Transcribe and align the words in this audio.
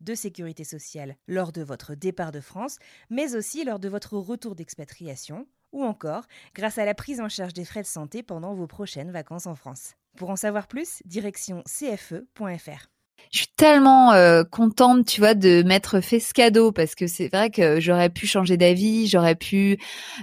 de 0.00 0.14
sécurité 0.14 0.64
sociale 0.64 1.16
lors 1.28 1.52
de 1.52 1.62
votre 1.62 1.94
départ 1.94 2.32
de 2.32 2.40
France, 2.40 2.78
mais 3.10 3.34
aussi 3.34 3.64
lors 3.64 3.78
de 3.78 3.88
votre 3.88 4.16
retour 4.16 4.54
d'expatriation, 4.54 5.46
ou 5.72 5.84
encore 5.84 6.24
grâce 6.54 6.78
à 6.78 6.84
la 6.84 6.94
prise 6.94 7.20
en 7.20 7.28
charge 7.28 7.52
des 7.52 7.64
frais 7.64 7.82
de 7.82 7.86
santé 7.86 8.22
pendant 8.22 8.54
vos 8.54 8.66
prochaines 8.66 9.10
vacances 9.10 9.46
en 9.46 9.54
France. 9.54 9.94
Pour 10.16 10.30
en 10.30 10.36
savoir 10.36 10.66
plus, 10.66 11.02
direction 11.04 11.62
cfe.fr. 11.66 12.88
Je 13.30 13.38
suis 13.38 13.48
tellement 13.56 14.12
euh, 14.12 14.44
contente, 14.44 15.06
tu 15.06 15.20
vois, 15.20 15.34
de 15.34 15.62
m'être 15.62 16.00
fait 16.00 16.20
ce 16.20 16.32
cadeau 16.32 16.72
parce 16.72 16.94
que 16.94 17.06
c'est 17.06 17.28
vrai 17.28 17.50
que 17.50 17.78
j'aurais 17.78 18.08
pu 18.08 18.26
changer 18.26 18.56
d'avis, 18.56 19.06
j'aurais 19.06 19.36
pu 19.36 19.78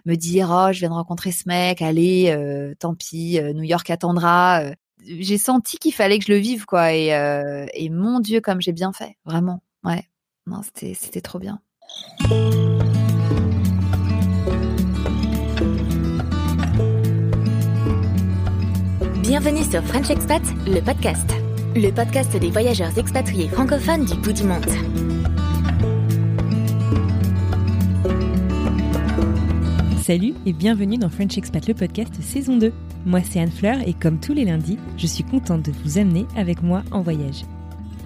me 0.06 0.16
dire 0.16 0.50
oh 0.52 0.74
je 0.74 0.80
viens 0.80 0.90
de 0.90 0.94
rencontrer 0.94 1.32
ce 1.32 1.44
mec, 1.48 1.82
allez, 1.82 2.32
euh, 2.32 2.74
tant 2.80 2.96
pis, 2.96 3.40
euh, 3.40 3.54
New 3.54 3.64
York 3.64 3.90
attendra. 3.90 4.64
J'ai 5.06 5.38
senti 5.38 5.78
qu'il 5.78 5.94
fallait 5.94 6.20
que 6.20 6.26
je 6.26 6.34
le 6.34 6.40
vive 6.40 6.66
quoi 6.66 6.92
et, 6.94 7.10
et 7.74 7.90
mon 7.90 8.20
Dieu 8.20 8.42
comme 8.42 8.60
j'ai 8.62 8.74
bien 8.74 8.92
fait, 8.92 9.16
vraiment, 9.26 9.62
ouais, 9.88 10.04
non 10.46 10.62
c'était 10.64 10.94
c'était 10.94 11.22
trop 11.22 11.40
bien. 11.40 11.60
Bienvenue 19.22 19.64
sur 19.64 19.84
French 19.84 20.10
Expat, 20.10 20.42
le 20.66 20.82
podcast. 20.82 21.30
Le 21.76 21.92
podcast 21.92 22.36
des 22.38 22.50
voyageurs 22.50 22.98
expatriés 22.98 23.50
francophones 23.50 24.06
du 24.06 24.16
bout 24.16 24.34
du 24.34 24.44
monde. 24.44 24.66
Salut 30.02 30.34
et 30.46 30.54
bienvenue 30.54 30.98
dans 30.98 31.10
French 31.10 31.38
Expat, 31.38 31.68
le 31.68 31.74
podcast 31.74 32.14
saison 32.22 32.58
2. 32.58 32.74
Moi 33.06 33.22
c'est 33.22 33.42
Anne 33.42 33.52
Fleur 33.52 33.78
et 33.86 33.94
comme 33.94 34.20
tous 34.20 34.34
les 34.34 34.46
lundis, 34.46 34.80
je 34.98 35.06
suis 35.06 35.24
contente 35.24 35.64
de 35.64 35.74
vous 35.84 35.98
amener 35.98 36.26
avec 36.36 36.64
moi 36.64 36.84
en 36.92 37.02
voyage. 37.02 37.44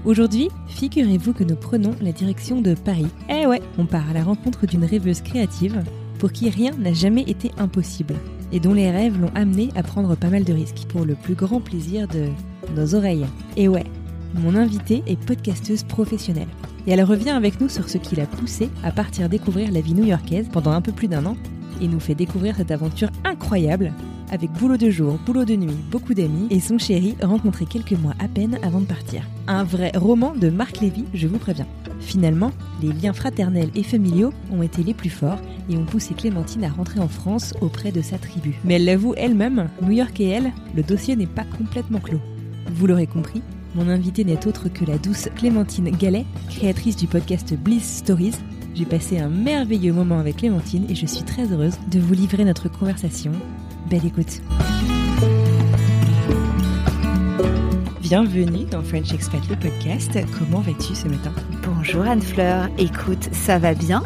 Aujourd'hui, 0.04 0.50
figurez-vous 0.66 1.32
que 1.32 1.44
nous 1.44 1.56
prenons 1.56 1.94
la 2.02 2.12
direction 2.12 2.60
de 2.60 2.74
Paris. 2.74 3.06
Eh 3.30 3.46
ouais, 3.46 3.62
on 3.78 3.86
part 3.86 4.10
à 4.10 4.14
la 4.14 4.24
rencontre 4.24 4.66
d'une 4.66 4.84
rêveuse 4.84 5.22
créative 5.22 5.84
pour 6.18 6.32
qui 6.32 6.50
rien 6.50 6.72
n'a 6.72 6.92
jamais 6.92 7.22
été 7.22 7.52
impossible 7.60 8.16
et 8.52 8.60
dont 8.60 8.74
les 8.74 8.90
rêves 8.90 9.22
l'ont 9.22 9.32
amené 9.36 9.70
à 9.76 9.84
prendre 9.84 10.16
pas 10.16 10.30
mal 10.30 10.44
de 10.44 10.54
risques 10.54 10.88
pour 10.90 11.06
le 11.06 11.14
plus 11.14 11.36
grand 11.36 11.62
plaisir 11.62 12.08
de 12.08 12.30
nos 12.76 12.96
oreilles. 12.96 13.28
Et 13.58 13.68
ouais, 13.68 13.86
mon 14.34 14.56
invitée 14.56 15.04
est 15.06 15.24
podcasteuse 15.24 15.84
professionnelle. 15.84 16.50
Et 16.88 16.92
elle 16.92 17.04
revient 17.04 17.30
avec 17.30 17.62
nous 17.62 17.70
sur 17.70 17.88
ce 17.88 18.00
qui 18.00 18.16
l'a 18.16 18.26
poussée 18.26 18.72
à 18.84 18.92
partir 18.92 19.30
découvrir 19.30 19.72
la 19.72 19.82
vie 19.82 19.94
new-yorkaise 19.94 20.50
pendant 20.52 20.72
un 20.72 20.82
peu 20.82 20.92
plus 20.92 21.10
d'un 21.10 21.28
an 21.28 21.38
et 21.80 21.88
nous 21.88 22.00
fait 22.00 22.16
découvrir 22.16 22.56
cette 22.56 22.72
aventure 22.72 23.10
incroyable 23.24 23.94
avec 24.32 24.52
boulot 24.54 24.78
de 24.78 24.90
jour, 24.90 25.20
boulot 25.26 25.46
de 25.46 25.56
nuit, 25.56 25.76
beaucoup 25.92 26.14
d'amis 26.14 26.48
et 26.50 26.60
son 26.60 26.78
chéri 26.78 27.16
rencontré 27.22 27.66
quelques 27.66 27.92
mois 27.92 28.16
à 28.20 28.28
peine 28.28 28.58
avant 28.64 28.80
de 28.80 28.86
partir. 28.86 29.24
Un 29.48 29.64
vrai 29.64 29.92
roman 29.96 30.34
de 30.34 30.50
Marc 30.50 30.80
Lévy, 30.80 31.06
je 31.14 31.28
vous 31.28 31.38
préviens. 31.38 31.68
Finalement, 32.00 32.52
les 32.82 32.92
liens 32.92 33.14
fraternels 33.14 33.70
et 33.76 33.84
familiaux 33.84 34.34
ont 34.52 34.64
été 34.64 34.84
les 34.84 34.94
plus 34.94 35.10
forts 35.10 35.40
et 35.70 35.78
ont 35.78 35.86
poussé 35.86 36.14
Clémentine 36.14 36.64
à 36.64 36.70
rentrer 36.70 37.00
en 37.00 37.08
France 37.08 37.54
auprès 37.62 37.92
de 37.92 38.02
sa 38.02 38.18
tribu. 38.18 38.56
Mais 38.64 38.76
elle 38.76 38.86
l'avoue 38.86 39.14
elle-même, 39.18 39.70
New 39.82 39.92
York 39.92 40.20
et 40.20 40.30
elle, 40.30 40.52
le 40.76 40.82
dossier 40.82 41.16
n'est 41.16 41.28
pas 41.28 41.46
complètement 41.58 42.00
clos. 42.00 42.22
Vous 42.74 42.88
l'aurez 42.88 43.08
compris, 43.08 43.42
mon 43.76 43.88
invité 43.88 44.24
n'est 44.24 44.48
autre 44.48 44.70
que 44.70 44.86
la 44.86 44.98
douce 44.98 45.30
Clémentine 45.36 45.92
Gallet, 45.92 46.26
créatrice 46.50 46.96
du 46.96 47.08
podcast 47.08 47.54
Bliss 47.54 47.98
Stories. 47.98 48.36
J'ai 48.74 48.86
passé 48.86 49.20
un 49.20 49.30
merveilleux 49.30 49.94
moment 49.94 50.20
avec 50.20 50.38
Clémentine 50.38 50.86
et 50.90 50.96
je 50.96 51.06
suis 51.06 51.24
très 51.24 51.52
heureuse 51.52 51.78
de 51.92 52.00
vous 52.00 52.14
livrer 52.14 52.46
notre 52.46 52.70
conversation. 52.70 53.32
Belle 53.92 54.06
écoute. 54.06 54.40
Bienvenue 58.00 58.64
dans 58.64 58.82
French 58.84 59.12
Expat 59.12 59.42
le 59.50 59.58
podcast. 59.58 60.18
Comment 60.40 60.62
vas-tu 60.62 60.96
ce 60.96 61.10
matin? 61.10 61.34
Bonjour 61.66 62.04
Anne-Fleur, 62.04 62.70
écoute, 62.78 63.28
ça 63.34 63.60
va 63.60 63.74
bien 63.74 64.02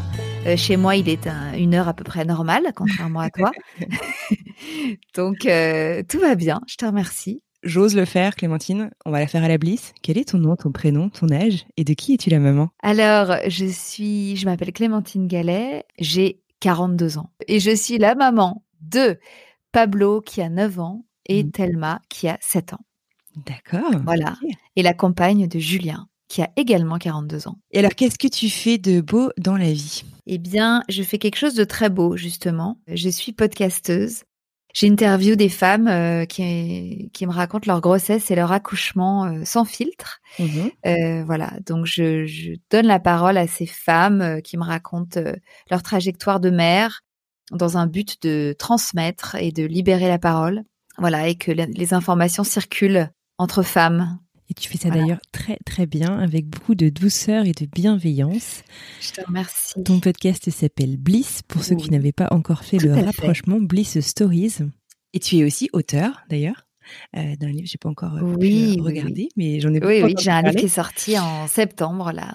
euh, 0.48 0.58
Chez 0.58 0.76
moi, 0.76 0.96
il 0.96 1.08
est 1.08 1.28
une 1.56 1.76
heure 1.76 1.88
à 1.88 1.94
peu 1.94 2.04
près 2.04 2.26
normale, 2.26 2.64
contrairement 2.76 3.20
à 3.20 3.30
toi. 3.30 3.52
Donc, 5.16 5.46
euh, 5.46 6.02
tout 6.10 6.18
va 6.18 6.34
bien, 6.34 6.62
je 6.66 6.78
te 6.78 6.86
remercie. 6.88 7.44
J'ose 7.62 7.96
le 7.96 8.06
faire, 8.06 8.36
Clémentine. 8.36 8.90
On 9.06 9.12
va 9.12 9.20
la 9.20 9.28
faire 9.28 9.44
à 9.44 9.48
la 9.48 9.60
blisse. 9.60 9.94
Quel 10.02 10.18
est 10.18 10.30
ton 10.30 10.40
nom, 10.40 10.56
ton 10.56 10.72
prénom, 10.72 11.10
ton 11.10 11.30
âge 11.30 11.68
et 11.78 11.84
de 11.84 11.94
qui 11.94 12.16
es-tu 12.16 12.32
la 12.32 12.40
maman? 12.40 12.70
Alors, 12.82 13.38
je 13.48 13.68
suis, 13.68 14.36
je 14.36 14.46
m'appelle 14.46 14.74
Clémentine 14.74 15.28
Gallet, 15.28 15.84
j'ai 16.00 16.42
42 16.62 17.20
ans 17.20 17.30
et 17.48 17.60
je 17.60 17.76
suis 17.76 18.00
la 18.00 18.16
maman 18.16 18.64
de 18.82 19.20
Pablo 19.76 20.22
qui 20.22 20.42
a 20.42 20.48
9 20.48 20.80
ans 20.80 21.06
et 21.26 21.44
Mhm. 21.44 21.52
Thelma 21.52 22.00
qui 22.08 22.30
a 22.30 22.38
7 22.40 22.72
ans. 22.72 22.86
D'accord. 23.46 23.92
Voilà. 24.06 24.38
Et 24.78 24.84
la 24.84 24.94
compagne 24.94 25.48
de 25.50 25.60
Julien 25.60 26.08
qui 26.30 26.42
a 26.42 26.50
également 26.56 26.98
42 26.98 27.50
ans. 27.50 27.58
Et 27.72 27.80
alors, 27.80 27.92
qu'est-ce 27.94 28.18
que 28.18 28.30
tu 28.30 28.50
fais 28.50 28.78
de 28.78 29.02
beau 29.02 29.32
dans 29.38 29.58
la 29.58 29.74
vie? 29.74 30.06
Eh 30.28 30.38
bien, 30.38 30.82
je 30.88 31.04
fais 31.04 31.18
quelque 31.18 31.36
chose 31.38 31.56
de 31.56 31.66
très 31.66 31.90
beau, 31.90 32.16
justement. 32.16 32.80
Je 32.88 33.10
suis 33.10 33.34
podcasteuse. 33.34 34.24
J'interviewe 34.74 35.36
des 35.36 35.50
femmes 35.50 35.88
euh, 35.90 36.24
qui, 36.26 37.10
qui 37.14 37.28
me 37.28 37.34
racontent 37.34 37.68
leur 37.68 37.82
grossesse 37.82 38.32
et 38.32 38.36
leur 38.36 38.54
accouchement 38.54 39.26
euh, 39.26 39.42
sans 39.44 39.66
filtre. 39.66 40.22
Euh, 40.86 41.24
voilà, 41.26 41.52
donc 41.66 41.86
je, 41.86 42.26
je 42.26 42.54
donne 42.72 42.88
la 42.88 43.00
parole 43.00 43.38
à 43.38 43.48
ces 43.48 43.66
femmes 43.68 44.42
qui 44.42 44.58
me 44.58 44.64
racontent 44.64 45.22
leur 45.70 45.84
trajectoire 45.84 46.40
de 46.40 46.50
mère 46.50 47.02
dans 47.52 47.78
un 47.78 47.88
but 47.88 48.22
de 48.24 48.56
transmettre 48.58 49.36
et 49.36 49.52
de 49.52 49.64
libérer 49.64 50.08
la 50.08 50.20
parole. 50.20 50.64
Voilà, 50.98 51.28
et 51.28 51.36
que 51.36 51.52
les 51.52 51.94
informations 51.94 52.44
circulent 52.44 53.10
entre 53.38 53.64
femmes. 53.64 54.18
Et 54.50 54.54
tu 54.54 54.70
fais 54.70 54.78
ça 54.78 54.90
Voilà. 54.90 55.02
d'ailleurs 55.02 55.20
très 55.32 55.58
très 55.66 55.86
bien, 55.88 56.20
avec 56.20 56.48
beaucoup 56.48 56.76
de 56.76 56.90
douceur 56.90 57.46
et 57.46 57.52
de 57.52 57.66
bienveillance. 57.66 58.62
Je 59.02 59.12
te 59.12 59.26
remercie. 59.26 59.84
Ton 59.84 60.00
podcast 60.00 60.50
s'appelle 60.52 60.98
Bliss, 60.98 61.42
pour 61.48 61.64
ceux 61.64 61.76
qui 61.76 61.90
n'avaient 61.90 62.12
pas 62.12 62.28
encore 62.32 62.64
fait 62.64 62.78
Tout 62.78 62.86
le 62.88 62.94
fait. 62.94 63.02
rapprochement, 63.02 63.60
Bliss 63.60 64.00
Stories. 64.00 64.58
Et 65.14 65.20
tu 65.20 65.38
es 65.38 65.44
aussi 65.44 65.70
auteur, 65.74 66.24
d'ailleurs, 66.30 66.65
euh, 67.16 67.36
d'un 67.40 67.50
livre, 67.50 67.68
j'ai 67.68 67.78
pas 67.78 67.90
encore 67.90 68.16
euh, 68.16 68.22
Oui, 68.22 68.38
pu 68.40 68.46
euh, 68.46 68.66
oui, 68.68 68.82
regarder, 68.82 69.30
mais 69.36 69.60
j'en 69.60 69.70
ai 69.70 69.74
Oui, 69.74 69.80
beaucoup 69.80 69.90
oui, 69.92 70.04
entendu 70.04 70.24
j'ai 70.24 70.32
un 70.32 70.42
livre 70.42 70.56
qui 70.56 70.66
est 70.66 70.70
sorti 70.70 71.18
en 71.20 71.48
septembre, 71.48 72.12
là, 72.12 72.34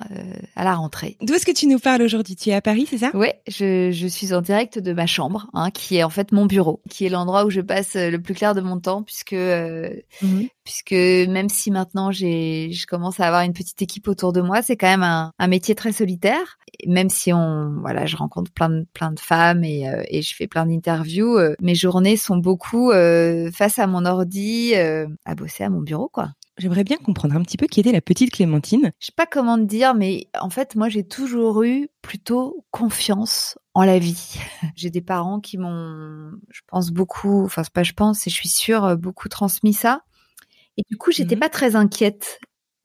à 0.56 0.64
la 0.64 0.74
rentrée. 0.74 1.16
D'où 1.22 1.34
est-ce 1.34 1.46
que 1.46 1.52
tu 1.52 1.66
nous 1.66 1.78
parles 1.78 2.02
aujourd'hui? 2.02 2.36
Tu 2.36 2.50
es 2.50 2.54
à 2.54 2.60
Paris, 2.60 2.86
c'est 2.88 2.98
ça? 2.98 3.10
Oui, 3.14 3.28
je, 3.48 3.90
je 3.90 4.06
suis 4.06 4.32
en 4.34 4.40
direct 4.40 4.78
de 4.78 4.92
ma 4.92 5.06
chambre, 5.06 5.48
hein, 5.54 5.70
qui 5.70 5.96
est 5.96 6.02
en 6.02 6.10
fait 6.10 6.32
mon 6.32 6.46
bureau, 6.46 6.80
qui 6.88 7.06
est 7.06 7.08
l'endroit 7.08 7.44
où 7.44 7.50
je 7.50 7.60
passe 7.60 7.94
le 7.94 8.18
plus 8.18 8.34
clair 8.34 8.54
de 8.54 8.60
mon 8.60 8.78
temps, 8.80 9.02
puisque 9.02 9.32
Mhm. 9.34 10.48
Puisque 10.70 11.28
même 11.28 11.48
si 11.48 11.72
maintenant 11.72 12.12
j'ai, 12.12 12.70
je 12.70 12.86
commence 12.86 13.18
à 13.18 13.26
avoir 13.26 13.42
une 13.42 13.52
petite 13.52 13.82
équipe 13.82 14.06
autour 14.06 14.32
de 14.32 14.40
moi, 14.40 14.62
c'est 14.62 14.76
quand 14.76 14.86
même 14.86 15.02
un, 15.02 15.32
un 15.36 15.48
métier 15.48 15.74
très 15.74 15.90
solitaire. 15.90 16.58
Même 16.86 17.10
si 17.10 17.32
on, 17.32 17.74
voilà, 17.80 18.06
je 18.06 18.16
rencontre 18.16 18.52
plein 18.52 18.68
de 18.68 18.86
plein 18.94 19.10
de 19.10 19.18
femmes 19.18 19.64
et, 19.64 19.88
euh, 19.88 20.04
et 20.08 20.22
je 20.22 20.32
fais 20.34 20.46
plein 20.46 20.66
d'interviews, 20.66 21.36
euh, 21.36 21.54
mes 21.60 21.74
journées 21.74 22.16
sont 22.16 22.36
beaucoup 22.36 22.92
euh, 22.92 23.50
face 23.50 23.80
à 23.80 23.88
mon 23.88 24.06
ordi, 24.06 24.74
à 24.76 25.34
bosser 25.34 25.64
à 25.64 25.70
mon 25.70 25.80
bureau, 25.80 26.08
quoi. 26.08 26.30
J'aimerais 26.56 26.84
bien 26.84 26.98
comprendre 26.98 27.34
un 27.34 27.42
petit 27.42 27.56
peu 27.56 27.66
qui 27.66 27.80
était 27.80 27.90
la 27.90 28.02
petite 28.02 28.30
Clémentine. 28.30 28.92
Je 29.00 29.06
sais 29.06 29.12
pas 29.16 29.26
comment 29.26 29.56
te 29.56 29.64
dire, 29.64 29.94
mais 29.94 30.28
en 30.38 30.50
fait, 30.50 30.76
moi, 30.76 30.90
j'ai 30.90 31.04
toujours 31.04 31.62
eu 31.62 31.88
plutôt 32.02 32.64
confiance 32.70 33.58
en 33.72 33.82
la 33.82 33.98
vie. 33.98 34.38
J'ai 34.76 34.90
des 34.90 35.00
parents 35.00 35.40
qui 35.40 35.56
m'ont, 35.56 36.30
je 36.50 36.60
pense 36.66 36.90
beaucoup, 36.90 37.44
enfin 37.44 37.62
c'est 37.62 37.72
pas 37.72 37.82
je 37.82 37.92
pense, 37.92 38.26
et 38.26 38.30
je 38.30 38.34
suis 38.34 38.48
sûre 38.48 38.96
beaucoup 38.96 39.28
transmis 39.28 39.72
ça. 39.72 40.02
Et 40.76 40.82
du 40.90 40.96
coup, 40.96 41.12
j'étais 41.12 41.36
Mhm. 41.36 41.40
pas 41.40 41.48
très 41.48 41.76
inquiète, 41.76 42.40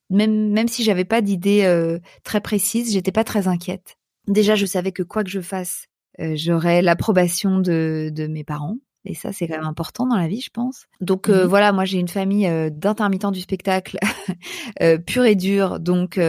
même 0.09 0.51
même 0.51 0.67
si 0.69 0.83
j'avais 0.83 1.05
pas 1.05 1.21
d'idée 1.21 1.63
euh, 1.65 1.99
très 2.23 2.41
précise, 2.41 2.93
j'étais 2.93 3.11
pas 3.11 3.23
très 3.23 3.47
inquiète. 3.47 3.95
Déjà, 4.27 4.55
je 4.55 4.65
savais 4.65 4.91
que 4.91 5.03
quoi 5.03 5.23
que 5.23 5.29
je 5.29 5.41
fasse, 5.41 5.87
j'aurais 6.19 6.81
l'approbation 6.81 7.59
de, 7.59 8.09
de 8.13 8.27
mes 8.27 8.43
parents. 8.43 8.77
Et 9.05 9.13
ça, 9.13 9.31
c'est 9.31 9.47
quand 9.47 9.55
même 9.55 9.65
important 9.65 10.07
dans 10.07 10.17
la 10.17 10.27
vie, 10.27 10.41
je 10.41 10.49
pense. 10.49 10.85
Donc 10.99 11.29
euh, 11.29 11.45
mmh 11.45 11.47
voilà, 11.47 11.71
moi 11.71 11.85
j'ai 11.85 11.99
une 11.99 12.07
famille 12.07 12.47
euh, 12.47 12.69
d'intermittents 12.71 13.31
du 13.31 13.39
spectacle 13.39 13.97
euh, 14.81 14.97
pur 14.97 15.25
et 15.25 15.35
dur. 15.35 15.79
Donc 15.79 16.19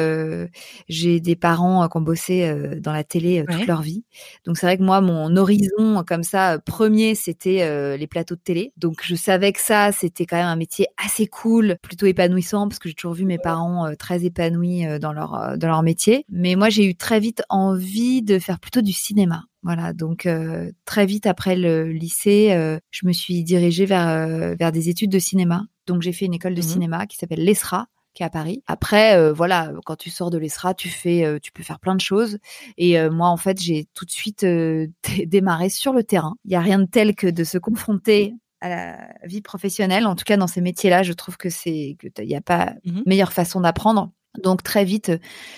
j'ai 0.88 1.20
des 1.20 1.36
parents 1.36 1.88
qui 1.88 1.96
ont 1.96 2.00
bossé 2.00 2.52
dans 2.80 2.92
la 2.92 3.04
télé 3.04 3.44
toute 3.48 3.66
leur 3.66 3.82
vie. 3.82 4.04
Donc 4.44 4.58
c'est 4.58 4.66
vrai 4.66 4.76
que 4.76 4.82
moi, 4.82 5.00
mon 5.00 5.36
horizon 5.36 6.04
comme 6.06 6.22
ça 6.22 6.58
premier, 6.58 7.14
c'était 7.14 7.96
les 7.96 8.06
plateaux 8.06 8.34
de 8.34 8.40
télé. 8.40 8.72
Donc 8.76 9.00
je 9.02 9.14
savais 9.14 9.52
que 9.52 9.60
ça, 9.60 9.92
c'était 9.92 10.26
quand 10.26 10.36
même 10.36 10.46
un 10.46 10.56
métier 10.56 10.86
assez 11.02 11.26
cool, 11.26 11.76
plutôt 11.82 12.06
épanouissant 12.06 12.68
parce 12.68 12.78
que 12.78 12.88
j'ai 12.88 12.94
toujours 12.94 13.14
vu 13.14 13.24
mes 13.24 13.38
parents 13.38 13.90
très 13.98 14.24
épanouis 14.24 14.84
dans 15.00 15.12
leur 15.12 15.56
dans 15.56 15.68
leur 15.68 15.82
métier. 15.82 16.24
Mais 16.28 16.54
moi, 16.56 16.68
j'ai 16.68 16.84
eu 16.86 16.94
très 16.94 17.20
vite 17.20 17.42
envie 17.48 18.22
de 18.22 18.38
faire 18.38 18.58
plutôt 18.60 18.82
du 18.82 18.92
cinéma. 18.92 19.44
Voilà, 19.66 19.92
donc 19.92 20.26
euh, 20.26 20.70
très 20.84 21.06
vite 21.06 21.26
après 21.26 21.56
le 21.56 21.90
lycée, 21.90 22.52
euh, 22.52 22.78
je 22.92 23.04
me 23.04 23.12
suis 23.12 23.42
dirigée 23.42 23.84
vers 23.84 24.06
euh, 24.06 24.54
vers 24.56 24.70
des 24.70 24.90
études 24.90 25.10
de 25.10 25.18
cinéma. 25.18 25.64
Donc 25.88 26.02
j'ai 26.02 26.12
fait 26.12 26.26
une 26.26 26.34
école 26.34 26.54
de 26.54 26.60
mmh 26.60 26.68
cinéma 26.68 27.06
qui 27.06 27.16
s'appelle 27.16 27.44
l'ESRA, 27.44 27.88
qui 28.14 28.22
est 28.22 28.26
à 28.26 28.30
Paris. 28.30 28.62
Après, 28.68 29.32
voilà, 29.32 29.72
quand 29.84 29.96
tu 29.96 30.08
sors 30.08 30.30
de 30.30 30.38
l'ESRA, 30.38 30.74
tu 30.74 30.88
fais, 30.88 31.40
tu 31.40 31.50
peux 31.50 31.64
faire 31.64 31.80
plein 31.80 31.96
de 31.96 32.00
choses. 32.00 32.38
Et 32.76 32.96
moi, 33.10 33.28
en 33.28 33.36
fait, 33.36 33.60
j'ai 33.60 33.88
tout 33.92 34.04
de 34.04 34.10
suite 34.10 34.46
démarré 35.26 35.68
sur 35.68 35.92
le 35.92 36.04
terrain. 36.04 36.36
Il 36.44 36.52
y 36.52 36.54
a 36.54 36.60
rien 36.60 36.78
de 36.78 36.86
tel 36.86 37.16
que 37.16 37.26
de 37.26 37.42
se 37.42 37.58
confronter 37.58 38.34
à 38.60 38.68
la 38.68 39.08
vie 39.24 39.42
professionnelle. 39.42 40.06
En 40.06 40.14
tout 40.14 40.24
cas, 40.24 40.36
dans 40.36 40.46
ces 40.46 40.60
métiers-là, 40.60 41.02
je 41.02 41.12
trouve 41.12 41.36
que 41.36 41.50
c'est 41.50 41.96
que 41.98 42.06
il 42.22 42.28
n'y 42.28 42.36
a 42.36 42.40
pas 42.40 42.74
mmh 42.84 43.02
meilleure 43.04 43.32
façon 43.32 43.60
d'apprendre. 43.60 44.12
Donc 44.42 44.62
très 44.62 44.84
vite, 44.84 45.12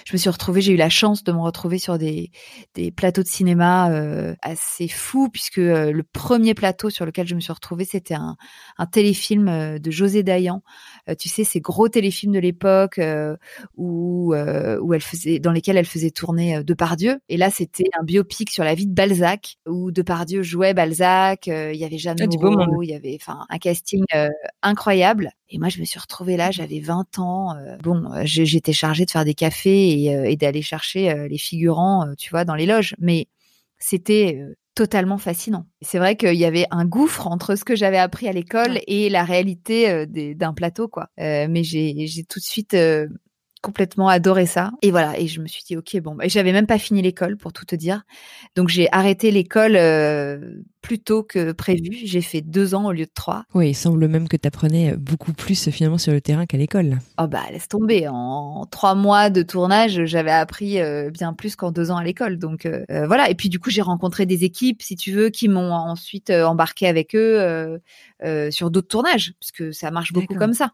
je 0.06 0.12
me 0.12 0.18
suis 0.18 0.30
retrouvée, 0.30 0.60
j'ai 0.60 0.72
eu 0.72 0.76
la 0.76 0.88
chance 0.88 1.24
de 1.24 1.32
me 1.32 1.40
retrouver 1.40 1.78
sur 1.78 1.98
des, 1.98 2.30
des 2.74 2.90
plateaux 2.90 3.22
de 3.22 3.28
cinéma 3.28 3.90
euh, 3.90 4.34
assez 4.42 4.88
fous, 4.88 5.28
puisque 5.30 5.58
euh, 5.58 5.92
le 5.92 6.02
premier 6.02 6.54
plateau 6.54 6.90
sur 6.90 7.06
lequel 7.06 7.26
je 7.26 7.34
me 7.34 7.40
suis 7.40 7.52
retrouvée, 7.52 7.84
c'était 7.84 8.14
un, 8.14 8.36
un 8.76 8.86
téléfilm 8.86 9.48
euh, 9.48 9.78
de 9.78 9.90
José 9.90 10.22
Dayan. 10.22 10.62
tu 11.18 11.28
sais, 11.28 11.44
ces 11.44 11.60
gros 11.60 11.88
téléfilms 11.88 12.32
de 12.32 12.38
l'époque 12.38 13.00
où, 13.76 14.34
où 14.34 14.94
elle 14.94 15.00
faisait, 15.00 15.38
dans 15.38 15.52
lesquels 15.52 15.76
elle 15.76 15.86
faisait 15.86 16.10
tourner 16.10 16.62
Depardieu. 16.62 17.20
Et 17.28 17.36
là, 17.36 17.50
c'était 17.50 17.88
un 17.98 18.04
biopic 18.04 18.50
sur 18.50 18.64
la 18.64 18.74
vie 18.74 18.86
de 18.86 18.94
Balzac, 18.94 19.56
où 19.66 19.90
Depardieu 19.90 20.42
jouait 20.42 20.74
Balzac. 20.74 21.46
Il 21.46 21.76
y 21.76 21.84
avait 21.84 21.98
Jeanne 21.98 22.16
ah, 22.20 22.26
Moreau, 22.40 22.82
il 22.82 22.90
y 22.90 22.94
avait 22.94 23.16
enfin 23.20 23.46
un 23.48 23.58
casting 23.58 24.04
incroyable. 24.62 25.32
Et 25.50 25.58
moi, 25.58 25.68
je 25.68 25.80
me 25.80 25.84
suis 25.84 25.98
retrouvée 25.98 26.36
là, 26.36 26.50
j'avais 26.50 26.80
20 26.80 27.18
ans. 27.18 27.56
Euh, 27.56 27.76
bon, 27.78 28.12
euh, 28.12 28.22
j'étais 28.24 28.72
chargée 28.72 29.04
de 29.06 29.10
faire 29.10 29.24
des 29.24 29.34
cafés 29.34 30.02
et, 30.02 30.14
euh, 30.14 30.36
d'aller 30.36 30.62
chercher 30.62 31.28
les 31.28 31.38
figurants, 31.38 32.14
tu 32.18 32.30
vois, 32.30 32.44
dans 32.44 32.54
les 32.54 32.66
loges. 32.66 32.94
Mais 32.98 33.26
c'était 33.78 34.40
totalement 34.74 35.18
fascinant. 35.18 35.66
C'est 35.80 35.98
vrai 35.98 36.16
qu'il 36.16 36.34
y 36.34 36.44
avait 36.44 36.66
un 36.70 36.84
gouffre 36.84 37.26
entre 37.26 37.56
ce 37.56 37.64
que 37.64 37.74
j'avais 37.74 37.98
appris 37.98 38.28
à 38.28 38.32
l'école 38.32 38.80
et 38.86 39.08
la 39.08 39.24
réalité 39.24 40.06
d'un 40.06 40.52
plateau, 40.52 40.86
quoi. 40.86 41.08
mais 41.16 41.64
j'ai 41.64 42.24
tout 42.28 42.38
de 42.38 42.44
suite 42.44 42.76
complètement 43.60 44.08
adoré 44.08 44.46
ça. 44.46 44.70
Et 44.82 44.90
voilà, 44.90 45.18
et 45.18 45.26
je 45.26 45.40
me 45.40 45.46
suis 45.46 45.62
dit, 45.64 45.76
ok, 45.76 46.00
bon, 46.00 46.16
et 46.20 46.28
j'avais 46.28 46.52
même 46.52 46.66
pas 46.66 46.78
fini 46.78 47.02
l'école 47.02 47.36
pour 47.36 47.52
tout 47.52 47.64
te 47.64 47.76
dire. 47.76 48.02
Donc 48.56 48.68
j'ai 48.68 48.88
arrêté 48.92 49.30
l'école 49.30 49.76
euh, 49.76 50.62
plus 50.82 50.98
tôt 50.98 51.22
que 51.22 51.52
prévu. 51.52 51.90
J'ai 52.04 52.20
fait 52.20 52.40
deux 52.40 52.74
ans 52.74 52.86
au 52.86 52.92
lieu 52.92 53.04
de 53.04 53.10
trois. 53.12 53.44
Oui, 53.54 53.70
il 53.70 53.74
semble 53.74 54.06
même 54.08 54.28
que 54.28 54.36
tu 54.36 54.46
apprenais 54.46 54.96
beaucoup 54.96 55.32
plus 55.32 55.70
finalement 55.70 55.98
sur 55.98 56.12
le 56.12 56.20
terrain 56.20 56.46
qu'à 56.46 56.56
l'école. 56.56 56.98
Oh 57.20 57.26
bah 57.26 57.42
laisse 57.50 57.68
tomber. 57.68 58.08
En 58.08 58.66
trois 58.70 58.94
mois 58.94 59.30
de 59.30 59.42
tournage, 59.42 60.04
j'avais 60.04 60.30
appris 60.30 60.80
euh, 60.80 61.10
bien 61.10 61.32
plus 61.32 61.56
qu'en 61.56 61.70
deux 61.70 61.90
ans 61.90 61.96
à 61.96 62.04
l'école. 62.04 62.38
Donc 62.38 62.66
euh, 62.66 62.84
voilà. 63.06 63.30
Et 63.30 63.34
puis 63.34 63.48
du 63.48 63.58
coup, 63.58 63.70
j'ai 63.70 63.82
rencontré 63.82 64.26
des 64.26 64.44
équipes, 64.44 64.82
si 64.82 64.96
tu 64.96 65.12
veux, 65.12 65.30
qui 65.30 65.48
m'ont 65.48 65.72
ensuite 65.72 66.30
embarqué 66.30 66.86
avec 66.86 67.14
eux 67.14 67.78
sur 68.50 68.70
d'autres 68.70 68.88
tournages, 68.88 69.34
puisque 69.40 69.74
ça 69.74 69.90
marche 69.90 70.12
beaucoup 70.12 70.34
comme 70.34 70.54
ça 70.54 70.72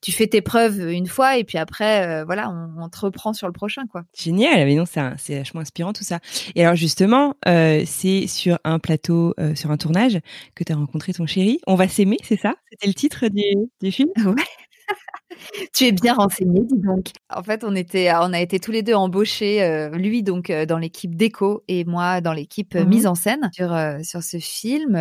tu 0.00 0.12
fais 0.12 0.26
tes 0.26 0.40
preuves 0.40 0.80
une 0.90 1.06
fois 1.06 1.38
et 1.38 1.44
puis 1.44 1.58
après, 1.58 2.06
euh, 2.06 2.24
voilà, 2.24 2.50
on, 2.50 2.88
te 2.88 3.00
reprend 3.00 3.32
sur 3.32 3.46
le 3.46 3.52
prochain, 3.52 3.86
quoi. 3.86 4.02
Génial, 4.16 4.64
mais 4.66 4.74
non, 4.74 4.84
c'est 4.86 5.38
vachement 5.38 5.60
inspirant 5.60 5.92
tout 5.92 6.04
ça. 6.04 6.20
Et 6.54 6.64
alors 6.64 6.76
justement, 6.76 7.34
euh, 7.46 7.82
c'est 7.86 8.26
sur 8.26 8.58
un 8.64 8.78
plateau, 8.78 9.34
euh, 9.40 9.54
sur 9.54 9.70
un 9.70 9.76
tournage 9.76 10.18
que 10.54 10.64
tu 10.64 10.72
as 10.72 10.76
rencontré 10.76 11.12
ton 11.12 11.26
chéri. 11.26 11.60
On 11.66 11.74
va 11.74 11.88
s'aimer, 11.88 12.18
c'est 12.22 12.38
ça? 12.38 12.54
C'était 12.70 12.86
le 12.86 12.94
titre 12.94 13.28
du, 13.28 13.42
du 13.80 13.92
film? 13.92 14.10
Ouais. 14.24 14.44
tu 15.74 15.84
es 15.84 15.92
bien 15.92 16.14
renseigné, 16.14 16.60
dis 16.64 16.78
donc. 16.78 17.10
En 17.30 17.42
fait, 17.42 17.64
on 17.64 17.74
était, 17.74 18.10
on 18.12 18.32
a 18.32 18.40
été 18.40 18.60
tous 18.60 18.72
les 18.72 18.82
deux 18.82 18.94
embauchés, 18.94 19.62
euh, 19.62 19.90
lui 19.90 20.22
donc 20.22 20.50
euh, 20.50 20.66
dans 20.66 20.78
l'équipe 20.78 21.14
déco 21.14 21.62
et 21.68 21.84
moi 21.84 22.20
dans 22.20 22.32
l'équipe 22.32 22.74
euh, 22.74 22.84
mmh 22.84 22.88
mise 22.88 23.06
en 23.06 23.14
scène 23.14 23.50
sur 23.52 23.76
sur 24.02 24.22
ce 24.22 24.38
film, 24.38 24.96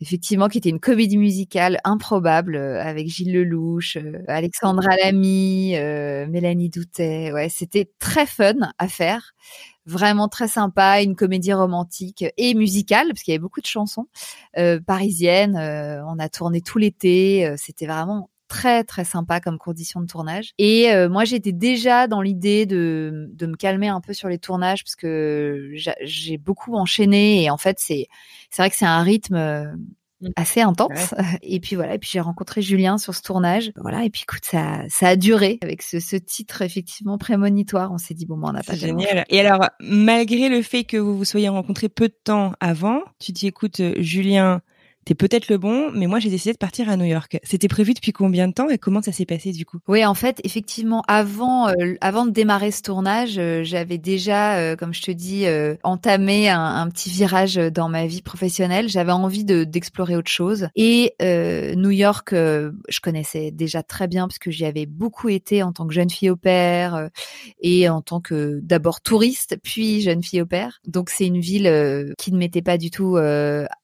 effectivement 0.00 0.48
qui 0.48 0.58
était 0.58 0.70
une 0.70 0.80
comédie 0.80 1.18
musicale 1.18 1.78
improbable 1.84 2.56
avec 2.56 3.06
Gilles 3.08 3.32
Lelouch, 3.32 3.98
Alexandra 4.28 4.96
Lamy, 4.96 5.72
Mélanie 5.72 6.70
Doutet. 6.70 7.32
Ouais, 7.32 7.48
c'était 7.50 7.90
très 7.98 8.26
fun 8.26 8.54
à 8.78 8.88
faire 8.88 9.34
vraiment 9.84 10.28
très 10.28 10.48
sympa, 10.48 11.02
une 11.02 11.14
comédie 11.14 11.52
romantique 11.52 12.24
et 12.36 12.54
musicale 12.54 13.08
parce 13.08 13.22
qu'il 13.22 13.32
y 13.32 13.34
avait 13.34 13.42
beaucoup 13.42 13.60
de 13.60 13.66
chansons 13.66 14.06
parisiennes. 14.86 15.56
on 15.56 16.18
a 16.18 16.28
tourné 16.30 16.62
tout 16.62 16.78
l'été, 16.78 17.54
c'était 17.56 17.86
vraiment 17.86 18.30
très 18.48 18.84
très 18.84 19.04
sympa 19.04 19.40
comme 19.40 19.58
condition 19.58 20.00
de 20.00 20.06
tournage. 20.06 20.52
Et 20.58 20.92
euh, 20.92 21.08
moi 21.08 21.24
j'étais 21.24 21.52
déjà 21.52 22.06
dans 22.06 22.20
l'idée 22.20 22.66
de, 22.66 23.28
de 23.32 23.46
me 23.46 23.56
calmer 23.56 23.88
un 23.88 24.00
peu 24.00 24.12
sur 24.12 24.28
les 24.28 24.38
tournages 24.38 24.84
parce 24.84 24.96
que 24.96 25.72
j'ai 26.02 26.38
beaucoup 26.38 26.74
enchaîné 26.76 27.42
et 27.42 27.50
en 27.50 27.56
fait 27.56 27.78
c'est 27.78 28.06
c'est 28.50 28.62
vrai 28.62 28.70
que 28.70 28.76
c'est 28.76 28.86
un 28.86 29.02
rythme 29.02 29.34
euh, 29.34 29.64
mmh. 30.20 30.28
assez 30.36 30.60
intense. 30.60 31.14
Et 31.42 31.60
puis 31.60 31.76
voilà, 31.76 31.94
et 31.94 31.98
puis 31.98 32.10
j'ai 32.12 32.20
rencontré 32.20 32.62
Julien 32.62 32.98
sur 32.98 33.14
ce 33.14 33.22
tournage. 33.22 33.72
Voilà, 33.76 34.04
et 34.04 34.10
puis 34.10 34.22
écoute, 34.22 34.44
ça, 34.44 34.82
ça 34.88 35.08
a 35.08 35.16
duré 35.16 35.58
avec 35.62 35.82
ce, 35.82 36.00
ce 36.00 36.16
titre 36.16 36.62
effectivement 36.62 37.18
prémonitoire. 37.18 37.92
On 37.92 37.98
s'est 37.98 38.14
dit 38.14 38.26
bon, 38.26 38.36
ben, 38.36 38.48
on 38.48 38.52
n'a 38.52 38.62
pas 38.62 38.74
génial. 38.74 39.24
Et 39.28 39.40
alors, 39.40 39.68
malgré 39.80 40.48
le 40.48 40.62
fait 40.62 40.84
que 40.84 40.96
vous 40.96 41.16
vous 41.16 41.24
soyez 41.24 41.48
rencontrés 41.48 41.88
peu 41.88 42.08
de 42.08 42.16
temps 42.24 42.52
avant, 42.60 43.02
tu 43.18 43.32
dis 43.32 43.46
écoute, 43.46 43.80
Julien, 43.98 44.60
t'es 45.06 45.14
peut-être 45.14 45.48
le 45.48 45.56
bon, 45.56 45.92
mais 45.94 46.08
moi 46.08 46.18
j'ai 46.18 46.30
décidé 46.30 46.52
de 46.52 46.58
partir 46.58 46.90
à 46.90 46.96
New 46.96 47.04
York. 47.04 47.38
C'était 47.44 47.68
prévu 47.68 47.94
depuis 47.94 48.12
combien 48.12 48.48
de 48.48 48.52
temps 48.52 48.68
et 48.68 48.76
comment 48.76 49.00
ça 49.00 49.12
s'est 49.12 49.24
passé 49.24 49.52
du 49.52 49.64
coup? 49.64 49.78
Oui, 49.86 50.04
en 50.04 50.14
fait, 50.14 50.40
effectivement, 50.42 51.02
avant 51.06 51.68
euh, 51.68 51.94
avant 52.00 52.26
de 52.26 52.32
démarrer 52.32 52.72
ce 52.72 52.82
tournage, 52.82 53.38
euh, 53.38 53.62
j'avais 53.62 53.98
déjà, 53.98 54.56
euh, 54.56 54.74
comme 54.74 54.92
je 54.92 55.02
te 55.02 55.12
dis, 55.12 55.46
entamé 55.84 56.48
un, 56.50 56.60
un, 56.60 56.88
petit 56.90 57.08
virage 57.08 57.54
dans 57.54 57.88
ma 57.88 58.06
vie 58.06 58.20
professionnelle. 58.20 58.88
J'avais 58.88 59.12
envie 59.12 59.44
de 59.44 59.62
d'explorer 59.62 60.16
autre 60.16 60.30
chose 60.30 60.68
et 60.74 61.14
New 61.20 61.90
York, 61.90 62.30
je 62.32 63.00
connaissais 63.00 63.52
déjà 63.52 63.84
très 63.84 64.08
bien 64.08 64.26
parce 64.26 64.40
que 64.40 64.50
j'y 64.50 64.64
avais 64.64 64.86
beaucoup 64.86 65.28
été 65.28 65.62
en 65.62 65.72
tant 65.72 65.86
que 65.86 65.94
jeune 65.94 66.10
fille 66.10 66.30
au 66.30 66.36
père 66.36 67.10
et 67.60 67.88
en 67.88 68.02
tant 68.02 68.20
que 68.20 68.58
d'abord 68.62 69.00
touriste 69.00 69.56
puis 69.62 70.00
jeune 70.00 70.24
fille 70.24 70.42
au 70.42 70.46
père. 70.46 70.80
Donc 70.86 71.10
c'est 71.10 71.26
une 71.26 71.38
ville 71.38 72.14
qui 72.18 72.32
ne 72.32 72.38
m'était 72.38 72.62
pas 72.62 72.76
du 72.76 72.90
tout 72.90 73.16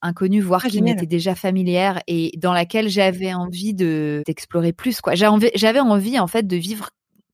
inconnue, 0.03 0.41
voire 0.41 0.63
ah, 0.65 0.69
qui 0.69 0.83
m'était 0.83 1.12
déjà 1.13 1.35
familière 1.35 2.01
et 2.09 2.33
dans 2.39 2.55
laquelle 2.55 2.89
j'avais 2.89 3.35
envie 3.35 3.75
de 3.75 4.23
d'explorer 4.27 4.73
plus 4.73 5.01
quoi. 5.01 5.15
J'avais 5.15 5.29
envie, 5.29 5.51
envie 5.81 6.19
en 6.19 6.27
fait 6.27 6.47
de 6.47 6.57
vivre 6.57 6.89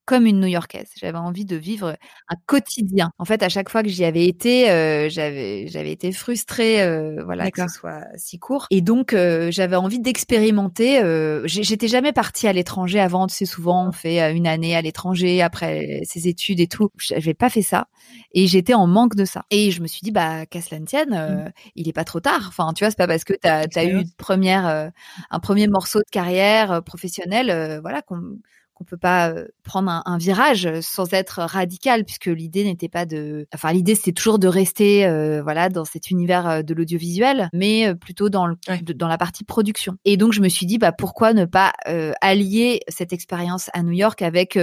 comme 0.09 0.25
une 0.25 0.41
New-Yorkaise. 0.41 0.89
J'avais 0.97 1.19
envie 1.19 1.45
de 1.45 1.55
vivre 1.55 1.95
un 2.29 2.37
quotidien. 2.47 3.11
En 3.19 3.27
fait, 3.27 3.43
à 3.43 3.51
chaque 3.51 3.69
fois 3.69 3.83
que 3.83 3.91
j'y 3.91 4.07
avais 4.07 4.25
été, 4.25 4.71
euh, 4.71 5.11
j'avais 5.11 5.67
j'avais 5.69 5.93
été 5.93 6.13
frustrée, 6.13 6.81
euh, 6.81 7.23
voilà, 7.27 7.51
que 7.51 7.61
ce 7.61 7.69
soit 7.69 8.05
si 8.17 8.39
court. 8.39 8.67
Et 8.71 8.81
donc, 8.81 9.13
euh, 9.13 9.51
j'avais 9.51 9.77
envie 9.77 10.01
d'expérimenter. 10.01 11.03
Euh, 11.03 11.43
j'étais 11.45 11.89
jamais 11.89 12.15
partie 12.15 12.49
à 12.49 12.55
l'étranger 12.55 13.01
avant. 13.01 13.27
Tu 13.27 13.35
sais, 13.35 13.45
souvent 13.45 13.87
on 13.87 13.93
fait 13.93 14.33
une 14.35 14.47
année 14.47 14.75
à 14.75 14.81
l'étranger 14.81 15.43
après 15.43 16.01
ses 16.05 16.27
études 16.27 16.61
et 16.61 16.69
tout. 16.69 16.89
J'avais 16.97 17.35
pas 17.35 17.51
fait 17.51 17.61
ça. 17.61 17.89
Et 18.33 18.47
j'étais 18.47 18.73
en 18.73 18.87
manque 18.87 19.15
de 19.15 19.27
ça. 19.27 19.45
Et 19.51 19.71
je 19.73 19.83
me 19.83 19.87
suis 19.87 20.01
dit, 20.01 20.11
bah, 20.11 20.47
qu'à 20.47 20.63
cela 20.63 20.81
ne 20.81 20.87
tienne, 20.87 21.11
mmh. 21.11 21.53
il 21.77 21.87
est 21.87 21.93
pas 21.93 22.05
trop 22.05 22.21
tard. 22.21 22.47
Enfin, 22.49 22.73
tu 22.73 22.83
vois, 22.83 22.91
c'est 22.91 22.97
pas 22.97 23.07
parce 23.07 23.25
que 23.25 23.35
tu 23.35 23.47
as, 23.79 23.85
eu 23.85 24.01
une 24.01 24.11
première, 24.17 24.91
un 25.31 25.41
premier 25.41 25.67
morceau 25.67 25.99
de 25.99 26.11
carrière 26.11 26.83
professionnelle, 26.83 27.81
voilà, 27.83 28.01
qu'on 28.01 28.39
qu'on 28.79 28.85
peut 28.85 28.97
pas 28.97 29.31
euh, 29.31 29.47
prendre 29.65 30.03
un, 30.05 30.19
virage 30.19 30.69
sans 30.81 31.13
être 31.13 31.43
radical 31.43 32.05
puisque 32.05 32.27
l'idée 32.27 32.65
n'était 32.65 32.89
pas 32.89 33.07
de 33.07 33.47
enfin 33.55 33.73
l'idée 33.73 33.95
c'était 33.95 34.13
toujours 34.13 34.39
de 34.39 34.49
rester 34.49 35.07
euh, 35.07 35.43
voilà 35.43 35.69
dans 35.69 35.85
cet 35.85 36.11
univers 36.11 36.49
euh, 36.49 36.63
de 36.63 36.75
l'audiovisuel 36.75 37.49
mais 37.53 37.95
plutôt 37.95 38.29
dans 38.29 38.47
le, 38.47 38.57
dans 38.95 39.09
la 39.09 39.19
partie 39.19 39.45
production. 39.45 39.97
Et 40.05 40.17
donc 40.17 40.33
je 40.33 40.41
me 40.41 40.49
suis 40.49 40.67
dit 40.67 40.79
bah 40.79 40.93
pourquoi 40.93 41.33
ne 41.33 41.45
pas 41.45 41.73
allier 42.21 42.81
cette 42.89 43.13
expérience 43.13 43.71
à 43.73 43.83
New 43.83 43.93
York 43.93 44.23
avec 44.23 44.59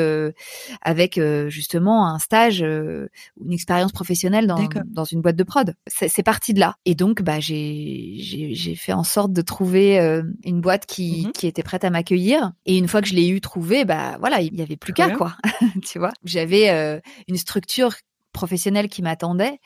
avec 0.82 1.20
justement 1.48 2.08
un 2.08 2.20
stage 2.20 2.62
une 2.62 3.52
expérience 3.52 3.92
professionnelle 3.92 4.48
dans 4.48 4.60
dans 4.86 5.04
une 5.04 5.22
boîte 5.22 5.36
de 5.36 5.44
prod. 5.44 5.76
C'est 5.88 6.24
parti 6.24 6.54
de 6.54 6.60
là. 6.60 6.76
Et 6.86 6.96
donc 6.96 7.22
bah 7.22 7.40
j'ai 7.40 8.16
j'ai 8.18 8.76
fait 8.76 8.94
en 8.94 9.04
sorte 9.04 9.34
de 9.34 9.42
trouver 9.42 9.98
une 10.44 10.62
boîte 10.62 10.86
qui 10.86 11.28
mmh 11.28 11.32
qui 11.34 11.48
était 11.48 11.64
prête 11.64 11.84
à 11.84 11.90
m'accueillir. 11.90 12.54
Et 12.66 12.78
une 12.78 12.88
fois 12.88 13.02
que 13.02 13.08
je 13.08 13.16
l'ai 13.16 13.28
eu 13.28 13.42
trouvé 13.42 13.86
bah 13.86 14.05
voilà, 14.20 14.42
il 14.42 14.56
y 14.56 14.62
avait 14.62 14.78
plus 14.78 14.94
qu'à 14.94 15.10
quoi, 15.12 15.36
tu 15.86 16.00
vois. 16.00 16.12
J'avais 16.24 16.70
euh, 16.70 17.00
une 17.28 17.38
structure 17.38 17.94
professionnels 18.34 18.90
qui 18.90 19.02
m'attendaient 19.02 19.60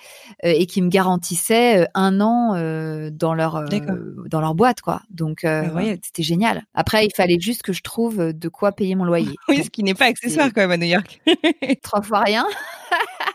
et 0.44 0.68
qui 0.68 0.84
me 0.84 0.90
garantissaient 0.90 1.88
un 1.96 2.22
an 2.22 2.54
dans 3.10 3.34
leur 3.34 3.66
dans 3.68 4.42
leur 4.42 4.54
boîte 4.54 4.82
quoi. 4.82 5.02
Donc 5.10 5.44
ah 5.44 5.64
c'était 6.04 6.22
génial. 6.22 6.62
Après 6.76 7.04
il 7.04 7.12
fallait 7.12 7.40
juste 7.40 7.64
que 7.64 7.74
je 7.74 7.82
trouve 7.82 8.32
de 8.32 8.48
quoi 8.48 8.72
payer 8.72 8.94
mon 8.94 9.06
loyer. 9.06 9.34
oui, 9.50 9.64
ce 9.64 9.72
qui 9.72 9.82
n'est 9.82 9.96
pas 9.96 10.06
accessoire 10.06 10.50
quand 10.54 10.62
même 10.62 10.70
à 10.70 10.78
New 10.78 10.86
York. 10.86 11.20
Trois 11.82 12.04
fois 12.04 12.20
rien. 12.20 12.46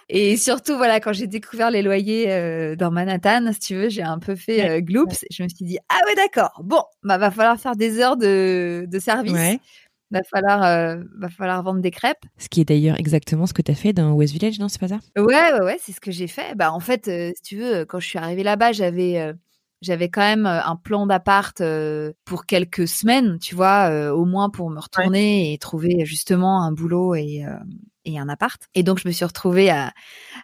Et 0.08 0.36
surtout, 0.36 0.76
voilà, 0.76 1.00
quand 1.00 1.12
j'ai 1.12 1.26
découvert 1.26 1.70
les 1.70 1.82
loyers 1.82 2.30
euh, 2.30 2.76
dans 2.76 2.90
Manhattan, 2.90 3.52
si 3.52 3.60
tu 3.60 3.74
veux, 3.74 3.88
j'ai 3.88 4.02
un 4.02 4.18
peu 4.18 4.36
fait 4.36 4.68
euh, 4.68 4.80
gloops. 4.80 5.24
Je 5.30 5.42
me 5.42 5.48
suis 5.48 5.64
dit, 5.64 5.78
ah 5.88 5.98
ouais, 6.06 6.14
d'accord. 6.14 6.60
Bon, 6.62 6.82
bah, 7.02 7.18
va 7.18 7.30
falloir 7.30 7.58
faire 7.58 7.74
des 7.74 8.00
heures 8.00 8.16
de, 8.16 8.86
de 8.86 8.98
service. 8.98 9.32
Ouais. 9.32 9.58
Va 10.14 10.22
falloir, 10.22 10.62
euh, 10.62 10.96
va 11.18 11.28
falloir 11.28 11.62
vendre 11.62 11.80
des 11.80 11.90
crêpes. 11.90 12.24
Ce 12.38 12.48
qui 12.48 12.60
est 12.60 12.64
d'ailleurs 12.64 12.98
exactement 12.98 13.46
ce 13.46 13.52
que 13.52 13.62
tu 13.62 13.72
as 13.72 13.74
fait 13.74 13.92
dans 13.92 14.12
West 14.12 14.32
Village, 14.32 14.58
non 14.60 14.68
C'est 14.68 14.80
pas 14.80 14.88
ça? 14.88 15.00
Ouais, 15.16 15.24
ouais, 15.24 15.60
ouais, 15.60 15.76
c'est 15.80 15.92
ce 15.92 16.00
que 16.00 16.12
j'ai 16.12 16.28
fait. 16.28 16.54
Bah, 16.54 16.72
en 16.72 16.80
fait, 16.80 17.06
si 17.06 17.42
tu 17.42 17.56
veux, 17.56 17.84
quand 17.84 17.98
je 17.98 18.06
suis 18.06 18.18
arrivée 18.18 18.44
là-bas, 18.44 18.72
j'avais 18.72 19.34
j'avais 19.82 20.08
quand 20.08 20.22
même 20.22 20.46
un 20.46 20.76
plan 20.76 21.06
d'appart 21.06 21.60
pour 22.24 22.46
quelques 22.46 22.88
semaines, 22.88 23.38
tu 23.40 23.54
vois, 23.54 24.12
au 24.12 24.24
moins 24.24 24.50
pour 24.50 24.70
me 24.70 24.80
retourner 24.80 25.52
et 25.52 25.58
trouver 25.58 26.04
justement 26.06 26.62
un 26.62 26.72
boulot 26.72 27.14
et, 27.14 27.44
et 28.04 28.18
un 28.18 28.28
appart. 28.28 28.60
Et 28.74 28.82
donc, 28.82 28.98
je 28.98 29.08
me 29.08 29.12
suis 29.12 29.24
retrouvée 29.24 29.70
à, 29.70 29.92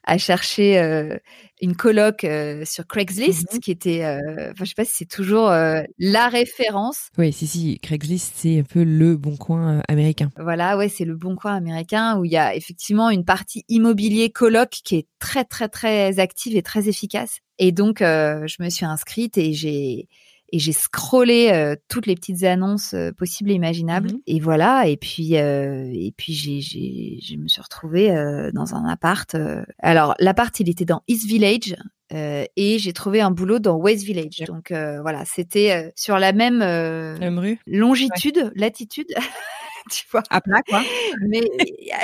à 0.05 0.19
chercher 0.19 0.79
euh, 0.79 1.17
une 1.61 1.77
coloc 1.77 2.25
euh, 2.25 2.65
sur 2.65 2.87
Craigslist, 2.87 3.55
mmh 3.55 3.59
qui 3.61 3.71
était, 3.71 4.05
euh, 4.05 4.51
enfin, 4.53 4.65
je 4.65 4.71
sais 4.71 4.75
pas 4.75 4.85
si 4.85 4.93
c'est 4.95 5.09
toujours 5.09 5.49
la 5.49 6.29
référence. 6.29 7.09
Oui, 7.19 7.33
si, 7.33 7.47
si, 7.47 7.79
Craigslist, 7.81 8.33
c'est 8.37 8.61
un 8.61 8.63
peu 8.63 8.85
le 8.85 9.17
bon 9.17 9.37
coin 9.37 9.83
américain. 9.89 10.31
Voilà, 10.39 10.77
ouais, 10.77 10.89
c'est 10.89 11.05
le 11.05 11.17
bon 11.17 11.37
coin 11.37 11.55
américain 11.55 12.19
où 12.19 12.25
il 12.25 12.31
y 12.31 12.37
a 12.37 12.55
effectivement 12.55 13.11
une 13.11 13.25
partie 13.25 13.65
immobilier 13.69 14.31
coloc 14.31 14.71
qui 14.71 14.97
est 14.97 15.09
très, 15.19 15.45
très, 15.45 15.69
très 15.69 16.19
active 16.19 16.57
et 16.57 16.63
très 16.63 16.89
efficace. 16.89 17.41
Et 17.59 17.73
donc, 17.73 17.99
je 18.01 18.63
me 18.63 18.71
suis 18.71 18.87
inscrite 18.87 19.37
et 19.37 19.53
j'ai 19.53 20.09
et 20.53 20.59
j'ai 20.59 20.73
scrollé 20.73 21.51
euh, 21.53 21.77
toutes 21.89 22.07
les 22.07 22.15
petites 22.15 22.45
annonces 22.45 22.95
euh, 22.95 23.13
possibles 23.13 23.51
et 23.51 23.55
imaginables. 23.55 24.13
Mmh 24.13 24.21
et 24.27 24.41
voilà 24.41 24.87
et 24.87 24.97
puis 24.97 25.37
euh, 25.37 25.91
et 25.93 26.13
puis 26.17 26.33
j'ai 26.33 26.61
j'ai 26.61 27.19
je 27.23 27.37
me 27.37 27.49
suis 27.49 27.61
retrouvée 27.61 28.09
dans 28.53 28.75
un 28.75 28.85
appart 28.87 29.37
alors 29.79 30.15
l'appart 30.19 30.59
il 30.61 30.69
était 30.69 30.85
dans 30.85 31.03
East 31.09 31.27
Village 31.27 31.75
et 32.13 32.79
j'ai 32.79 32.93
trouvé 32.93 33.21
un 33.21 33.31
boulot 33.31 33.59
dans 33.59 33.77
West 33.77 34.05
Village. 34.05 34.43
Donc 34.47 34.71
voilà 34.71 35.25
c'était 35.25 35.93
sur 35.97 36.19
la 36.19 36.33
même, 36.33 36.59
même 36.59 37.39
rue. 37.39 37.59
longitude 37.67 38.53
latitude 38.55 39.09
tu 39.91 40.05
vois? 40.11 40.23
À 40.31 40.41
plat, 40.41 40.63
quoi. 40.69 40.83
Mais 41.29 41.43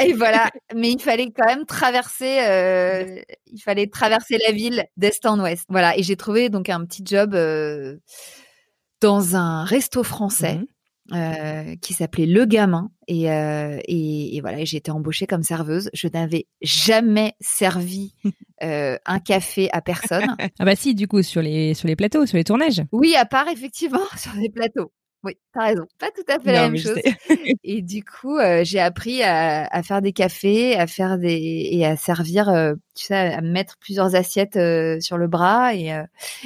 et 0.04 0.12
voilà, 0.12 0.50
mais 0.74 0.92
il 0.92 1.00
fallait 1.00 1.30
quand 1.30 1.46
même 1.46 1.66
traverser, 1.66 2.40
euh, 2.40 3.20
il 3.46 3.60
fallait 3.60 3.86
traverser 3.86 4.38
la 4.46 4.52
ville 4.52 4.86
d'est 4.96 5.24
en 5.26 5.40
ouest. 5.40 5.64
Voilà, 5.68 5.96
et 5.96 6.02
j'ai 6.02 6.16
trouvé 6.16 6.48
donc 6.48 6.68
un 6.68 6.84
petit 6.84 7.02
job 7.04 7.34
euh, 7.34 7.96
dans 9.00 9.36
un 9.36 9.64
resto 9.64 10.02
français. 10.02 10.54
Mmh 10.56 10.66
euh, 11.12 11.76
qui 11.82 11.94
s'appelait 11.94 12.26
Le 12.26 12.46
Gamin 12.46 12.90
et, 13.06 13.26
et, 13.26 14.36
et 14.36 14.40
voilà 14.40 14.64
j'ai 14.64 14.78
été 14.78 14.90
embauchée 14.90 15.28
comme 15.28 15.44
serveuse 15.44 15.88
je 15.92 16.08
n'avais 16.08 16.48
jamais 16.62 17.34
servi 17.40 18.12
un 18.60 19.20
café 19.24 19.70
à 19.70 19.82
personne 19.82 20.26
ah 20.58 20.64
bah 20.64 20.74
si 20.74 20.96
du 20.96 21.06
coup 21.06 21.22
sur 21.22 21.42
les 21.42 21.74
sur 21.74 21.86
les 21.86 21.94
plateaux 21.94 22.26
sur 22.26 22.36
les 22.36 22.42
tournages 22.42 22.82
oui 22.90 23.14
à 23.14 23.24
part 23.24 23.46
effectivement 23.46 24.00
sur 24.16 24.32
les 24.32 24.48
plateaux 24.48 24.90
oui, 25.26 25.36
t'as 25.52 25.64
raison. 25.64 25.86
Pas 25.98 26.10
tout 26.12 26.22
à 26.28 26.38
fait 26.38 26.52
la 26.52 26.68
même 26.68 26.78
chose. 26.78 26.94
et 27.64 27.82
du 27.82 28.04
coup, 28.04 28.38
euh, 28.38 28.62
j'ai 28.62 28.78
appris 28.78 29.22
à, 29.24 29.82
faire 29.82 30.00
des 30.00 30.12
cafés, 30.12 30.76
à 30.76 30.86
faire 30.86 31.18
des 31.18 31.68
et 31.72 31.84
à 31.84 31.96
servir, 31.96 32.48
euh, 32.48 32.74
tu 32.94 33.06
sais, 33.06 33.16
à 33.16 33.40
mettre 33.40 33.76
plusieurs 33.78 34.14
assiettes 34.14 34.56
euh, 34.56 35.00
sur 35.00 35.18
le 35.18 35.26
bras 35.26 35.74
et 35.74 35.88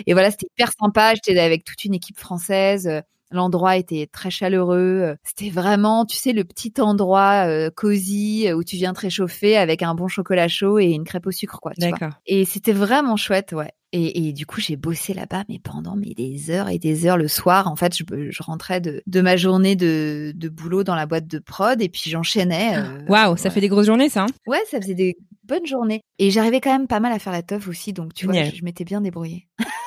et 0.06 0.12
voilà, 0.14 0.30
c'était 0.30 0.46
hyper 0.46 0.70
sympa. 0.72 1.12
J'étais 1.14 1.38
avec 1.38 1.64
toute 1.64 1.84
une 1.84 1.94
équipe 1.94 2.18
française. 2.18 3.02
L'endroit 3.30 3.76
était 3.76 4.08
très 4.10 4.30
chaleureux. 4.30 5.14
C'était 5.22 5.50
vraiment, 5.50 6.06
tu 6.06 6.16
sais, 6.16 6.32
le 6.32 6.44
petit 6.44 6.72
endroit 6.80 7.70
cosy 7.72 8.50
où 8.52 8.64
tu 8.64 8.76
viens 8.76 8.94
te 8.94 9.00
réchauffer 9.00 9.58
avec 9.58 9.82
un 9.82 9.94
bon 9.94 10.08
chocolat 10.08 10.48
chaud 10.48 10.78
et 10.78 10.86
une 10.86 11.04
crêpe 11.04 11.26
au 11.26 11.30
sucre, 11.30 11.60
quoi. 11.60 11.72
D'accord. 11.76 12.14
Et 12.26 12.46
c'était 12.46 12.72
vraiment 12.72 13.16
chouette, 13.16 13.52
ouais. 13.52 13.72
Et, 13.92 14.28
et, 14.28 14.32
du 14.32 14.46
coup, 14.46 14.60
j'ai 14.60 14.76
bossé 14.76 15.14
là-bas, 15.14 15.44
mais 15.48 15.58
pendant 15.58 15.96
mais 15.96 16.14
des 16.14 16.50
heures 16.50 16.68
et 16.68 16.78
des 16.78 17.06
heures 17.06 17.16
le 17.16 17.26
soir. 17.26 17.66
En 17.66 17.74
fait, 17.74 17.96
je, 17.96 18.04
je 18.30 18.42
rentrais 18.42 18.80
de, 18.80 19.02
de, 19.06 19.20
ma 19.20 19.36
journée 19.36 19.74
de, 19.74 20.32
de, 20.34 20.48
boulot 20.48 20.84
dans 20.84 20.94
la 20.94 21.06
boîte 21.06 21.26
de 21.26 21.40
prod 21.40 21.82
et 21.82 21.88
puis 21.88 22.08
j'enchaînais. 22.08 22.76
Euh, 22.76 23.04
Waouh, 23.08 23.36
ça 23.36 23.50
fait 23.50 23.60
des 23.60 23.68
grosses 23.68 23.86
journées, 23.86 24.08
ça. 24.08 24.22
Hein 24.22 24.26
ouais, 24.46 24.62
ça 24.70 24.80
faisait 24.80 24.94
des 24.94 25.16
bonnes 25.42 25.66
journées. 25.66 26.02
Et 26.20 26.30
j'arrivais 26.30 26.60
quand 26.60 26.72
même 26.72 26.86
pas 26.86 27.00
mal 27.00 27.12
à 27.12 27.18
faire 27.18 27.32
la 27.32 27.42
teuf 27.42 27.66
aussi, 27.66 27.92
donc 27.92 28.14
tu 28.14 28.26
vois, 28.26 28.44
je, 28.44 28.54
je 28.54 28.64
m'étais 28.64 28.84
bien 28.84 29.00
débrouillée. 29.00 29.48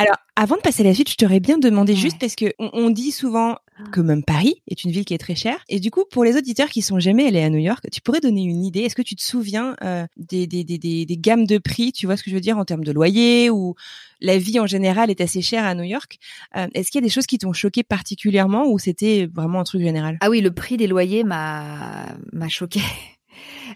Alors, 0.00 0.16
avant 0.36 0.54
de 0.54 0.60
passer 0.60 0.82
à 0.82 0.86
la 0.86 0.94
suite, 0.94 1.10
je 1.10 1.16
t'aurais 1.16 1.40
bien 1.40 1.58
demandé 1.58 1.96
juste 1.96 2.20
parce 2.20 2.36
que 2.36 2.46
on, 2.60 2.88
dit 2.88 3.10
souvent 3.10 3.56
que 3.90 4.00
même 4.00 4.22
Paris 4.22 4.62
est 4.68 4.84
une 4.84 4.92
ville 4.92 5.04
qui 5.04 5.12
est 5.12 5.18
très 5.18 5.34
chère. 5.34 5.58
Et 5.68 5.80
du 5.80 5.90
coup, 5.90 6.04
pour 6.08 6.22
les 6.22 6.36
auditeurs 6.36 6.68
qui 6.68 6.82
sont 6.82 7.00
jamais 7.00 7.26
allés 7.26 7.42
à 7.42 7.50
New 7.50 7.58
York, 7.58 7.84
tu 7.90 8.00
pourrais 8.00 8.20
donner 8.20 8.42
une 8.42 8.64
idée. 8.64 8.82
Est-ce 8.82 8.94
que 8.94 9.02
tu 9.02 9.16
te 9.16 9.22
souviens 9.22 9.74
euh, 9.82 10.06
des, 10.16 10.46
des, 10.46 10.62
des, 10.62 10.78
des, 10.78 11.16
gammes 11.16 11.46
de 11.48 11.58
prix, 11.58 11.90
tu 11.90 12.06
vois 12.06 12.16
ce 12.16 12.22
que 12.22 12.30
je 12.30 12.36
veux 12.36 12.40
dire, 12.40 12.58
en 12.58 12.64
termes 12.64 12.84
de 12.84 12.92
loyer 12.92 13.50
ou 13.50 13.74
la 14.20 14.38
vie 14.38 14.60
en 14.60 14.68
général 14.68 15.10
est 15.10 15.20
assez 15.20 15.42
chère 15.42 15.64
à 15.64 15.74
New 15.74 15.82
York? 15.82 16.18
Euh, 16.56 16.68
est-ce 16.74 16.92
qu'il 16.92 17.00
y 17.00 17.04
a 17.04 17.06
des 17.06 17.12
choses 17.12 17.26
qui 17.26 17.38
t'ont 17.38 17.52
choqué 17.52 17.82
particulièrement 17.82 18.68
ou 18.68 18.78
c'était 18.78 19.28
vraiment 19.34 19.58
un 19.58 19.64
truc 19.64 19.82
général? 19.82 20.16
Ah 20.20 20.30
oui, 20.30 20.40
le 20.40 20.52
prix 20.52 20.76
des 20.76 20.86
loyers 20.86 21.24
m'a 21.24 22.06
m'a 22.32 22.48
choqué. 22.48 22.80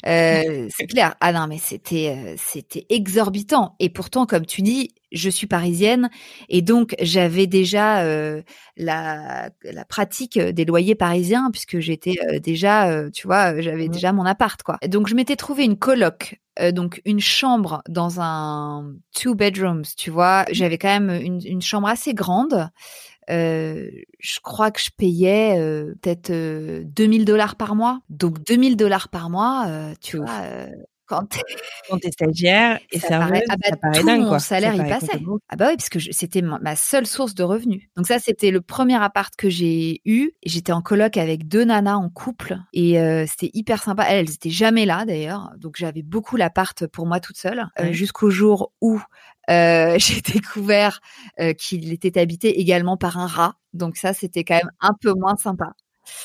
Euh, 0.07 0.67
c'est 0.75 0.87
clair. 0.87 1.15
Ah 1.21 1.33
non, 1.33 1.47
mais 1.47 1.59
c'était 1.59 2.35
c'était 2.37 2.87
exorbitant. 2.89 3.77
Et 3.79 3.89
pourtant, 3.89 4.27
comme 4.27 4.47
tu 4.47 4.63
dis, 4.63 4.89
je 5.13 5.31
suis 5.31 5.47
parisienne 5.47 6.11
et 6.49 6.63
donc 6.63 6.95
j'avais 7.01 7.47
déjà 7.47 8.03
euh, 8.03 8.43
la, 8.77 9.51
la 9.63 9.85
pratique 9.85 10.39
des 10.39 10.65
loyers 10.65 10.95
parisiens 10.95 11.51
puisque 11.51 11.79
j'étais 11.79 12.15
déjà, 12.41 13.11
tu 13.11 13.27
vois, 13.27 13.61
j'avais 13.61 13.89
mmh. 13.89 13.93
déjà 13.93 14.13
mon 14.13 14.25
appart 14.25 14.63
quoi. 14.63 14.79
Donc 14.89 15.09
je 15.09 15.15
m'étais 15.15 15.37
trouvé 15.37 15.65
une 15.65 15.77
coloc, 15.77 16.41
donc 16.73 17.01
une 17.05 17.21
chambre 17.21 17.83
dans 17.89 18.21
un 18.21 18.93
two 19.15 19.35
bedrooms, 19.35 19.85
tu 19.97 20.11
vois. 20.11 20.45
J'avais 20.51 20.79
quand 20.79 20.89
même 20.89 21.11
une, 21.11 21.41
une 21.45 21.63
chambre 21.63 21.89
assez 21.89 22.15
grande. 22.15 22.71
Euh, 23.31 23.89
je 24.19 24.41
crois 24.41 24.71
que 24.71 24.81
je 24.81 24.91
payais 24.97 25.59
euh, 25.59 25.95
peut-être 26.03 26.33
2000 26.85 27.23
euh, 27.23 27.25
dollars 27.25 27.57
par 27.57 27.75
mois. 27.75 28.01
Donc 28.09 28.43
2000 28.45 28.77
dollars 28.77 29.09
par 29.09 29.31
mois, 29.31 29.67
tu 30.01 30.17
vois, 30.19 30.43
quand 31.89 31.99
t'es 31.99 32.11
stagiaire 32.11 32.79
et 32.91 32.99
ça 32.99 33.19
paraît, 33.19 33.45
ah 33.49 33.57
bah, 33.57 33.69
ça 33.71 33.77
paraît 33.77 34.01
tout 34.01 34.07
dingue, 34.07 34.23
mon 34.23 34.39
salaire 34.39 34.75
y 34.75 34.89
passait. 34.89 35.21
Ah 35.49 35.57
bah 35.57 35.67
oui, 35.71 35.77
parce 35.77 35.89
que 35.89 35.99
c'était 35.99 36.43
ma, 36.43 36.77
seule 36.77 37.07
source 37.07 37.35
de 37.35 37.43
revenus. 37.43 37.83
Donc 37.97 38.07
ça, 38.07 38.19
c'était 38.19 38.51
le 38.51 38.61
premier 38.61 39.03
appart 39.03 39.35
que 39.37 39.51
j'ai 39.51 40.01
eu. 40.05 40.33
J'étais 40.45 40.73
en 40.73 40.83
coloc 40.83 41.17
avec 41.17 41.49
deux 41.49 41.65
nanas 41.65 41.97
en 41.97 42.09
couple 42.09 42.59
et 42.73 42.97
c'était 43.27 43.51
hyper 43.55 43.83
sympa. 43.83 44.05
Elles, 44.05 44.23
elles 44.23 44.35
étaient 44.35 44.51
jamais 44.51 44.87
là 44.87 45.05
d'ailleurs, 45.05 45.53
donc 45.57 45.77
j'avais 45.79 46.03
beaucoup 46.03 46.37
l'appart 46.37 46.87
pour 46.87 47.07
moi 47.07 47.21
toute 47.21 47.37
seule 47.37 47.67
jusqu'au 47.93 48.31
jour 48.31 48.73
où 48.81 49.01
euh, 49.51 49.99
j'ai 49.99 50.21
découvert 50.21 51.01
euh, 51.41 51.53
qu'il 51.53 51.93
était 51.93 52.19
habité 52.19 52.61
également 52.61 52.97
par 52.97 53.19
un 53.19 53.27
rat. 53.27 53.55
Donc 53.73 53.97
ça, 53.97 54.13
c'était 54.13 54.45
quand 54.45 54.57
même 54.57 54.71
un 54.81 54.95
peu 55.01 55.13
moins 55.15 55.37
sympa. 55.37 55.73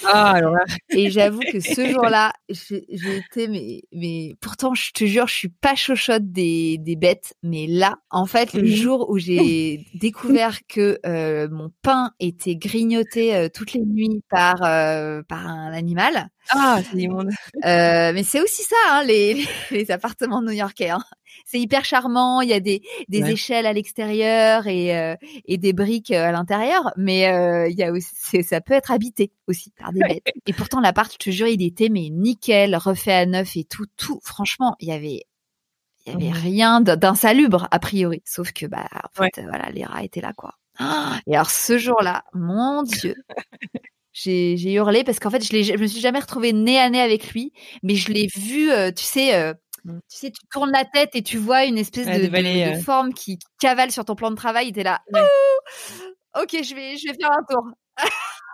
Ah, 0.06 0.32
alors 0.32 0.56
Et 0.90 1.10
j'avoue 1.10 1.40
que 1.52 1.60
ce 1.60 1.88
jour-là, 1.92 2.34
j'ai 2.50 2.86
été, 3.18 3.48
mais, 3.48 3.82
mais 3.92 4.36
pourtant, 4.42 4.74
je 4.74 4.92
te 4.92 5.06
jure, 5.06 5.28
je 5.28 5.34
suis 5.34 5.50
pas 5.50 5.76
chochotte 5.76 6.32
des, 6.32 6.78
des 6.78 6.96
bêtes, 6.96 7.34
mais 7.44 7.68
là, 7.68 7.96
en 8.10 8.26
fait, 8.26 8.54
le 8.54 8.64
mmh 8.64 8.66
jour 8.68 9.10
où 9.10 9.18
j'ai 9.18 9.86
découvert 9.96 10.60
que 10.68 11.00
euh, 11.06 11.48
mon 11.50 11.72
pain 11.82 12.12
était 12.20 12.56
grignoté 12.56 13.50
toutes 13.54 13.74
les 13.74 13.82
nuits 13.86 14.24
par, 14.30 14.58
par 14.60 15.48
un 15.48 15.74
animal. 15.74 16.30
Ah, 16.50 16.80
c'est 16.84 16.98
immonde. 16.98 17.30
mais 17.64 18.24
c'est 18.24 18.42
aussi 18.42 18.64
ça, 18.64 18.76
hein, 18.90 19.04
les, 19.04 19.46
les 19.72 19.92
appartements 19.92 20.42
new-yorkais. 20.42 20.90
Hein 20.90 21.04
c'est 21.46 21.60
hyper 21.60 21.86
charmant. 21.86 22.42
Il 22.42 22.50
y 22.50 22.54
a 22.54 22.60
des, 22.60 22.82
des 23.08 23.30
échelles 23.30 23.66
à 23.66 23.74
l'extérieur 23.74 24.68
et, 24.68 24.98
euh, 24.98 25.16
et 25.46 25.58
des 25.58 25.74
briques 25.74 26.12
euh, 26.12 26.26
à 26.26 26.32
l'intérieur, 26.32 26.92
mais 26.98 27.28
euh, 27.32 27.68
il 27.70 27.78
y 27.78 27.84
a 27.84 27.92
aussi, 27.92 28.44
ça 28.44 28.62
peut 28.62 28.74
être 28.74 28.92
habité 28.92 29.32
aussi 29.48 29.72
par 29.72 29.92
des 29.94 30.02
bêtes. 30.02 30.34
Et 30.46 30.54
pourtant 30.54 30.80
l'appart, 30.80 31.12
je 31.12 31.18
te 31.18 31.30
jure, 31.30 31.48
il 31.48 31.62
était 31.62 31.90
mais 31.90 32.10
nickel, 32.10 32.76
refait 32.76 33.14
à 33.14 33.26
neuf 33.26 33.56
et 33.56 33.64
tout, 33.64 33.86
tout. 33.96 34.20
Franchement, 34.24 34.76
il 34.80 34.90
y 34.90 34.92
avait 34.92 35.24
il 36.06 36.14
y 36.14 36.16
avait 36.16 36.40
rien 36.40 36.80
d'insalubre 36.80 37.68
a 37.70 37.80
priori, 37.80 38.22
sauf 38.24 38.54
que 38.54 38.66
bah 38.66 38.88
en 38.94 39.24
fait 39.24 39.42
voilà 39.44 39.70
les 39.72 39.84
rats 39.84 40.04
étaient 40.04 40.22
là 40.22 40.32
quoi. 40.32 40.54
Et 41.28 41.36
alors 41.36 41.50
ce 41.50 41.78
jour-là, 41.78 42.24
mon 42.34 42.84
dieu. 42.84 43.16
j'ai 44.24 44.74
hurlé 44.74 45.04
parce 45.04 45.20
qu'en 45.20 45.30
fait, 45.30 45.44
je, 45.44 45.64
je 45.64 45.78
me 45.78 45.88
suis 45.88 46.02
jamais 46.02 46.20
retrouvée 46.20 46.54
nez 46.54 46.80
à 46.80 46.90
nez 46.90 47.02
avec 47.02 47.32
lui, 47.34 47.54
mais 47.84 47.96
je 47.96 48.12
l'ai 48.12 48.28
vu, 48.36 48.70
tu 48.96 49.04
sais, 49.04 49.54
Mmh. 49.88 50.00
Tu 50.10 50.18
sais, 50.18 50.32
tu 50.32 50.46
tournes 50.52 50.72
la 50.72 50.84
tête 50.84 51.16
et 51.16 51.24
tu 51.24 51.38
vois 51.38 51.64
une 51.64 51.78
espèce 51.78 52.08
de, 52.08 52.82
forme 52.82 53.14
qui 53.14 53.40
cavale 53.60 53.90
sur 53.90 54.04
ton 54.04 54.16
plan 54.16 54.32
de 54.32 54.36
travail. 54.36 54.68
Et 54.68 54.72
t'es 54.74 54.84
là, 54.84 55.02
ok, 56.36 56.50
je 56.52 56.76
vais, 56.76 56.98
je 56.98 57.08
vais 57.08 57.18
faire 57.20 57.32
un 57.32 57.44
tour. 57.50 57.64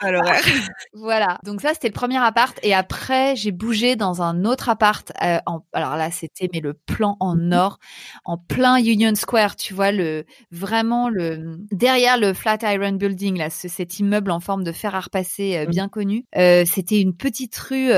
Voilà. 0.94 1.40
Donc 1.44 1.62
ça, 1.62 1.74
c'était 1.74 1.88
le 1.88 1.94
premier 1.94 2.18
appart. 2.18 2.58
Et 2.64 2.74
après, 2.74 3.36
j'ai 3.36 3.52
bougé 3.52 3.96
dans 3.96 4.22
un 4.22 4.46
autre 4.46 4.70
appart. 4.70 5.12
Euh, 5.24 5.40
en, 5.46 5.62
alors 5.74 5.96
là, 5.96 6.12
c'était 6.12 6.50
mais 6.54 6.60
le 6.60 6.74
plan 6.74 7.18
en 7.20 7.36
mhm. 7.36 7.54
or, 7.54 7.80
en 8.26 8.38
plein 8.38 8.78
Union 8.78 9.16
Square. 9.16 9.56
Tu 9.56 9.74
vois 9.74 9.92
le 9.92 10.26
vraiment 10.52 11.10
le 11.10 11.58
derrière 11.72 12.18
le 12.18 12.34
Flatiron 12.34 12.94
Building 12.94 13.38
là, 13.38 13.50
cet 13.50 14.00
immeuble 14.00 14.32
en 14.32 14.40
forme 14.40 14.64
de 14.64 14.72
fer 14.72 14.96
à 14.96 15.00
repasser 15.00 15.58
euh, 15.58 15.66
bien 15.66 15.90
connu. 15.90 16.26
Euh, 16.36 16.64
c'était 16.66 17.02
une 17.02 17.16
petite 17.16 17.58
rue 17.58 17.90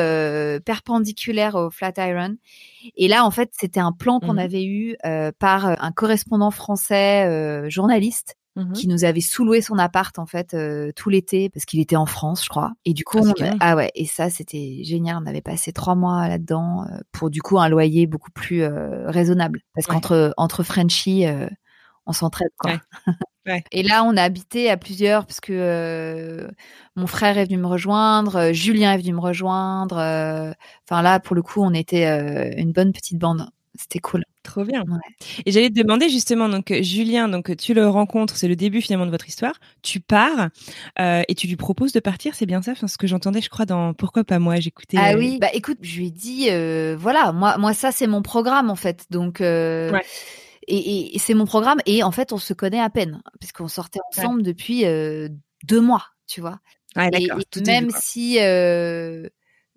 perpendiculaire 0.63 1.55
au 1.55 1.69
Flatiron. 1.69 2.35
Et 2.95 3.07
là, 3.07 3.25
en 3.25 3.31
fait, 3.31 3.51
c'était 3.59 3.79
un 3.79 3.91
plan 3.91 4.19
qu'on 4.19 4.33
mhm. 4.33 4.39
avait 4.39 4.65
eu 4.65 4.95
par 5.39 5.65
un 5.65 5.91
correspondant 5.91 6.51
français 6.51 7.69
journaliste 7.69 8.35
Mmh 8.57 8.71
qui 8.71 8.87
nous 8.87 9.03
avait 9.03 9.19
sous-loué 9.19 9.61
son 9.61 9.77
appart 9.77 10.17
en 10.17 10.25
fait 10.25 10.53
euh, 10.53 10.93
tout 10.95 11.09
l'été 11.09 11.49
parce 11.49 11.65
qu'il 11.65 11.81
était 11.81 11.97
en 11.97 12.05
France, 12.05 12.45
je 12.45 12.49
crois. 12.49 12.71
Et 12.85 12.93
du 12.93 13.03
coup, 13.03 13.19
ah, 13.41 13.55
ah 13.59 13.75
ouais, 13.75 13.91
et 13.95 14.05
ça 14.05 14.29
c'était 14.29 14.79
génial. 14.83 15.17
On 15.21 15.25
avait 15.25 15.41
passé 15.41 15.73
trois 15.73 15.95
mois 15.95 16.29
là-dedans 16.29 16.85
euh, 16.85 16.99
pour 17.11 17.29
du 17.29 17.41
coup 17.41 17.59
un 17.59 17.67
loyer 17.67 18.07
beaucoup 18.07 18.31
plus 18.31 18.61
euh, 18.61 19.09
raisonnable 19.09 19.59
parce 19.73 19.87
qu'entre 19.87 20.33
entre 20.37 20.63
Frenchie, 20.63 21.25
on 22.05 22.13
s'entraide 22.13 22.51
quoi. 22.57 22.79
Ouais. 23.47 23.63
Et 23.71 23.83
là, 23.83 24.03
on 24.03 24.17
a 24.17 24.23
habité 24.23 24.71
à 24.71 24.77
plusieurs 24.77 25.27
parce 25.27 25.39
que 25.39 26.49
mon 26.95 27.05
frère 27.05 27.37
est 27.37 27.45
venu 27.45 27.57
me 27.57 27.67
rejoindre, 27.67 28.51
Julien 28.53 28.93
est 28.93 28.97
venu 28.97 29.13
me 29.13 29.19
rejoindre. 29.19 29.97
Enfin 29.97 31.03
là, 31.03 31.19
pour 31.19 31.35
le 31.35 31.43
coup, 31.43 31.61
on 31.61 31.71
était 31.71 32.59
une 32.59 32.71
bonne 32.71 32.91
petite 32.91 33.19
bande. 33.19 33.47
C'était 33.75 33.99
cool. 33.99 34.23
Trop 34.45 34.63
bien. 34.63 34.83
Et 35.47 35.51
j'allais 35.51 35.69
te 35.69 35.81
demander 35.81 36.07
justement, 36.07 36.47
donc 36.47 36.71
Julien, 36.81 37.27
donc 37.27 37.57
tu 37.57 37.73
le 37.73 37.87
rencontres, 37.87 38.37
c'est 38.37 38.47
le 38.47 38.55
début 38.55 38.79
finalement 38.79 39.07
de 39.07 39.11
votre 39.11 39.27
histoire. 39.27 39.55
Tu 39.81 39.99
pars 39.99 40.49
euh, 40.99 41.23
et 41.27 41.33
tu 41.33 41.47
lui 41.47 41.55
proposes 41.55 41.93
de 41.93 41.99
partir, 41.99 42.35
c'est 42.35 42.45
bien 42.45 42.61
ça, 42.61 42.73
enfin, 42.73 42.87
ce 42.87 42.99
que 42.99 43.07
j'entendais, 43.07 43.41
je 43.41 43.49
crois, 43.49 43.65
dans 43.65 43.95
Pourquoi 43.95 44.23
pas 44.23 44.37
moi, 44.37 44.59
j'écoutais. 44.59 44.97
Ah 44.99 45.13
euh, 45.13 45.17
oui, 45.17 45.39
bah 45.41 45.47
écoute, 45.51 45.79
je 45.81 45.97
lui 45.97 46.07
ai 46.07 46.11
dit, 46.11 46.49
euh, 46.51 46.95
voilà, 46.97 47.31
moi, 47.31 47.57
moi 47.57 47.73
ça 47.73 47.91
c'est 47.91 48.05
mon 48.05 48.21
programme 48.21 48.69
en 48.69 48.75
fait, 48.75 49.07
donc. 49.09 49.39
Ouais. 49.39 49.91
Et, 50.67 51.15
et, 51.15 51.19
c'est 51.19 51.35
mon 51.35 51.45
programme 51.45 51.77
et 51.85 52.01
en 52.01 52.11
fait 52.11 52.33
on 52.33 52.39
se 52.39 52.51
connaît 52.51 52.79
à 52.79 52.89
peine 52.89 53.21
puisqu'on 53.39 53.67
sortait 53.67 53.99
ensemble 54.09 54.41
depuis 54.41 54.83
deux 54.83 55.81
mois, 55.81 56.05
tu 56.27 56.41
vois? 56.41 56.59
Et 56.97 57.29
même 57.65 57.89
si 57.91 58.39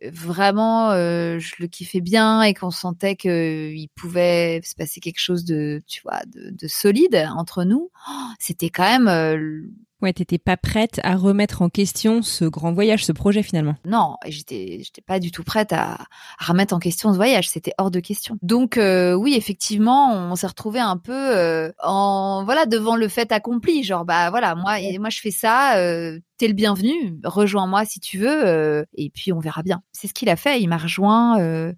vraiment 0.02 0.90
euh, 0.90 1.38
je 1.38 1.56
le 1.58 1.66
kiffais 1.66 2.00
bien 2.00 2.42
et 2.42 2.54
qu'on 2.54 2.70
sentait 2.70 3.16
qu'il 3.16 3.88
pouvait 3.94 4.60
se 4.62 4.74
passer 4.74 5.00
quelque 5.00 5.20
chose 5.20 5.44
de 5.44 5.82
tu 5.86 6.02
vois 6.02 6.20
de, 6.26 6.50
de 6.50 6.68
solide 6.68 7.28
entre 7.36 7.64
nous. 7.64 7.90
Oh, 8.08 8.12
c'était 8.38 8.70
quand 8.70 8.84
même 8.84 9.08
euh, 9.08 9.62
Ouais, 10.00 10.12
t'étais 10.12 10.38
pas 10.38 10.56
prête 10.56 11.00
à 11.02 11.16
remettre 11.16 11.60
en 11.60 11.68
question 11.68 12.22
ce 12.22 12.44
grand 12.44 12.72
voyage, 12.72 13.04
ce 13.04 13.10
projet 13.10 13.42
finalement. 13.42 13.74
Non, 13.84 14.14
j'étais, 14.26 14.80
j'étais 14.84 15.00
pas 15.00 15.18
du 15.18 15.32
tout 15.32 15.42
prête 15.42 15.72
à, 15.72 15.98
remettre 16.38 16.72
en 16.72 16.78
question 16.78 17.10
ce 17.10 17.16
voyage. 17.16 17.48
C'était 17.48 17.72
hors 17.78 17.90
de 17.90 17.98
question. 17.98 18.38
Donc 18.40 18.78
euh, 18.78 19.14
oui, 19.14 19.34
effectivement, 19.34 20.12
on 20.12 20.36
s'est 20.36 20.46
retrouvé 20.46 20.78
un 20.78 20.98
peu 20.98 21.12
euh, 21.12 21.72
en 21.82 22.44
voilà 22.44 22.64
devant 22.66 22.94
le 22.94 23.08
fait 23.08 23.32
accompli. 23.32 23.82
Genre 23.82 24.04
bah 24.04 24.30
voilà, 24.30 24.54
moi, 24.54 24.76
moi 25.00 25.10
je 25.10 25.20
fais 25.20 25.32
ça. 25.32 25.78
Euh, 25.78 26.20
T'es 26.36 26.46
le 26.46 26.54
bienvenu. 26.54 27.18
Rejoins-moi 27.24 27.84
si 27.84 27.98
tu 27.98 28.18
veux. 28.18 28.46
Euh, 28.46 28.84
et 28.94 29.10
puis 29.10 29.32
on 29.32 29.40
verra 29.40 29.64
bien. 29.64 29.82
C'est 29.90 30.06
ce 30.06 30.14
qu'il 30.14 30.28
a 30.28 30.36
fait. 30.36 30.60
Il 30.60 30.68
m'a 30.68 30.76
rejoint. 30.76 31.40
Euh, 31.40 31.72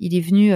il 0.00 0.14
est 0.14 0.20
venu 0.20 0.52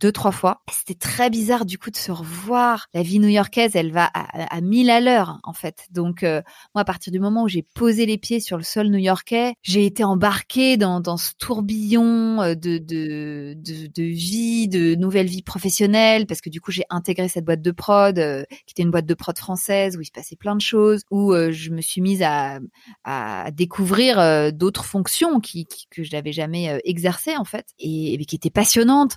deux 0.00 0.12
trois 0.12 0.32
fois. 0.32 0.62
C'était 0.72 0.98
très 0.98 1.28
bizarre 1.28 1.66
du 1.66 1.76
coup 1.76 1.90
de 1.90 1.96
se 1.96 2.10
revoir. 2.10 2.86
La 2.94 3.02
vie 3.02 3.18
new-yorkaise, 3.18 3.76
elle 3.76 3.92
va 3.92 4.08
à, 4.14 4.56
à, 4.56 4.60
mille 4.62 4.88
à 4.88 5.02
l'heure 5.02 5.40
en 5.42 5.52
fait. 5.52 5.88
Donc 5.90 6.24
moi, 6.74 6.82
à 6.82 6.84
partir 6.84 7.12
du 7.12 7.20
moment 7.20 7.44
où 7.44 7.48
j'ai 7.48 7.62
posé 7.62 8.06
les 8.06 8.18
pieds 8.18 8.40
sur 8.40 8.56
le 8.56 8.62
sol 8.62 8.88
new-yorkais, 8.88 9.54
j'ai 9.62 9.86
été 9.86 10.04
embarquée 10.04 10.76
dans, 10.76 11.00
dans 11.00 11.16
ce 11.16 11.32
tourbillon 11.38 12.42
euh, 12.42 12.54
de, 12.54 12.78
de, 12.78 13.54
de, 13.56 14.02
vie, 14.02 14.68
de 14.68 14.94
nouvelle 14.94 15.26
vie 15.26 15.42
professionnelle, 15.42 16.26
parce 16.26 16.40
que 16.40 16.50
du 16.50 16.60
coup, 16.60 16.70
j'ai 16.70 16.84
intégré 16.90 17.28
cette 17.28 17.44
boîte 17.44 17.62
de 17.62 17.70
prod, 17.70 18.18
euh, 18.18 18.44
qui 18.66 18.72
était 18.72 18.82
une 18.82 18.90
boîte 18.90 19.06
de 19.06 19.14
prod 19.14 19.36
française, 19.38 19.96
où 19.96 20.00
il 20.00 20.06
se 20.06 20.12
passait 20.12 20.36
plein 20.36 20.56
de 20.56 20.60
choses, 20.60 21.02
où 21.10 21.32
euh, 21.32 21.52
je 21.52 21.70
me 21.70 21.80
suis 21.80 22.00
mise 22.00 22.22
à, 22.22 22.58
à 23.04 23.50
découvrir 23.50 24.52
d'autres 24.52 24.84
fonctions 24.84 25.40
qui, 25.40 25.66
que 25.90 26.02
je 26.02 26.12
n'avais 26.12 26.32
jamais 26.32 26.80
exercées, 26.84 27.36
en 27.36 27.44
fait, 27.44 27.66
et, 27.78 28.14
et 28.14 28.24
qui 28.24 28.36
étaient 28.36 28.50
passionnantes 28.50 29.16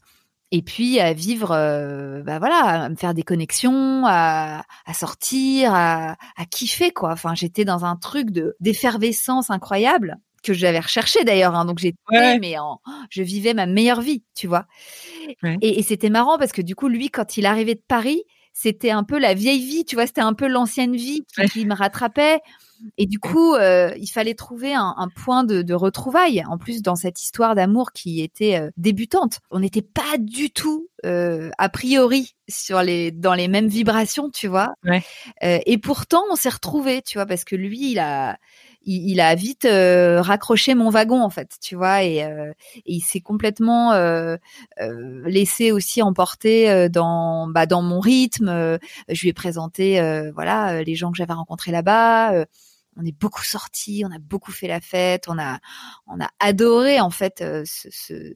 et 0.52 0.62
puis 0.62 1.00
à 1.00 1.14
vivre, 1.14 1.52
euh, 1.52 2.24
bah 2.24 2.40
voilà, 2.40 2.84
à 2.84 2.90
me 2.90 2.96
faire 2.96 3.14
des 3.14 3.24
connexions, 3.24 4.04
à, 4.06 4.64
à 4.86 4.94
sortir, 4.94 5.74
à, 5.74 6.16
à, 6.38 6.46
kiffer 6.50 6.92
quoi. 6.92 7.12
Enfin, 7.12 7.36
j'étais 7.36 7.66
dans 7.66 7.86
un 7.86 7.96
truc 7.96 8.32
de 8.32 8.56
d'effervescence 8.60 9.50
incroyable 9.50 10.18
que 10.44 10.54
j'avais 10.54 10.80
recherché 10.80 11.24
d'ailleurs. 11.24 11.56
Hein, 11.56 11.66
donc 11.66 11.80
j'étais, 11.80 12.40
mais 12.40 12.58
en, 12.58 12.80
je 13.10 13.22
vivais 13.22 13.54
ma 13.54 13.66
meilleure 13.66 14.02
vie, 14.02 14.24
tu 14.36 14.48
vois. 14.48 14.66
Et, 15.62 15.80
et 15.80 15.84
c'était 15.84 16.10
marrant 16.10 16.38
parce 16.38 16.52
que 16.52 16.62
du 16.62 16.76
coup, 16.76 16.88
lui, 16.88 17.10
quand 17.10 17.38
il 17.38 17.46
arrivait 17.46 17.76
de 17.76 17.84
Paris, 17.88 18.24
c'était 18.54 18.92
un 18.92 19.04
peu 19.04 19.20
la 19.20 19.34
vieille 19.34 19.66
vie, 19.66 19.86
tu 19.86 19.96
vois. 19.96 20.08
C'était 20.08 20.22
un 20.22 20.34
peu 20.34 20.48
l'ancienne 20.48 20.96
vie 20.96 21.24
qui, 21.34 21.50
qui 21.50 21.66
me 21.66 21.74
rattrapait. 21.74 22.40
Et 22.98 23.06
du 23.06 23.20
coup, 23.20 23.56
euh, 23.56 23.94
il 23.98 24.08
fallait 24.08 24.36
trouver 24.36 24.74
un, 24.74 24.94
un 24.98 25.10
point 25.10 25.44
de, 25.44 25.62
de, 25.62 25.74
retrouvailles. 25.74 26.44
En 26.48 26.58
plus, 26.58 26.82
dans 26.82 26.96
cette 26.96 27.22
histoire 27.22 27.56
d'amour 27.56 27.92
qui 27.92 28.22
était 28.22 28.58
euh, 28.58 28.70
débutante, 28.78 29.40
on 29.52 29.60
n'était 29.60 29.82
pas 29.82 30.18
du 30.18 30.50
tout 30.52 30.90
euh, 31.06 31.50
a 31.58 31.70
priori 31.70 32.36
sur 32.48 32.82
les 32.82 33.12
dans 33.12 33.34
les 33.34 33.48
mêmes 33.48 33.68
vibrations, 33.68 34.30
tu 34.30 34.48
vois. 34.48 34.74
Ouais. 34.86 35.04
Et 35.42 35.78
pourtant, 35.78 36.24
on 36.32 36.36
s'est 36.36 36.50
retrouvés, 36.50 37.02
tu 37.02 37.18
vois, 37.18 37.26
parce 37.26 37.44
que 37.44 37.56
lui, 37.56 37.92
il 37.92 38.00
a 38.00 38.38
il, 38.90 39.12
il 39.12 39.22
a 39.22 39.36
vite 39.36 39.66
euh, 39.66 40.22
raccroché 40.22 40.76
mon 40.76 40.90
wagon 40.90 41.22
en 41.22 41.30
fait, 41.30 41.58
tu 41.62 41.76
vois, 41.76 42.04
et, 42.04 42.18
et 42.18 42.54
il 42.86 43.02
s'est 43.02 43.22
complètement 43.22 43.94
laissé 45.26 45.72
aussi 45.72 46.02
emporter 46.02 46.90
dans 46.90 47.48
bah, 47.48 47.66
dans 47.66 47.82
mon 47.82 48.00
rythme. 48.00 48.80
je 49.10 49.22
lui 49.22 49.30
ai 49.30 49.34
présenté 49.34 50.00
voilà 50.34 50.84
les 50.84 50.96
gens 50.96 51.12
que 51.12 51.18
j'avais 51.18 51.34
rencontrés 51.34 51.72
là-bas 51.72 52.46
on 53.00 53.06
est 53.06 53.18
beaucoup 53.18 53.44
sortis, 53.44 54.04
on 54.06 54.14
a 54.14 54.20
beaucoup 54.20 54.52
fait 54.52 54.68
la 54.68 54.82
fête, 54.82 55.26
on 55.28 55.40
a 55.40 55.60
on 56.08 56.20
a 56.20 56.30
adoré 56.40 57.00
en 57.00 57.10
fait 57.10 57.42
euh, 57.42 57.64
ce, 57.66 58.14
euh, 58.14 58.36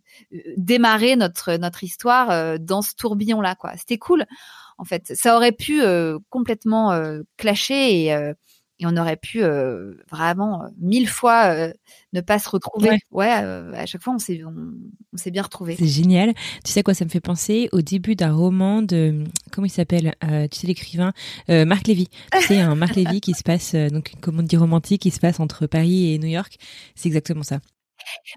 démarrer 0.57 1.15
notre 1.15 1.53
notre 1.57 1.83
histoire 1.83 2.31
euh, 2.31 2.57
dans 2.59 2.81
ce 2.81 2.95
tourbillon 2.95 3.41
là 3.41 3.55
quoi. 3.55 3.75
C'était 3.77 3.97
cool 3.97 4.25
en 4.77 4.85
fait. 4.85 5.13
Ça 5.15 5.35
aurait 5.35 5.51
pu 5.51 5.81
complètement 6.29 6.99
clasher 7.37 8.07
et 8.07 8.33
et 8.83 8.85
on 8.85 8.97
aurait 8.97 9.15
pu 9.15 9.41
euh, 9.41 9.93
vraiment 10.11 10.63
euh, 10.63 10.67
mille 10.77 11.07
fois 11.07 11.45
euh, 11.45 11.73
ne 12.11 12.19
pas 12.19 12.37
se 12.37 12.49
retrouver. 12.49 12.99
Ouais, 13.11 13.29
à 13.29 13.85
chaque 13.85 14.01
fois 14.01 14.13
on 14.13 14.19
s'est 14.19 14.41
on, 14.43 15.17
s'est 15.17 15.31
bien 15.31 15.41
retrouvé. 15.41 15.75
C'est 15.77 15.87
génial. 15.87 16.33
Tu 16.65 16.71
sais 16.71 16.83
quoi 16.83 16.93
ça 16.93 17.05
me 17.05 17.09
fait 17.09 17.21
penser? 17.21 17.69
Au 17.71 17.81
début 17.81 18.15
d'un 18.15 18.33
roman 18.33 18.81
de 18.81 19.23
comment 19.51 19.65
il 19.65 19.69
s'appelle 19.69 20.15
Tu 20.51 20.59
sais 20.59 20.67
l'écrivain 20.67 21.13
Marc 21.47 21.87
Lévy. 21.87 22.09
Tu 22.33 22.47
sais 22.47 22.59
un 22.59 22.75
Marc 22.75 22.95
Lévy 22.95 23.21
qui 23.21 23.33
se 23.33 23.43
passe 23.43 23.73
donc 23.75 24.13
comment 24.21 24.39
on 24.39 24.43
dit 24.43 24.57
romantique 24.57 25.01
qui 25.01 25.11
se 25.11 25.19
passe 25.19 25.39
entre 25.39 25.65
Paris 25.65 26.13
et 26.13 26.19
New 26.19 26.27
York. 26.27 26.57
C'est 26.95 27.07
exactement 27.07 27.43
ça. 27.43 27.59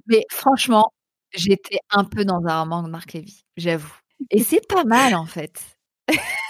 Mais 0.07 0.23
franchement, 0.31 0.93
j'étais 1.35 1.79
un 1.91 2.05
peu 2.05 2.25
dans 2.25 2.41
un 2.47 2.61
roman 2.61 2.85
de 2.85 2.89
Marc 2.89 3.15
Lévy, 3.15 3.45
j'avoue. 3.57 3.93
Et 4.31 4.43
c'est 4.43 4.67
pas 4.69 4.85
mal 4.85 5.15
en 5.15 5.27
fait. 5.27 5.61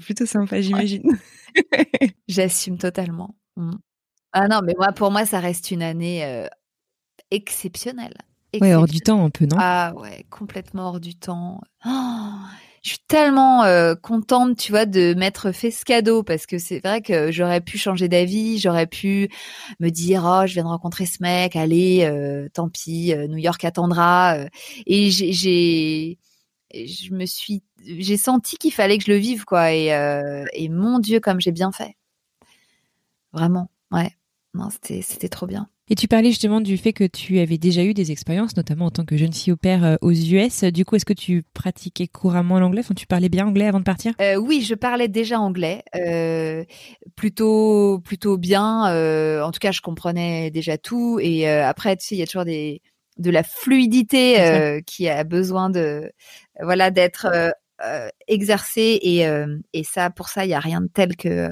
Plutôt 0.00 0.26
sympa, 0.26 0.60
j'imagine. 0.60 1.18
J'assume 2.28 2.78
totalement. 2.78 3.34
Mmh. 3.56 3.72
Ah 4.32 4.48
non, 4.48 4.60
mais 4.62 4.74
moi, 4.76 4.92
pour 4.92 5.10
moi, 5.10 5.24
ça 5.24 5.40
reste 5.40 5.70
une 5.70 5.82
année 5.82 6.24
euh, 6.24 6.46
exceptionnelle. 7.30 8.14
Ouais, 8.60 8.74
hors 8.74 8.86
du 8.86 9.00
temps 9.00 9.24
un 9.24 9.30
peu, 9.30 9.46
non? 9.46 9.56
Ah 9.58 9.92
ouais, 9.96 10.24
complètement 10.30 10.88
hors 10.88 11.00
du 11.00 11.14
temps. 11.14 11.60
Oh, 11.84 11.90
je 12.82 12.90
suis 12.90 12.98
tellement 13.08 13.64
euh, 13.64 13.94
contente, 13.94 14.56
tu 14.56 14.72
vois, 14.72 14.86
de 14.86 15.14
m'être 15.14 15.52
fait 15.52 15.70
ce 15.70 15.84
cadeau 15.84 16.22
parce 16.22 16.46
que 16.46 16.58
c'est 16.58 16.80
vrai 16.80 17.02
que 17.02 17.32
j'aurais 17.32 17.60
pu 17.60 17.76
changer 17.76 18.08
d'avis, 18.08 18.58
j'aurais 18.58 18.86
pu 18.86 19.28
me 19.80 19.90
dire 19.90 20.22
oh 20.24 20.46
je 20.46 20.54
viens 20.54 20.62
de 20.62 20.68
rencontrer 20.68 21.04
ce 21.04 21.18
mec, 21.20 21.56
allez, 21.56 22.04
euh, 22.04 22.48
tant 22.54 22.68
pis, 22.68 23.14
New 23.28 23.38
York 23.38 23.64
attendra. 23.64 24.38
et 24.86 25.10
j'ai 25.10 26.18
je 26.74 27.12
me 27.12 27.26
suis, 27.26 27.62
j'ai 27.84 28.16
senti 28.16 28.56
qu'il 28.56 28.72
fallait 28.72 28.98
que 28.98 29.04
je 29.04 29.10
le 29.10 29.18
vive, 29.18 29.44
quoi. 29.44 29.72
Et, 29.72 29.92
euh, 29.92 30.44
et 30.52 30.68
mon 30.68 30.98
Dieu, 30.98 31.20
comme 31.20 31.40
j'ai 31.40 31.52
bien 31.52 31.72
fait. 31.72 31.96
Vraiment, 33.32 33.70
ouais. 33.92 34.10
Non, 34.54 34.70
c'était, 34.70 35.02
c'était 35.02 35.28
trop 35.28 35.46
bien. 35.46 35.68
Et 35.88 35.94
tu 35.94 36.08
parlais 36.08 36.30
justement 36.30 36.60
du 36.60 36.76
fait 36.78 36.92
que 36.92 37.04
tu 37.04 37.38
avais 37.38 37.58
déjà 37.58 37.84
eu 37.84 37.94
des 37.94 38.10
expériences, 38.10 38.56
notamment 38.56 38.86
en 38.86 38.90
tant 38.90 39.04
que 39.04 39.16
jeune 39.16 39.32
fille 39.32 39.52
au 39.52 39.56
père 39.56 39.84
euh, 39.84 39.96
aux 40.00 40.10
US. 40.10 40.64
Du 40.64 40.84
coup, 40.84 40.96
est-ce 40.96 41.04
que 41.04 41.12
tu 41.12 41.44
pratiquais 41.54 42.08
couramment 42.08 42.58
l'anglais? 42.58 42.80
Enfin, 42.80 42.94
Tu 42.94 43.06
parlais 43.06 43.28
bien 43.28 43.46
anglais 43.46 43.66
avant 43.66 43.78
de 43.78 43.84
partir? 43.84 44.12
Euh, 44.20 44.34
Oui, 44.34 44.62
je 44.62 44.74
parlais 44.74 45.06
déjà 45.06 45.38
anglais, 45.38 45.84
euh, 45.94 46.64
plutôt 47.14 48.00
plutôt 48.00 48.36
bien. 48.36 48.88
Euh, 48.90 49.42
en 49.42 49.52
tout 49.52 49.60
cas, 49.60 49.70
je 49.70 49.80
comprenais 49.80 50.50
déjà 50.50 50.76
tout. 50.76 51.20
Et 51.22 51.48
après, 51.48 51.96
tu 51.96 52.04
sais, 52.04 52.14
il 52.16 52.18
y 52.18 52.22
a 52.22 52.26
toujours 52.26 52.44
des 52.44 52.82
de 53.18 53.30
la 53.30 53.42
fluidité 53.44 54.82
qui 54.86 55.08
a 55.08 55.24
besoin 55.24 55.70
de 55.70 56.10
voilà 56.62 56.90
d'être 56.90 57.26
euh, 57.26 57.50
euh, 57.82 58.08
exercée 58.26 58.98
et, 59.02 59.26
et 59.72 59.84
ça 59.84 60.10
pour 60.10 60.28
ça 60.28 60.44
il 60.44 60.50
y 60.50 60.54
a 60.54 60.60
rien 60.60 60.80
de 60.80 60.88
tel 60.88 61.16
que 61.16 61.50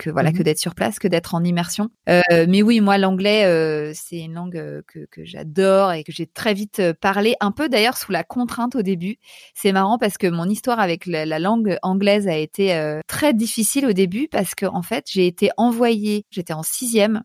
que 0.00 0.10
voilà 0.10 0.32
que 0.32 0.38
mmh 0.38 0.42
d'être 0.42 0.58
sur 0.58 0.74
place, 0.74 0.98
que 0.98 1.06
d'être 1.06 1.34
en 1.34 1.44
immersion. 1.44 1.90
Euh, 2.08 2.22
mais 2.48 2.62
oui, 2.62 2.80
moi 2.80 2.96
l'anglais, 2.96 3.44
euh, 3.44 3.92
c'est 3.94 4.18
une 4.18 4.32
langue 4.32 4.56
euh, 4.56 4.82
que, 4.86 5.00
que 5.10 5.24
j'adore 5.24 5.92
et 5.92 6.02
que 6.02 6.12
j'ai 6.12 6.26
très 6.26 6.54
vite 6.54 6.82
parlé, 7.00 7.34
un 7.40 7.52
peu 7.52 7.68
d'ailleurs 7.68 7.98
sous 7.98 8.10
la 8.10 8.24
contrainte 8.24 8.74
au 8.74 8.82
début. 8.82 9.18
C'est 9.54 9.72
marrant 9.72 9.98
parce 9.98 10.16
que 10.16 10.26
mon 10.26 10.46
histoire 10.46 10.80
avec 10.80 11.04
la, 11.04 11.38
langue 11.38 11.76
anglaise 11.82 12.26
a 12.26 12.36
été 12.36 13.00
très 13.06 13.34
difficile 13.34 13.86
au 13.86 13.92
début 13.92 14.28
parce 14.28 14.54
que 14.54 14.66
en 14.66 14.82
fait 14.82 15.04
j'ai 15.08 15.26
été 15.26 15.50
envoyée, 15.56 16.24
j'étais 16.30 16.52
en 16.52 16.62
sixième, 16.62 17.22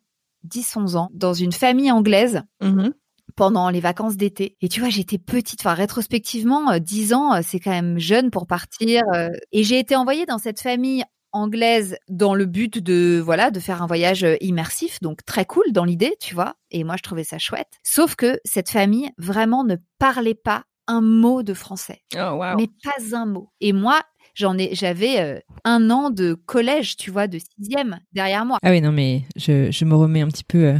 10-11 0.47 0.95
ans, 0.97 1.10
dans 1.13 1.34
une 1.34 1.54
famille 1.54 1.91
anglaise. 1.91 2.43
Mmh 2.62 2.89
pendant 3.36 3.70
les 3.70 3.80
vacances 3.80 4.18
d'été. 4.18 4.56
Et 4.62 4.70
tu 4.70 4.80
vois, 4.80 4.90
j'étais 4.90 5.18
petite, 5.18 5.62
enfin 5.62 5.74
rétrospectivement, 5.74 6.78
10 6.80 7.14
ans, 7.14 7.42
c'est 7.42 7.60
quand 7.60 7.72
même 7.72 8.00
jeune 8.00 8.32
pour 8.32 8.48
partir. 8.48 9.04
et 9.52 9.64
j'ai 9.64 9.80
été 9.80 9.96
envoyée 9.96 10.26
dans 10.26 10.38
cette 10.38 10.62
famille 10.62 11.04
anglaise 11.36 11.98
dans 12.08 12.34
le 12.34 12.46
but 12.46 12.80
de 12.80 13.22
voilà 13.24 13.52
de 13.52 13.60
faire 13.60 13.84
un 13.84 13.88
voyage 13.88 14.24
euh, 14.24 14.36
immersif. 14.42 15.00
Donc 15.02 15.24
très 15.26 15.46
cool 15.46 15.66
dans 15.72 15.84
l'idée 15.84 16.16
tu 16.20 16.34
vois. 16.34 16.56
Et 16.72 16.84
moi 16.84 16.96
je 16.98 17.04
trouvais 17.04 17.24
ça 17.24 17.38
chouette. 17.38 17.80
Sauf 17.84 18.16
que 18.16 18.40
cette 18.46 18.70
famille 18.70 19.12
vraiment 19.18 19.64
ne 19.64 19.76
parlait 20.00 20.36
pas 20.36 20.64
un 20.88 21.02
mot 21.02 21.44
de 21.44 21.54
français. 21.54 22.02
Oh, 22.16 22.42
mais 22.58 22.68
pas 22.84 23.16
un 23.18 23.26
mot. 23.26 23.50
Et 23.60 23.74
moi 23.74 24.02
j'en 24.34 24.58
ai 24.58 24.74
j'avais 24.74 25.20
euh, 25.20 25.40
un 25.66 25.90
an 25.90 26.10
de 26.10 26.34
collège 26.34 26.96
tu 26.96 27.12
vois 27.12 27.28
de 27.28 27.38
sixième 27.38 28.00
derrière 28.14 28.46
moi. 28.46 28.58
Ah 28.64 28.72
oui 28.72 28.82
non 28.82 28.92
mais 28.92 29.24
je, 29.36 29.70
je 29.72 29.86
me 29.86 29.96
remets 29.96 30.22
un 30.22 30.28
petit 30.30 30.44
peu 30.46 30.66
euh, 30.66 30.78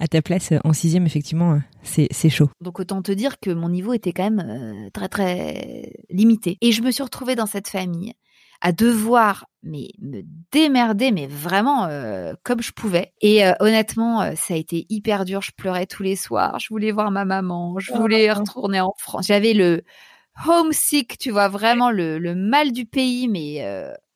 à 0.00 0.08
ta 0.08 0.22
place 0.22 0.52
en 0.64 0.72
sixième 0.72 1.06
effectivement 1.06 1.60
c'est 1.82 2.30
chaud. 2.30 2.50
Donc 2.60 2.80
autant 2.80 3.02
te 3.02 3.12
dire 3.12 3.38
que 3.40 3.50
mon 3.50 3.68
niveau 3.68 3.92
était 3.92 4.12
quand 4.12 4.30
même 4.30 4.90
très 4.92 5.08
très 5.08 5.92
limité. 6.10 6.58
Et 6.60 6.72
je 6.72 6.82
me 6.82 6.90
suis 6.90 7.02
retrouvée 7.02 7.34
dans 7.34 7.46
cette 7.46 7.68
famille 7.68 8.14
à 8.60 8.72
devoir 8.72 9.46
mais 9.62 9.88
me 10.00 10.22
démerder 10.52 11.12
mais 11.12 11.26
vraiment 11.26 11.86
euh, 11.86 12.32
comme 12.42 12.62
je 12.62 12.72
pouvais. 12.72 13.12
Et 13.20 13.46
euh, 13.46 13.52
honnêtement 13.60 14.22
euh, 14.22 14.32
ça 14.36 14.54
a 14.54 14.56
été 14.56 14.86
hyper 14.88 15.24
dur. 15.24 15.42
Je 15.42 15.52
pleurais 15.56 15.86
tous 15.86 16.02
les 16.02 16.16
soirs. 16.16 16.58
Je 16.58 16.68
voulais 16.68 16.90
voir 16.90 17.10
ma 17.10 17.24
maman. 17.24 17.78
Je 17.78 17.92
voulais 17.92 18.30
oh. 18.30 18.38
retourner 18.38 18.80
en 18.80 18.94
France 18.98 19.26
j'avais 19.26 19.54
le 19.54 19.82
homesick 20.46 21.18
tu 21.18 21.30
vois 21.30 21.48
vraiment 21.48 21.90
le, 21.90 22.18
le 22.18 22.34
mal 22.34 22.72
du 22.72 22.86
pays 22.86 23.28
mais 23.28 23.64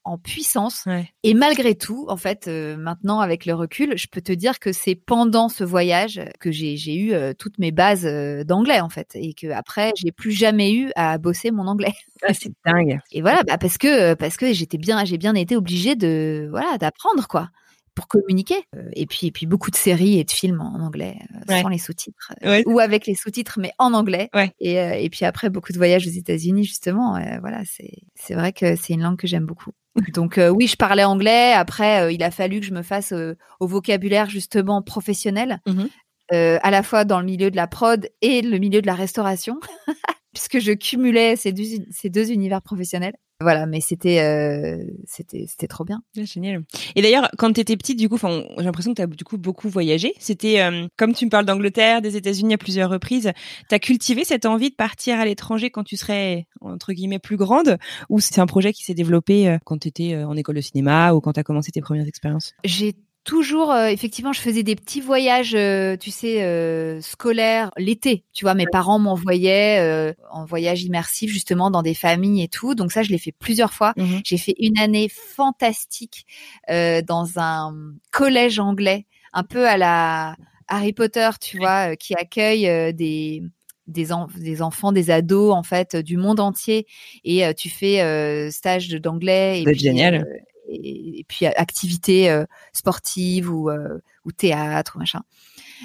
en 0.04 0.18
puissance. 0.18 0.84
Et 1.22 1.34
malgré 1.34 1.74
tout, 1.74 2.06
en 2.08 2.16
fait, 2.16 2.48
euh, 2.48 2.76
maintenant 2.76 3.20
avec 3.20 3.46
le 3.46 3.54
recul, 3.54 3.96
je 3.96 4.06
peux 4.08 4.20
te 4.20 4.32
dire 4.32 4.58
que 4.58 4.72
c'est 4.72 4.94
pendant 4.94 5.48
ce 5.48 5.64
voyage 5.64 6.20
que 6.40 6.50
j'ai 6.50 6.94
eu 6.94 7.12
euh, 7.12 7.32
toutes 7.36 7.58
mes 7.58 7.70
bases 7.70 8.06
euh, 8.06 8.44
d'anglais 8.44 8.80
en 8.80 8.88
fait, 8.88 9.10
et 9.14 9.34
que 9.34 9.48
après 9.48 9.92
j'ai 9.96 10.12
plus 10.12 10.32
jamais 10.32 10.72
eu 10.72 10.90
à 10.96 11.18
bosser 11.18 11.50
mon 11.50 11.66
anglais. 11.66 11.92
Ah, 12.24 12.32
c'est 12.34 12.52
dingue. 12.64 13.00
Et 13.10 13.20
voilà, 13.20 13.42
bah, 13.42 13.58
parce 13.58 13.78
que 13.78 14.14
parce 14.14 14.36
que 14.36 14.52
j'étais 14.52 14.78
bien, 14.78 15.04
j'ai 15.04 15.18
bien 15.18 15.34
été 15.34 15.56
obligée 15.56 15.96
de 15.96 16.46
voilà 16.52 16.78
d'apprendre 16.78 17.26
quoi 17.26 17.48
pour 17.96 18.06
communiquer. 18.06 18.54
Et 18.92 19.06
puis, 19.06 19.26
et 19.26 19.32
puis 19.32 19.46
beaucoup 19.46 19.72
de 19.72 19.76
séries 19.76 20.20
et 20.20 20.24
de 20.24 20.30
films 20.30 20.60
en 20.60 20.78
anglais, 20.78 21.18
sans 21.48 21.66
les 21.66 21.78
sous-titres, 21.78 22.32
ou 22.66 22.78
avec 22.78 23.08
les 23.08 23.16
sous-titres, 23.16 23.58
mais 23.58 23.72
en 23.78 23.92
anglais. 23.92 24.30
Et, 24.60 24.74
et 24.76 25.10
puis 25.10 25.24
après, 25.24 25.50
beaucoup 25.50 25.72
de 25.72 25.78
voyages 25.78 26.06
aux 26.06 26.10
États-Unis, 26.10 26.62
justement. 26.62 27.20
voilà, 27.40 27.62
c'est 27.66 28.34
vrai 28.34 28.52
que 28.52 28.76
c'est 28.76 28.92
une 28.92 29.02
langue 29.02 29.18
que 29.18 29.26
j'aime 29.26 29.44
beaucoup. 29.46 29.72
Donc 30.14 30.40
oui, 30.54 30.66
je 30.66 30.76
parlais 30.76 31.04
anglais. 31.04 31.52
Après, 31.52 32.14
il 32.14 32.22
a 32.22 32.30
fallu 32.30 32.60
que 32.60 32.66
je 32.66 32.72
me 32.72 32.82
fasse 32.82 33.12
au 33.60 33.66
vocabulaire 33.66 34.30
justement 34.30 34.82
professionnel, 34.82 35.60
mmh 35.66 35.84
à 36.30 36.70
la 36.70 36.82
fois 36.82 37.04
dans 37.04 37.20
le 37.20 37.26
milieu 37.26 37.50
de 37.50 37.56
la 37.56 37.66
prod 37.66 38.08
et 38.22 38.40
le 38.40 38.56
milieu 38.56 38.80
de 38.80 38.86
la 38.86 38.94
restauration, 38.94 39.60
puisque 40.32 40.60
je 40.60 40.72
cumulais 40.72 41.36
ces 41.36 41.52
deux, 41.52 41.64
ces 41.90 42.08
deux 42.08 42.30
univers 42.30 42.62
professionnels. 42.62 43.12
Voilà, 43.42 43.66
mais 43.66 43.80
c'était 43.80 44.20
euh, 44.20 44.84
c'était 45.04 45.44
c'était 45.48 45.66
trop 45.66 45.84
bien. 45.84 46.02
génial. 46.14 46.62
Et 46.94 47.02
d'ailleurs, 47.02 47.28
quand 47.38 47.52
tu 47.52 47.60
étais 47.60 47.76
petite, 47.76 47.98
du 47.98 48.08
coup, 48.08 48.16
j'ai 48.18 48.64
l'impression 48.64 48.92
que 48.92 48.96
tu 48.96 49.02
as 49.02 49.06
du 49.06 49.24
coup 49.24 49.38
beaucoup 49.38 49.68
voyagé. 49.68 50.14
C'était 50.18 50.60
euh, 50.60 50.86
comme 50.96 51.12
tu 51.12 51.24
me 51.24 51.30
parles 51.30 51.44
d'Angleterre, 51.44 52.02
des 52.02 52.16
États-Unis 52.16 52.54
à 52.54 52.58
plusieurs 52.58 52.90
reprises. 52.90 53.32
Tu 53.68 53.74
as 53.74 53.78
cultivé 53.78 54.24
cette 54.24 54.46
envie 54.46 54.70
de 54.70 54.76
partir 54.76 55.18
à 55.18 55.24
l'étranger 55.24 55.70
quand 55.70 55.84
tu 55.84 55.96
serais 55.96 56.46
entre 56.60 56.92
guillemets 56.92 57.18
plus 57.18 57.36
grande? 57.36 57.78
Ou 58.08 58.20
c'est 58.20 58.38
un 58.38 58.46
projet 58.46 58.72
qui 58.72 58.84
s'est 58.84 58.94
développé 58.94 59.48
euh, 59.48 59.58
quand 59.64 59.78
tu 59.78 59.88
étais 59.88 60.16
en 60.16 60.36
école 60.36 60.56
de 60.56 60.60
cinéma 60.60 61.12
ou 61.14 61.20
quand 61.20 61.32
tu 61.32 61.40
as 61.40 61.44
commencé 61.44 61.72
tes 61.72 61.80
premières 61.80 62.06
expériences? 62.06 62.54
J'ai 62.64 62.94
toujours, 63.24 63.70
euh, 63.70 63.86
effectivement, 63.86 64.32
je 64.32 64.40
faisais 64.40 64.62
des 64.62 64.74
petits 64.74 65.00
voyages, 65.00 65.54
euh, 65.54 65.96
tu 65.96 66.10
sais, 66.10 66.42
euh, 66.42 67.00
scolaires 67.00 67.70
l'été. 67.76 68.24
Tu 68.32 68.44
vois, 68.44 68.54
mes 68.54 68.66
parents 68.66 68.98
m'envoyaient 68.98 70.14
en 70.30 70.44
voyage 70.44 70.82
immersif 70.82 71.30
justement 71.30 71.70
dans 71.70 71.82
des 71.82 71.94
familles 71.94 72.42
et 72.42 72.48
tout. 72.48 72.74
Donc 72.74 72.92
ça, 72.92 73.02
je 73.02 73.10
l'ai 73.10 73.18
fait 73.18 73.32
plusieurs 73.32 73.72
fois. 73.72 73.92
Mmh 73.96 74.18
J'ai 74.24 74.38
fait 74.38 74.54
une 74.58 74.78
année 74.78 75.08
fantastique 75.08 76.26
dans 76.68 77.26
un 77.36 77.74
collège 78.10 78.58
anglais, 78.58 79.06
un 79.32 79.42
peu 79.42 79.68
à 79.68 79.76
la 79.76 80.36
Harry 80.68 80.92
Potter, 80.92 81.30
tu 81.40 81.58
vois, 81.58 81.96
qui 81.96 82.14
accueille 82.14 82.94
des 82.94 83.42
des, 83.88 84.06
des, 84.38 84.62
enfants, 84.62 84.92
des 84.92 85.10
ados 85.10 85.52
en 85.52 85.64
fait 85.64 85.96
du 85.96 86.16
monde 86.16 86.38
entier 86.38 86.86
et 87.24 87.52
tu 87.54 87.68
fais 87.68 88.50
stage 88.50 88.88
d'anglais. 88.88 89.62
C'est 89.66 89.74
génial 89.74 90.24
et, 90.72 91.24
puis 91.28 91.46
activités 91.46 92.30
euh, 92.30 92.44
sportives 92.72 93.50
ou, 93.50 93.70
euh, 93.70 93.98
ou 94.24 94.32
théâtre 94.32 94.94
ou 94.96 94.98
machin. 94.98 95.22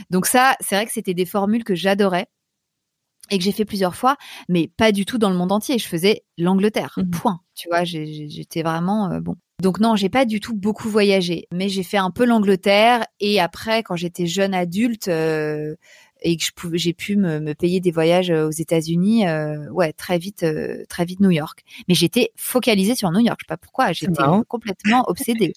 Donc 0.09 0.25
ça, 0.25 0.55
c'est 0.59 0.75
vrai 0.75 0.85
que 0.85 0.91
c'était 0.91 1.13
des 1.13 1.25
formules 1.25 1.63
que 1.63 1.75
j'adorais 1.75 2.27
et 3.29 3.37
que 3.37 3.43
j'ai 3.43 3.51
fait 3.51 3.65
plusieurs 3.65 3.95
fois, 3.95 4.15
mais 4.47 4.69
pas 4.77 4.91
du 4.91 5.05
tout 5.05 5.17
dans 5.17 5.29
le 5.29 5.35
monde 5.35 5.51
entier. 5.51 5.77
Je 5.77 5.87
faisais 5.87 6.23
l'Angleterre, 6.37 6.93
mmh 6.97 7.09
point. 7.11 7.39
Tu 7.55 7.67
vois, 7.69 7.83
j'étais 7.83 8.63
vraiment 8.63 9.11
euh, 9.11 9.19
bon. 9.19 9.35
Donc 9.61 9.79
non, 9.79 9.95
j'ai 9.95 10.09
pas 10.09 10.25
du 10.25 10.39
tout 10.39 10.55
beaucoup 10.55 10.87
voyagé, 10.87 11.47
mais 11.51 11.67
j'ai 11.67 11.81
fait 11.81 11.97
un 11.97 12.11
peu 12.11 12.25
l'Angleterre 12.25 13.05
et 13.19 13.39
après, 13.39 13.81
quand 13.81 13.95
j'étais 13.95 14.27
jeune 14.27 14.53
adulte, 14.53 15.09
et 16.21 16.37
que 16.37 16.43
je 16.43 16.51
pouvais, 16.51 16.77
j'ai 16.77 16.93
pu 16.93 17.15
me, 17.15 17.39
me, 17.39 17.53
payer 17.53 17.79
des 17.79 17.91
voyages 17.91 18.29
euh, 18.29 18.47
aux 18.47 18.51
États-Unis, 18.51 19.27
euh, 19.27 19.69
ouais, 19.71 19.93
très 19.93 20.17
vite, 20.17 20.43
euh, 20.43 20.83
très 20.89 21.05
vite 21.05 21.19
New 21.19 21.31
York. 21.31 21.63
Mais 21.87 21.95
j'étais 21.95 22.31
focalisée 22.35 22.95
sur 22.95 23.11
New 23.11 23.19
York. 23.19 23.39
Je 23.41 23.45
sais 23.45 23.47
pas 23.47 23.57
pourquoi. 23.57 23.91
J'étais 23.91 24.23
complètement 24.47 25.03
obsédée. 25.07 25.53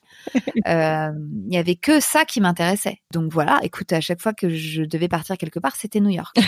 Il 0.67 1.49
y 1.49 1.57
avait 1.57 1.77
que 1.77 2.01
ça 2.01 2.25
qui 2.25 2.41
m'intéressait. 2.41 2.99
Donc 3.13 3.33
voilà. 3.33 3.59
Écoute, 3.63 3.93
à 3.93 4.01
chaque 4.01 4.21
fois 4.21 4.33
que 4.33 4.51
je 4.51 4.83
devais 4.83 5.09
partir 5.09 5.37
quelque 5.39 5.59
part, 5.59 5.77
c'était 5.77 6.01
New 6.01 6.11
York. 6.11 6.37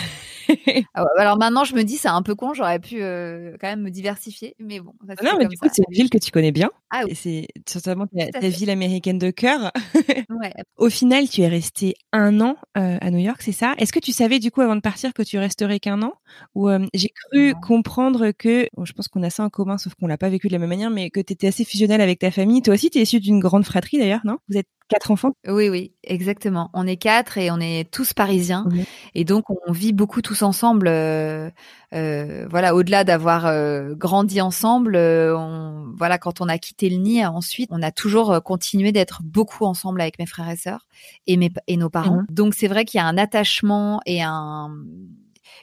Ah 0.94 1.04
alors 1.18 1.38
maintenant, 1.38 1.62
je 1.62 1.74
me 1.74 1.84
dis, 1.84 1.96
c'est 1.96 2.08
un 2.08 2.20
peu 2.20 2.34
con. 2.34 2.52
J'aurais 2.52 2.80
pu 2.80 2.98
quand 2.98 3.68
même 3.68 3.82
me 3.82 3.90
diversifier, 3.90 4.56
mais 4.58 4.80
bon. 4.80 4.92
non, 5.22 5.36
mais 5.38 5.46
du 5.46 5.56
coup, 5.56 5.68
c'est 5.72 5.84
une 5.88 5.94
ville 5.94 6.10
que 6.10 6.18
tu 6.18 6.32
connais 6.32 6.50
bien. 6.50 6.70
Ah, 6.90 7.02
oui. 7.04 7.12
Et 7.12 7.14
c'est 7.14 7.46
certainement 7.64 8.06
ta, 8.06 8.48
ville 8.48 8.68
américaine 8.68 9.18
de 9.18 9.30
cœur. 9.30 9.70
ouais. 9.94 10.52
Au 10.76 10.90
final, 10.90 11.28
tu 11.28 11.42
es 11.42 11.48
resté 11.48 11.94
un 12.12 12.40
an 12.40 12.56
à 12.74 13.10
New 13.10 13.20
York, 13.20 13.40
c'est 13.40 13.52
ça? 13.52 13.74
Est-ce 13.78 13.92
que 13.92 14.00
tu 14.02 14.12
savais 14.12 14.38
du 14.38 14.50
coup 14.50 14.60
avant 14.60 14.76
de 14.76 14.80
partir 14.80 15.14
que 15.14 15.22
tu 15.22 15.38
resterais 15.38 15.80
qu'un 15.80 16.02
an? 16.02 16.12
Ou 16.54 16.68
j'ai 16.94 17.08
cru 17.08 17.54
comprendre 17.62 18.32
que, 18.32 18.66
je 18.84 18.92
pense 18.92 19.08
qu'on 19.08 19.22
a 19.22 19.30
ça 19.30 19.44
en 19.44 19.50
commun, 19.50 19.78
sauf 19.78 19.94
qu'on 19.94 20.06
l'a 20.06 20.18
pas 20.18 20.28
vécu 20.28 20.48
de 20.48 20.52
la 20.52 20.58
même 20.58 20.68
manière, 20.68 20.90
mais 20.90 21.10
que 21.10 21.20
tu 21.20 21.32
étais 21.32 21.46
assez 21.46 21.64
fusionnel 21.64 22.00
avec 22.00 22.18
ta 22.18 22.30
famille. 22.30 22.62
Toi 22.62 22.74
aussi, 22.74 22.90
tu 22.90 22.98
es 22.98 23.02
issu 23.02 23.20
d'une 23.20 23.40
grande 23.40 23.64
fratrie 23.64 23.98
d'ailleurs, 23.98 24.22
non? 24.24 24.38
Vous 24.48 24.58
êtes 24.58 24.68
quatre 24.92 25.10
enfants? 25.10 25.32
Oui, 25.48 25.68
oui, 25.68 25.92
exactement. 26.04 26.70
On 26.74 26.86
est 26.86 26.96
quatre 26.96 27.38
et 27.38 27.50
on 27.50 27.58
est 27.60 27.90
tous 27.90 28.12
parisiens. 28.12 28.66
Mmh 28.68 28.82
et 29.14 29.24
donc, 29.24 29.44
on 29.66 29.72
vit 29.72 29.92
beaucoup 29.92 30.22
tous 30.22 30.42
ensemble. 30.42 30.88
Euh, 30.88 31.50
euh, 31.92 32.46
voilà, 32.50 32.74
au-delà 32.74 33.04
d'avoir 33.04 33.46
euh, 33.46 33.94
grandi 33.94 34.40
ensemble, 34.40 34.96
on, 34.96 35.92
voilà, 35.96 36.18
quand 36.18 36.40
on 36.40 36.48
a 36.48 36.58
quitté 36.58 36.88
le 36.88 36.96
nid, 36.96 37.24
ensuite, 37.24 37.68
on 37.72 37.82
a 37.82 37.90
toujours 37.90 38.42
continué 38.42 38.90
d'être 38.92 39.22
beaucoup 39.22 39.64
ensemble 39.64 40.00
avec 40.00 40.18
mes 40.18 40.26
frères 40.26 40.48
et 40.48 40.56
sœurs 40.56 40.86
et, 41.26 41.36
mes, 41.36 41.50
et 41.66 41.76
nos 41.76 41.90
parents. 41.90 42.22
Mmh 42.22 42.26
donc, 42.30 42.54
c'est 42.54 42.68
vrai 42.68 42.84
qu'il 42.84 42.98
y 42.98 43.00
a 43.00 43.06
un 43.06 43.18
attachement 43.18 44.00
et 44.06 44.22
un 44.22 44.70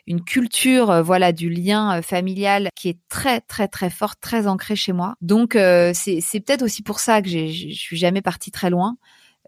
une 0.08 0.24
culture 0.24 1.04
voilà 1.04 1.32
du 1.32 1.50
lien 1.50 2.02
familial 2.02 2.70
qui 2.76 2.90
est 2.90 2.98
très 3.10 3.42
très 3.42 3.68
très 3.68 3.92
forte, 3.92 4.20
très 4.22 4.48
ancrée 4.48 4.76
chez 4.76 4.92
moi. 4.92 5.16
Donc 5.22 5.54
c'est 5.54 6.20
c'est 6.22 6.40
peut-être 6.40 6.64
aussi 6.64 6.82
pour 6.82 7.00
ça 7.00 7.22
que 7.22 7.30
je 7.30 7.70
suis 7.72 7.98
jamais 7.98 8.22
partie 8.22 8.50
très 8.50 8.70
loin 8.70 8.98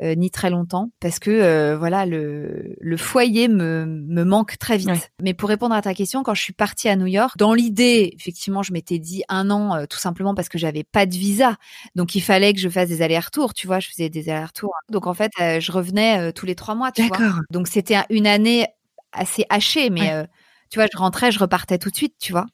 euh, 0.02 0.16
ni 0.16 0.32
très 0.32 0.50
longtemps 0.50 0.90
parce 1.00 1.20
que 1.20 1.30
euh, 1.30 1.78
voilà 1.78 2.08
le, 2.08 2.76
le 2.80 2.98
foyer 2.98 3.48
me, 3.48 3.86
me 3.86 4.24
manque 4.24 4.58
très 4.58 4.78
vite. 4.78 5.12
Mais 5.22 5.34
pour 5.36 5.50
répondre 5.50 5.76
à 5.76 5.82
ta 5.82 5.94
question, 5.94 6.24
quand 6.24 6.34
je 6.34 6.42
suis 6.42 6.54
partie 6.54 6.88
à 6.90 6.96
New 6.96 7.08
York, 7.08 7.38
dans 7.38 7.54
l'idée, 7.54 8.12
effectivement, 8.16 8.64
je 8.64 8.74
m'étais 8.74 8.98
dit 9.00 9.24
un 9.28 9.52
an 9.52 9.76
euh, 9.76 9.86
tout 9.86 10.00
simplement 10.00 10.34
parce 10.34 10.50
que 10.50 10.58
j'avais 10.58 10.84
pas 10.86 11.06
de 11.06 11.14
visa, 11.14 11.58
donc 11.96 12.16
il 12.16 12.22
fallait 12.22 12.54
que 12.54 12.60
je 12.60 12.70
fasse 12.70 12.88
des 12.88 13.02
allers-retours. 13.02 13.54
Tu 13.54 13.68
vois, 13.68 13.80
je 13.80 13.90
faisais 13.90 14.10
des 14.10 14.30
allers-retours. 14.30 14.74
Donc 14.90 15.08
en 15.08 15.14
fait, 15.14 15.32
je 15.38 15.72
revenais 15.72 16.34
tous 16.34 16.46
les 16.46 16.56
trois 16.56 16.74
mois. 16.74 16.92
Tu 16.92 17.04
vois. 17.04 17.34
Donc 17.52 17.68
c'était 17.68 17.98
une 18.10 18.28
année 18.28 18.68
assez 19.12 19.46
hachée, 19.50 19.90
mais 19.90 20.26
tu 20.72 20.80
vois, 20.80 20.88
je 20.92 20.98
rentrais, 20.98 21.32
je 21.32 21.38
repartais 21.40 21.78
tout 21.78 21.92
de 21.92 21.96
suite. 21.96 22.16
Tu 22.18 22.32
vois. 22.32 22.48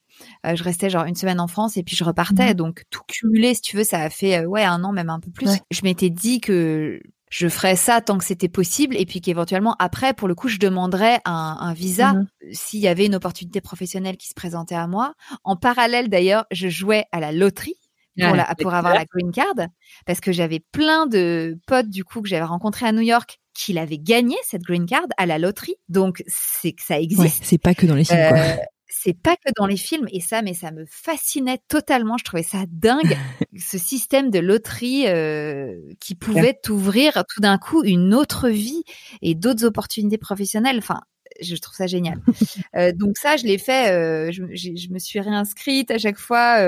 je 0.44 0.62
restais 0.64 0.90
genre 0.90 1.06
une 1.06 1.16
semaine 1.16 1.40
en 1.40 1.48
France 1.48 1.78
et 1.78 1.84
puis 1.84 1.96
je 1.96 2.04
repartais. 2.04 2.52
Mmh 2.52 2.56
donc 2.56 2.84
tout 2.90 3.04
cumulé, 3.08 3.54
si 3.54 3.62
tu 3.62 3.78
veux, 3.78 3.84
ça 3.86 4.00
a 4.00 4.10
fait 4.10 4.46
ouais 4.46 4.64
un 4.64 4.84
an, 4.84 4.92
même 4.92 5.12
un 5.12 5.20
peu 5.20 5.32
plus. 5.32 5.50
Je 5.72 5.82
m'étais 5.84 6.10
dit 6.10 6.42
que 6.42 7.00
je 7.30 7.48
ferais 7.48 7.76
ça 7.76 8.02
tant 8.02 8.18
que 8.18 8.24
c'était 8.24 8.50
possible 8.50 8.96
et 8.96 9.06
puis 9.06 9.22
qu'éventuellement 9.22 9.76
après 9.80 10.14
pour 10.14 10.28
le 10.28 10.36
coup 10.36 10.48
je 10.48 10.58
demanderais 10.58 11.20
un, 11.26 11.74
visa 11.74 12.14
mmh 12.14 12.28
s'il 12.52 12.80
y 12.80 12.88
avait 12.88 13.06
une 13.06 13.16
opportunité 13.16 13.60
professionnelle 13.60 14.16
qui 14.16 14.30
se 14.30 14.34
présentait 14.34 14.76
à 14.76 14.88
moi 14.88 15.16
en 15.44 15.58
parallèle 15.58 16.08
d'ailleurs 16.08 16.46
je 16.50 16.70
jouais 16.70 17.04
à 17.12 17.20
la 17.20 17.34
loterie 17.34 17.76
pour, 18.18 18.36
la, 18.36 18.56
pour 18.56 18.74
avoir 18.74 18.94
la 18.94 19.04
green 19.06 19.32
card 19.32 19.68
parce 20.06 20.22
que 20.22 20.32
j'avais 20.32 20.62
plein 20.72 21.08
de 21.08 21.60
potes 21.68 21.90
du 21.90 22.06
coup 22.06 22.22
que 22.22 22.30
j'avais 22.30 22.46
rencontrés 22.46 22.88
à 22.88 22.94
New 22.94 23.02
York 23.02 23.40
qui 23.58 23.74
l'avaient 23.74 23.98
gagné 23.98 24.36
cette 24.44 24.62
green 24.62 24.86
card 24.86 25.08
à 25.18 25.26
la 25.26 25.40
loterie. 25.40 25.76
Donc 25.90 26.24
c'est 26.28 26.74
que 26.74 26.84
ça 26.84 27.00
existe. 27.00 27.22
Ouais, 27.22 27.32
c'est 27.42 27.58
pas 27.58 27.74
que 27.74 27.86
dans 27.86 27.96
les 27.96 28.06
films. 28.06 28.20
Euh, 28.20 28.56
c'est 28.90 29.18
pas 29.18 29.36
que 29.36 29.52
dans 29.58 29.66
les 29.66 29.78
films 29.78 30.08
et 30.12 30.22
ça 30.22 30.42
mais 30.42 30.54
ça 30.54 30.72
me 30.72 30.86
fascinait 30.86 31.60
totalement 31.68 32.18
je 32.18 32.24
trouvais 32.24 32.44
ça 32.44 32.64
dingue 32.70 33.18
ce 33.58 33.78
système 33.78 34.30
de 34.30 34.40
loterie 34.40 35.08
euh, 35.08 35.80
qui 36.00 36.16
pouvait 36.16 36.54
t'ouvrir 36.54 37.24
tout 37.28 37.42
d'un 37.42 37.58
coup 37.58 37.84
une 37.84 38.14
autre 38.14 38.50
vie 38.50 38.84
et 39.22 39.36
d'autres 39.36 39.66
opportunités 39.66 40.18
professionnelles 40.18 40.78
enfin 40.78 41.02
je 41.42 41.56
trouve 41.56 41.76
ça 41.76 41.88
génial. 41.88 42.20
Euh, 42.76 42.92
donc 42.92 43.18
ça, 43.18 43.38
je 43.38 43.46
l'ai 43.46 43.58
fait. 43.58 43.92
Euh, 43.92 44.32
je, 44.32 44.44
je, 44.54 44.90
me 44.92 45.00
suis 45.00 45.20
réinscrite 45.20 45.90
à 45.90 45.98
chaque 45.98 46.18
fois. 46.18 46.60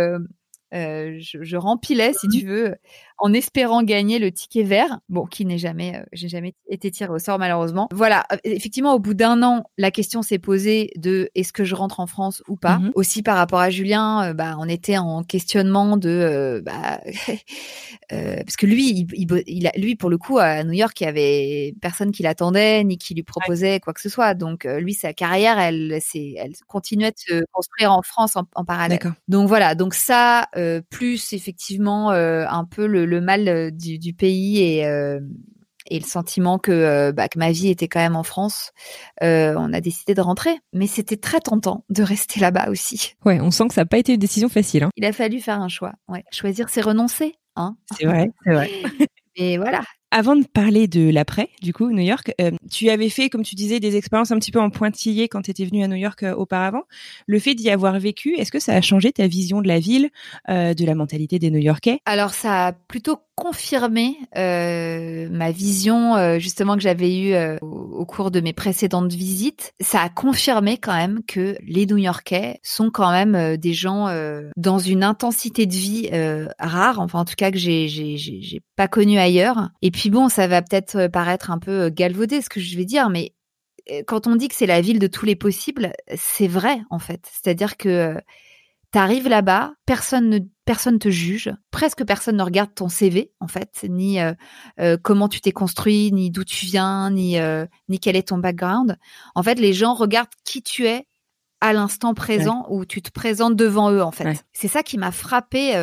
Je, 0.72 1.18
je, 1.20 1.58
rempilais, 1.58 2.14
si 2.14 2.28
tu 2.30 2.46
veux, 2.46 2.76
en 3.20 3.34
espérant 3.34 3.84
gagner 3.84 4.18
le 4.18 4.32
ticket 4.32 4.64
vert, 4.64 5.00
bon, 5.10 5.26
qui 5.26 5.46
n'est 5.46 5.58
jamais, 5.58 5.98
euh, 5.98 6.04
j'ai 6.14 6.30
jamais 6.30 6.56
été 6.70 6.90
tiré 6.90 7.12
au 7.12 7.20
sort 7.20 7.38
malheureusement. 7.38 7.90
Voilà, 7.92 8.26
euh, 8.32 8.38
effectivement, 8.46 8.94
au 8.94 9.00
bout 9.00 9.14
d'un 9.14 9.44
an, 9.44 9.64
la 9.78 9.92
question 9.92 10.22
s'est 10.22 10.40
posée 10.40 10.92
de 10.96 11.30
est-ce 11.36 11.52
que 11.52 11.66
je 11.66 11.76
rentre 11.76 12.00
en 12.00 12.08
France 12.08 12.42
ou 12.48 12.56
pas? 12.56 12.80
Mhm. 12.80 12.92
Aussi 12.96 13.22
par 13.22 13.36
rapport 13.36 13.60
à 13.60 13.70
Julien, 13.70 14.30
euh, 14.30 14.34
bah, 14.34 14.56
on 14.60 14.70
était 14.70 14.98
en 14.98 15.24
questionnement 15.24 15.98
de, 15.98 16.64
bah, 16.66 17.02
parce 18.10 18.56
que 18.56 18.66
lui, 18.66 19.08
il, 19.14 19.44
il, 19.48 19.68
a, 19.68 19.72
lui 19.76 19.96
pour 19.96 20.10
le 20.10 20.18
coup 20.18 20.38
à 20.38 20.64
New 20.64 20.74
York, 20.74 21.00
il 21.02 21.04
y 21.04 21.08
avait 21.08 21.76
personne 21.82 22.12
qui 22.12 22.24
l'attendait 22.24 22.84
ni 22.84 22.98
qui 22.98 23.14
lui 23.14 23.24
proposait 23.24 23.80
quoi 23.82 23.94
que 23.94 24.02
ce 24.02 24.10
soit. 24.10 24.34
Donc 24.34 24.64
lui, 24.64 24.94
sa 24.94 25.14
carrière, 25.14 25.60
elle, 25.60 25.98
c'est, 26.02 26.36
elle 26.38 26.54
continuait 26.68 27.12
de 27.12 27.18
se 27.18 27.44
construire 27.52 27.92
en 27.92 28.02
France 28.02 28.38
en, 28.38 28.46
en 28.56 28.64
parallèle. 28.64 29.00
Donc 29.28 29.48
voilà, 29.48 29.76
donc 29.76 29.94
ça, 29.94 30.48
plus 30.90 31.34
effectivement 31.34 32.12
un 32.12 32.66
peu 32.66 32.88
le 32.88 33.09
le 33.10 33.22
mal 33.22 33.48
euh, 33.48 33.72
du, 33.72 34.14
pays 34.14 34.62
et, 34.62 34.86
euh, 34.86 35.20
et 35.88 36.00
le 36.00 36.06
sentiment 36.06 36.60
que, 36.60 36.72
euh, 36.72 37.12
bah, 37.12 37.28
que 37.28 37.38
ma 37.40 37.52
vie 37.52 37.70
était 37.70 37.88
quand 37.88 38.00
même 38.00 38.16
en 38.16 38.24
France, 38.24 38.72
on 39.22 39.74
a 39.74 39.82
décidé 39.82 40.14
de 40.14 40.22
rentrer. 40.22 40.58
Mais 40.74 40.88
c'était 40.88 41.18
très 41.18 41.40
tentant 41.40 41.84
de 41.90 42.04
rester 42.04 42.40
là-bas 42.40 42.70
aussi. 42.70 43.16
Ouais, 43.26 43.42
on 43.42 43.52
sent 43.52 43.68
que 43.68 43.74
ça 43.74 43.82
n'a 43.82 43.86
pas 43.86 43.98
été 43.98 44.14
une 44.14 44.20
décision 44.20 44.50
facile. 44.50 44.84
Hein. 44.84 44.90
Il 44.96 45.06
a 45.06 45.12
fallu 45.12 45.42
faire 45.42 45.60
un 45.60 45.70
choix. 45.70 45.94
Ouais. 46.08 46.24
Choisir, 46.32 46.70
c'est 46.70 46.82
renoncer. 46.82 47.36
Hein 47.56 47.76
c'est 47.98 48.06
vrai, 48.06 48.30
c'est 48.46 48.54
vrai. 48.54 48.70
Et 49.36 49.58
voilà, 49.58 49.82
avant 50.12 50.36
de 50.36 50.46
parler 50.46 50.88
de 50.88 51.10
l'après, 51.10 51.50
du 51.62 51.74
coup, 51.74 51.92
New 51.92 52.04
York, 52.04 52.34
euh, 52.42 52.52
tu 52.72 52.90
avais 52.90 53.10
fait, 53.10 53.30
comme 53.30 53.44
tu 53.44 53.56
disais, 53.56 53.80
des 53.80 53.96
expériences 53.96 54.32
un 54.32 54.40
petit 54.40 54.52
peu 54.52 54.60
en 54.60 54.70
pointillé 54.70 55.28
quand 55.28 55.44
tu 55.44 55.52
étais 55.52 55.66
venu 55.66 55.84
à 55.84 55.88
New 55.88 55.96
York 55.96 56.24
euh, 56.24 56.34
auparavant. 56.34 56.84
Le 57.28 57.40
fait 57.40 57.54
d'y 57.54 57.70
avoir 57.70 58.00
vécu, 58.00 58.36
est-ce 58.36 58.52
que 58.52 58.60
ça 58.60 58.74
a 58.74 58.82
changé 58.82 59.12
ta 59.12 59.28
vision 59.28 59.62
de 59.62 59.68
la 59.68 59.80
ville, 59.80 60.10
euh, 60.50 60.74
de 60.74 60.86
la 60.86 60.96
mentalité 60.96 61.38
des 61.38 61.52
New-Yorkais 61.52 62.00
Alors, 62.06 62.34
ça 62.34 62.68
a 62.68 62.74
plutôt 62.74 63.18
confirmé 63.40 64.18
ma 64.36 65.52
vision, 65.52 66.40
justement, 66.40 66.76
que 66.76 66.82
j'avais 66.82 67.18
eue 67.18 67.36
au, 67.62 68.06
cours 68.06 68.32
de 68.32 68.42
mes 68.42 68.54
précédentes 68.54 69.14
visites. 69.14 69.74
Ça 69.80 70.02
a 70.02 70.10
confirmé 70.10 70.78
quand 70.78 70.96
même 70.96 71.22
que 71.28 71.56
les 71.66 71.86
New-Yorkais 71.86 72.60
sont 72.64 72.92
quand 72.92 73.12
même 73.12 73.58
des 73.58 73.74
gens 73.74 74.08
dans 74.58 74.80
une 74.80 75.04
intensité 75.04 75.66
de 75.66 75.74
vie 75.74 76.10
rare, 76.60 77.00
enfin, 77.00 77.20
en 77.20 77.26
tout 77.26 77.36
cas, 77.38 77.52
que 77.52 77.58
j'ai, 77.58 77.88
j'ai, 77.88 78.62
pas 78.76 78.88
connu 78.88 79.18
ailleurs. 79.18 79.70
Et 79.82 79.92
puis 79.92 80.10
bon, 80.10 80.30
ça 80.30 80.48
va 80.48 80.62
peut-être 80.62 80.96
euh, 80.96 81.10
paraître 81.10 81.52
un 81.52 81.60
peu 81.60 81.84
euh, 81.84 81.90
galvaudé 81.90 82.42
ce 82.42 82.50
que 82.50 82.60
je 82.60 82.78
vais 82.78 82.86
dire, 82.86 83.10
mais 83.10 83.34
euh, 83.92 84.04
quand 84.08 84.28
on 84.28 84.36
dit 84.36 84.48
que 84.48 84.56
c'est 84.56 84.66
la 84.66 84.82
ville 84.82 85.00
de 85.00 85.08
tous 85.08 85.26
les 85.26 85.36
possibles, 85.36 85.94
c'est 86.16 86.48
vrai 86.48 86.82
en 86.90 87.00
fait. 87.00 87.28
C'est-à-dire 87.32 87.78
que 87.78 88.16
tu 88.92 88.98
arrives 88.98 89.28
là-bas, 89.28 89.74
personne 89.86 90.30
ne 90.30 90.40
personne 90.66 91.00
te 91.00 91.10
juge, 91.10 91.52
presque 91.72 92.06
personne 92.06 92.38
ne 92.38 92.44
regarde 92.44 92.74
ton 92.74 92.90
CV 92.90 93.32
en 93.40 93.48
fait, 93.48 93.86
ni 93.90 94.20
comment 95.04 95.28
tu 95.28 95.42
t'es 95.42 95.52
construit, 95.52 96.12
ni 96.12 96.32
d'où 96.32 96.44
tu 96.44 96.66
viens, 96.66 97.10
ni 97.10 97.38
ni 97.88 98.00
quel 98.00 98.16
est 98.16 98.28
ton 98.30 98.38
background. 98.38 98.98
En 99.36 99.44
fait, 99.44 99.60
les 99.60 99.74
gens 99.74 99.94
regardent 99.94 100.30
qui 100.44 100.62
tu 100.62 100.86
es 100.86 101.06
à 101.62 101.74
l'instant 101.74 102.14
présent 102.14 102.66
où 102.70 102.86
tu 102.86 103.02
te 103.02 103.12
présentes 103.12 103.56
devant 103.56 103.92
eux 103.92 104.02
en 104.02 104.12
fait. 104.12 104.46
C'est 104.54 104.68
ça 104.68 104.82
qui 104.84 104.98
m'a 104.98 105.12
frappé 105.12 105.74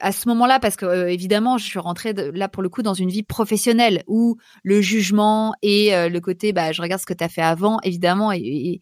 à 0.00 0.12
ce 0.12 0.28
moment-là, 0.28 0.58
parce 0.60 0.76
que 0.76 0.86
euh, 0.86 1.10
évidemment, 1.10 1.58
je 1.58 1.64
suis 1.64 1.78
rentrée 1.78 2.12
là 2.12 2.48
pour 2.48 2.62
le 2.62 2.68
coup 2.68 2.82
dans 2.82 2.94
une 2.94 3.08
vie 3.08 3.22
professionnelle 3.22 4.02
où 4.06 4.36
le 4.62 4.80
jugement 4.80 5.54
et 5.62 5.94
euh, 5.94 6.08
le 6.08 6.20
côté, 6.20 6.52
bah, 6.52 6.72
je 6.72 6.82
regarde 6.82 7.00
ce 7.00 7.06
que 7.06 7.14
tu 7.14 7.24
as 7.24 7.28
fait 7.28 7.42
avant, 7.42 7.78
évidemment, 7.82 8.32
est, 8.32 8.80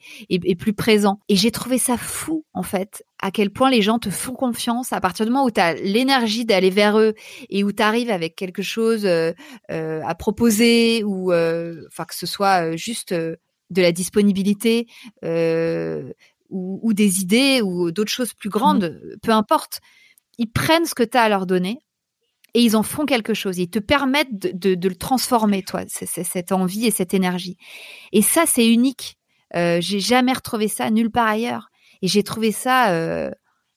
plus 0.58 0.72
présent. 0.72 1.18
Et 1.28 1.36
j'ai 1.36 1.50
trouvé 1.50 1.78
ça 1.78 1.96
fou, 1.96 2.44
en 2.52 2.62
fait, 2.62 3.04
à 3.20 3.30
quel 3.30 3.50
point 3.50 3.70
les 3.70 3.82
gens 3.82 3.98
te 3.98 4.10
font 4.10 4.34
confiance 4.34 4.92
à 4.92 5.00
partir 5.00 5.26
du 5.26 5.32
moment 5.32 5.44
où 5.44 5.50
tu 5.50 5.60
as 5.60 5.74
l'énergie 5.74 6.44
d'aller 6.44 6.70
vers 6.70 6.98
eux 6.98 7.14
et 7.50 7.64
où 7.64 7.72
tu 7.72 7.82
arrives 7.82 8.10
avec 8.10 8.36
quelque 8.36 8.62
chose 8.62 9.04
euh, 9.04 9.32
à 9.68 10.14
proposer 10.14 11.02
ou, 11.04 11.32
enfin, 11.32 12.04
que 12.04 12.14
ce 12.14 12.26
soit 12.26 12.76
juste 12.76 13.12
de 13.12 13.36
la 13.82 13.92
disponibilité. 13.92 14.86
Ou, 16.50 16.78
ou, 16.82 16.92
des 16.92 17.20
idées 17.20 17.62
ou 17.62 17.90
d'autres 17.90 18.12
choses 18.12 18.32
plus 18.32 18.50
grandes, 18.50 18.84
mmh 18.84 19.16
peu 19.22 19.32
importe 19.32 19.80
ils 20.38 20.50
prennent 20.50 20.86
ce 20.86 20.94
que 20.94 21.02
tu 21.02 21.16
as 21.16 21.22
à 21.22 21.28
leur 21.28 21.46
donner 21.46 21.80
et 22.54 22.62
ils 22.62 22.76
en 22.76 22.82
font 22.82 23.04
quelque 23.04 23.34
chose. 23.34 23.58
Ils 23.58 23.68
te 23.68 23.80
permettent 23.80 24.38
de, 24.38 24.88
le 24.88 24.94
transformer, 24.94 25.62
toi, 25.62 25.82
cette 25.88 26.52
envie 26.52 26.86
et 26.86 26.90
cette 26.92 27.12
énergie. 27.12 27.56
Et 28.12 28.22
ça, 28.22 28.44
c'est 28.46 28.66
unique. 28.66 29.18
Euh, 29.56 29.80
j'ai 29.80 30.00
jamais 30.00 30.32
retrouvé 30.32 30.68
ça 30.68 30.90
nulle 30.90 31.10
part 31.10 31.26
ailleurs. 31.26 31.68
Et 32.00 32.08
j'ai 32.08 32.22
trouvé 32.22 32.52
ça 32.52 32.92
euh, 32.92 33.30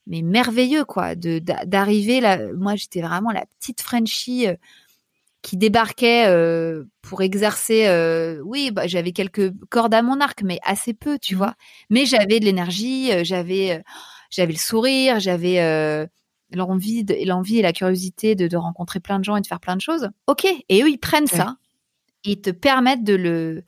mais 0.06 0.22
merveilleux, 0.22 0.86
quoi, 0.86 1.16
d'arriver 1.16 2.22
là. 2.22 2.40
Moi, 2.54 2.76
j'étais 2.76 3.02
vraiment 3.02 3.32
la 3.32 3.46
petite 3.60 3.82
Frenchie 3.82 4.48
euh, 4.48 4.56
qui 5.42 5.58
débarquait 5.58 6.28
euh, 6.28 6.84
pour 7.02 7.22
exercer. 7.22 7.88
oui, 8.44 8.72
bah, 8.72 8.88
j'avais 8.88 9.12
quelques 9.12 9.52
cordes 9.70 9.94
à 9.94 10.02
mon 10.02 10.20
arc, 10.22 10.44
mais 10.44 10.60
assez 10.64 10.94
peu, 10.94 11.18
tu 11.20 11.36
vois. 11.36 11.56
Mais 11.90 12.06
j'avais 12.06 12.40
de 12.40 12.46
l'énergie, 12.46 13.12
j'avais 13.26 13.82
j'avais 14.30 14.54
le 14.54 14.60
sourire, 14.60 15.20
j'avais 15.20 16.08
l'envie 16.52 17.06
et 17.10 17.26
l'envie 17.26 17.60
et 17.60 17.62
la 17.62 17.74
curiosité 17.74 18.36
de, 18.36 18.48
de, 18.48 18.58
rencontrer 18.58 19.00
plein 19.00 19.20
de 19.20 19.24
gens 19.24 19.36
et 19.36 19.42
de 19.42 19.48
faire 19.48 19.60
plein 19.60 19.76
de 19.76 19.82
choses. 19.82 20.10
Ok, 20.28 20.46
et 20.46 20.84
eux 20.84 20.90
ils 20.90 21.00
prennent 21.00 21.28
ça 21.28 21.58
et 22.24 22.32
ils 22.32 22.42
te 22.42 22.50
permettent 22.50 23.04
de 23.04 23.16
le 23.16 23.64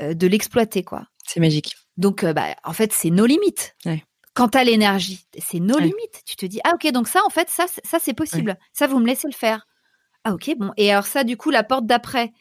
euh, 0.00 0.14
de 0.14 0.26
l'exploiter 0.26 0.82
quoi. 0.82 1.06
C'est 1.26 1.40
magique. 1.40 1.76
Donc 1.96 2.24
euh, 2.24 2.32
bah 2.32 2.48
en 2.64 2.72
fait 2.72 2.92
c'est 2.92 3.10
nos 3.10 3.26
limites. 3.26 3.76
Ouais. 3.86 4.04
Quand 4.34 4.48
t'as 4.48 4.64
l'énergie, 4.64 5.24
c'est 5.38 5.60
nos 5.60 5.78
limites. 5.78 6.22
Tu 6.26 6.36
te 6.36 6.44
dis 6.44 6.60
ah 6.64 6.72
ok 6.74 6.90
donc 6.92 7.08
ça 7.08 7.20
en 7.24 7.30
fait 7.30 7.48
ça 7.48 7.66
ça 7.84 7.98
c'est 8.00 8.14
possible. 8.14 8.58
Ça 8.72 8.86
vous 8.86 8.98
me 8.98 9.06
laissez 9.06 9.28
le 9.28 9.34
faire. 9.34 9.66
Ah 10.24 10.34
ok 10.34 10.54
bon 10.58 10.72
et 10.76 10.90
alors 10.90 11.06
ça 11.06 11.24
du 11.24 11.36
coup 11.36 11.50
la 11.50 11.62
porte 11.62 11.86
d'après 11.86 12.32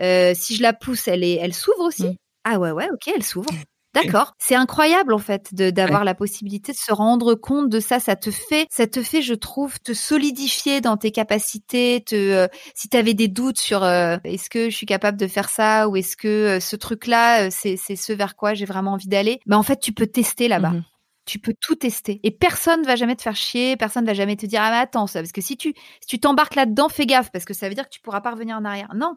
euh, 0.00 0.32
si 0.34 0.56
je 0.56 0.62
la 0.62 0.72
pousse 0.72 1.08
elle 1.08 1.24
est 1.24 1.34
elle 1.34 1.54
s'ouvre 1.54 1.84
aussi? 1.84 2.04
Mm. 2.04 2.16
Ah 2.44 2.58
ouais 2.58 2.70
ouais 2.70 2.88
ok 2.92 3.08
elle 3.14 3.24
s'ouvre. 3.24 3.50
D'accord. 3.94 4.34
C'est 4.38 4.54
incroyable 4.54 5.12
en 5.12 5.18
fait 5.18 5.54
d'avoir 5.54 6.04
la 6.04 6.14
possibilité 6.14 6.72
de 6.72 6.76
se 6.76 6.92
rendre 6.92 7.34
compte 7.34 7.68
de 7.68 7.78
ça. 7.78 8.00
Ça 8.00 8.16
te 8.16 8.30
fait, 8.30 8.66
ça 8.70 8.86
te 8.86 9.02
fait, 9.02 9.20
je 9.20 9.34
trouve, 9.34 9.78
te 9.80 9.92
solidifier 9.92 10.80
dans 10.80 10.96
tes 10.96 11.10
capacités. 11.10 12.02
Te, 12.04 12.14
euh, 12.14 12.48
si 12.74 12.88
tu 12.88 12.96
avais 12.96 13.14
des 13.14 13.28
doutes 13.28 13.60
sur 13.60 13.82
euh, 13.82 14.16
est-ce 14.24 14.48
que 14.48 14.70
je 14.70 14.76
suis 14.76 14.86
capable 14.86 15.18
de 15.18 15.26
faire 15.26 15.50
ça 15.50 15.88
ou 15.88 15.96
est-ce 15.96 16.16
que 16.16 16.28
euh, 16.28 16.60
ce 16.60 16.76
truc-là, 16.76 17.50
c'est 17.50 17.76
c'est 17.76 17.96
ce 17.96 18.12
vers 18.12 18.34
quoi 18.34 18.54
j'ai 18.54 18.64
vraiment 18.64 18.92
envie 18.92 19.08
d'aller. 19.08 19.40
Mais 19.46 19.56
en 19.56 19.62
fait, 19.62 19.78
tu 19.78 19.92
peux 19.92 20.06
tester 20.06 20.48
là-bas. 20.48 20.70
Mmh 20.70 20.84
tu 21.24 21.38
peux 21.38 21.54
tout 21.60 21.76
tester 21.76 22.20
et 22.24 22.30
personne 22.30 22.82
va 22.82 22.96
jamais 22.96 23.14
te 23.14 23.22
faire 23.22 23.36
chier, 23.36 23.76
personne 23.76 24.04
va 24.04 24.14
jamais 24.14 24.36
te 24.36 24.44
dire 24.46 24.60
ah 24.62 24.70
mais 24.70 24.78
attends 24.78 25.06
ça 25.06 25.20
parce 25.20 25.32
que 25.32 25.40
si 25.40 25.56
tu 25.56 25.72
si 26.00 26.06
tu 26.08 26.18
t'embarques 26.18 26.56
là-dedans, 26.56 26.88
fais 26.88 27.06
gaffe 27.06 27.30
parce 27.30 27.44
que 27.44 27.54
ça 27.54 27.68
veut 27.68 27.74
dire 27.74 27.84
que 27.84 27.94
tu 27.94 28.00
pourras 28.00 28.20
pas 28.20 28.32
revenir 28.32 28.56
en 28.56 28.64
arrière. 28.64 28.92
Non, 28.96 29.14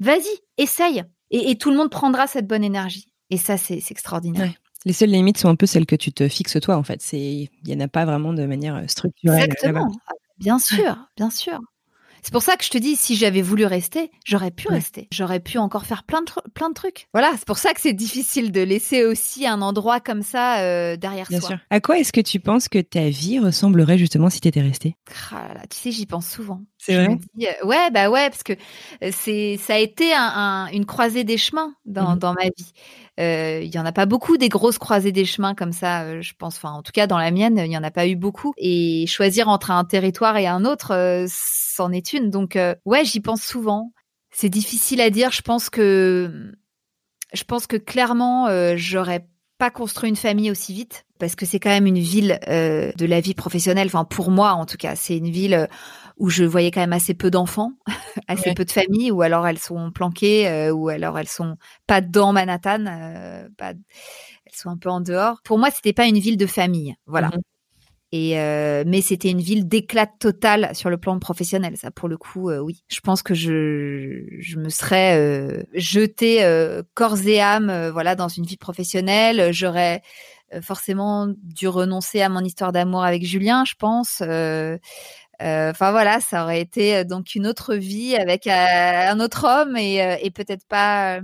vas-y, 0.00 0.28
essaye 0.58 1.04
et, 1.30 1.50
et 1.50 1.56
tout 1.56 1.70
le 1.70 1.76
monde 1.76 1.90
prendra 1.90 2.26
cette 2.26 2.46
bonne 2.46 2.64
énergie. 2.64 3.11
Et 3.32 3.38
ça, 3.38 3.56
c'est 3.56 3.82
extraordinaire. 3.90 4.52
Les 4.84 4.92
seules 4.92 5.08
limites 5.08 5.38
sont 5.38 5.48
un 5.48 5.56
peu 5.56 5.64
celles 5.64 5.86
que 5.86 5.96
tu 5.96 6.12
te 6.12 6.28
fixes 6.28 6.60
toi, 6.60 6.76
en 6.76 6.82
fait. 6.82 7.02
Il 7.14 7.48
n'y 7.64 7.74
en 7.74 7.80
a 7.80 7.88
pas 7.88 8.04
vraiment 8.04 8.34
de 8.34 8.44
manière 8.44 8.76
euh, 8.76 8.86
structurelle. 8.88 9.44
Exactement. 9.44 9.90
Bien 10.38 10.58
sûr, 10.58 10.98
bien 11.16 11.30
sûr. 11.30 11.58
C'est 12.22 12.32
pour 12.32 12.42
ça 12.42 12.56
que 12.56 12.64
je 12.64 12.68
te 12.68 12.76
dis, 12.76 12.94
si 12.94 13.16
j'avais 13.16 13.40
voulu 13.40 13.64
rester, 13.64 14.10
j'aurais 14.24 14.50
pu 14.50 14.68
rester. 14.68 15.08
J'aurais 15.12 15.40
pu 15.40 15.56
encore 15.56 15.86
faire 15.86 16.04
plein 16.04 16.20
de, 16.20 16.30
plein 16.52 16.68
de 16.68 16.74
trucs. 16.74 17.08
Voilà, 17.14 17.32
c'est 17.36 17.46
pour 17.46 17.58
ça 17.58 17.72
que 17.72 17.80
c'est 17.80 17.94
difficile 17.94 18.52
de 18.52 18.60
laisser 18.60 19.04
aussi 19.04 19.46
un 19.46 19.62
endroit 19.62 19.98
comme 19.98 20.22
ça 20.22 20.60
euh, 20.60 20.96
derrière 20.96 21.26
Bien 21.28 21.40
Sûr. 21.40 21.58
À 21.70 21.80
quoi 21.80 21.98
est-ce 21.98 22.12
que 22.12 22.20
tu 22.20 22.38
penses 22.38 22.68
que 22.68 22.78
ta 22.78 23.08
vie 23.08 23.38
ressemblerait 23.40 23.98
justement 23.98 24.28
si 24.28 24.40
tu 24.40 24.48
étais 24.48 24.60
restée? 24.60 24.94
Ah 25.32 25.54
Tu 25.70 25.78
sais, 25.78 25.90
j'y 25.90 26.06
pense 26.06 26.28
souvent. 26.28 26.60
C'est 26.84 26.96
vrai? 26.96 27.16
Euh, 27.40 27.66
ouais, 27.66 27.90
bah 27.92 28.10
ouais, 28.10 28.28
parce 28.28 28.42
que 28.42 28.54
euh, 29.04 29.10
c'est, 29.12 29.56
ça 29.56 29.74
a 29.74 29.78
été 29.78 30.12
une 30.12 30.84
croisée 30.84 31.22
des 31.22 31.38
chemins 31.38 31.72
dans, 31.84 32.16
mmh 32.16 32.18
dans 32.18 32.34
ma 32.34 32.46
vie. 32.46 32.72
Il 33.18 33.72
y 33.72 33.78
en 33.78 33.86
a 33.86 33.92
pas 33.92 34.04
beaucoup 34.04 34.36
des 34.36 34.48
grosses 34.48 34.78
croisées 34.78 35.12
des 35.12 35.24
chemins 35.24 35.54
comme 35.54 35.70
ça, 35.70 36.20
je 36.20 36.32
pense. 36.36 36.56
Enfin, 36.56 36.72
en 36.72 36.82
tout 36.82 36.90
cas, 36.90 37.06
dans 37.06 37.18
la 37.18 37.30
mienne, 37.30 37.56
il 37.64 37.70
y 37.70 37.78
en 37.78 37.84
a 37.84 37.92
pas 37.92 38.08
eu 38.08 38.16
beaucoup. 38.16 38.52
Et 38.56 39.06
choisir 39.06 39.48
entre 39.48 39.70
un 39.70 39.84
territoire 39.84 40.36
et 40.38 40.48
un 40.48 40.64
autre, 40.64 41.24
c'en 41.28 41.92
est 41.92 42.14
une. 42.14 42.30
Donc, 42.30 42.58
ouais, 42.84 43.04
j'y 43.04 43.20
pense 43.20 43.42
souvent. 43.42 43.92
C'est 44.32 44.48
difficile 44.48 45.00
à 45.00 45.10
dire. 45.10 45.30
Je 45.30 45.42
pense 45.42 45.70
que, 45.70 46.52
je 47.32 47.44
pense 47.44 47.68
que 47.68 47.76
clairement, 47.76 48.48
j'aurais 48.76 49.28
pas 49.58 49.70
construit 49.70 50.10
une 50.10 50.16
famille 50.16 50.50
aussi 50.50 50.74
vite 50.74 51.04
parce 51.20 51.36
que 51.36 51.46
c'est 51.46 51.60
quand 51.60 51.70
même 51.70 51.86
une 51.86 52.00
ville 52.00 52.40
de 52.48 53.06
la 53.06 53.20
vie 53.20 53.34
professionnelle. 53.34 53.86
Enfin, 53.86 54.04
pour 54.04 54.32
moi, 54.32 54.54
en 54.54 54.66
tout 54.66 54.78
cas, 54.78 54.96
c'est 54.96 55.16
une 55.18 55.30
ville 55.30 55.68
où 56.18 56.30
je 56.30 56.44
voyais 56.44 56.70
quand 56.70 56.80
même 56.80 56.92
assez 56.92 57.14
peu 57.14 57.30
d'enfants, 57.30 57.72
assez 58.28 58.54
peu 58.54 58.64
de 58.64 58.70
familles, 58.70 59.10
ou 59.10 59.22
alors 59.22 59.46
elles 59.46 59.58
sont 59.58 59.90
planquées, 59.90 60.70
ou 60.70 60.88
alors 60.88 61.18
elles 61.18 61.28
sont 61.28 61.56
pas 61.86 62.00
dans 62.00 62.32
Manhattan, 62.32 62.84
pas, 63.56 63.70
elles 63.70 64.54
sont 64.54 64.70
un 64.70 64.78
peu 64.78 64.90
en 64.90 65.00
dehors. 65.00 65.40
Pour 65.42 65.58
moi, 65.58 65.70
c'était 65.70 65.92
pas 65.92 66.06
une 66.06 66.18
ville 66.18 66.36
de 66.36 66.46
famille, 66.46 66.94
voilà. 67.06 67.28
Mmh 67.28 67.40
et 68.12 68.38
euh, 68.38 68.84
mais 68.86 69.00
c'était 69.00 69.30
une 69.30 69.40
ville 69.40 69.66
d'éclat 69.66 70.06
total 70.06 70.70
sur 70.74 70.90
le 70.90 70.98
plan 70.98 71.18
professionnel. 71.18 71.78
Ça, 71.78 71.90
pour 71.90 72.08
le 72.10 72.18
coup, 72.18 72.50
euh, 72.50 72.58
oui. 72.58 72.84
Je 72.88 73.00
pense 73.00 73.22
que 73.22 73.32
je 73.32 74.26
je 74.38 74.58
me 74.58 74.68
serais 74.68 75.16
euh, 75.18 75.62
jetée 75.72 76.44
euh, 76.44 76.82
corps 76.92 77.26
et 77.26 77.40
âme, 77.40 77.88
voilà, 77.90 78.14
dans 78.14 78.28
une 78.28 78.44
vie 78.44 78.58
professionnelle. 78.58 79.50
J'aurais 79.52 80.02
forcément 80.60 81.28
dû 81.42 81.66
renoncer 81.66 82.20
à 82.20 82.28
mon 82.28 82.40
histoire 82.40 82.72
d'amour 82.72 83.02
avec 83.02 83.24
Julien, 83.24 83.64
je 83.64 83.74
pense. 83.78 84.22
Enfin 85.42 85.90
voilà, 85.90 86.20
ça 86.20 86.44
aurait 86.44 86.60
été 86.60 87.04
donc 87.04 87.34
une 87.34 87.46
autre 87.46 87.74
vie 87.74 88.14
avec 88.14 88.46
un 88.46 89.18
autre 89.20 89.44
homme 89.46 89.76
et, 89.76 90.18
et 90.22 90.30
peut-être 90.30 90.66
pas 90.66 91.20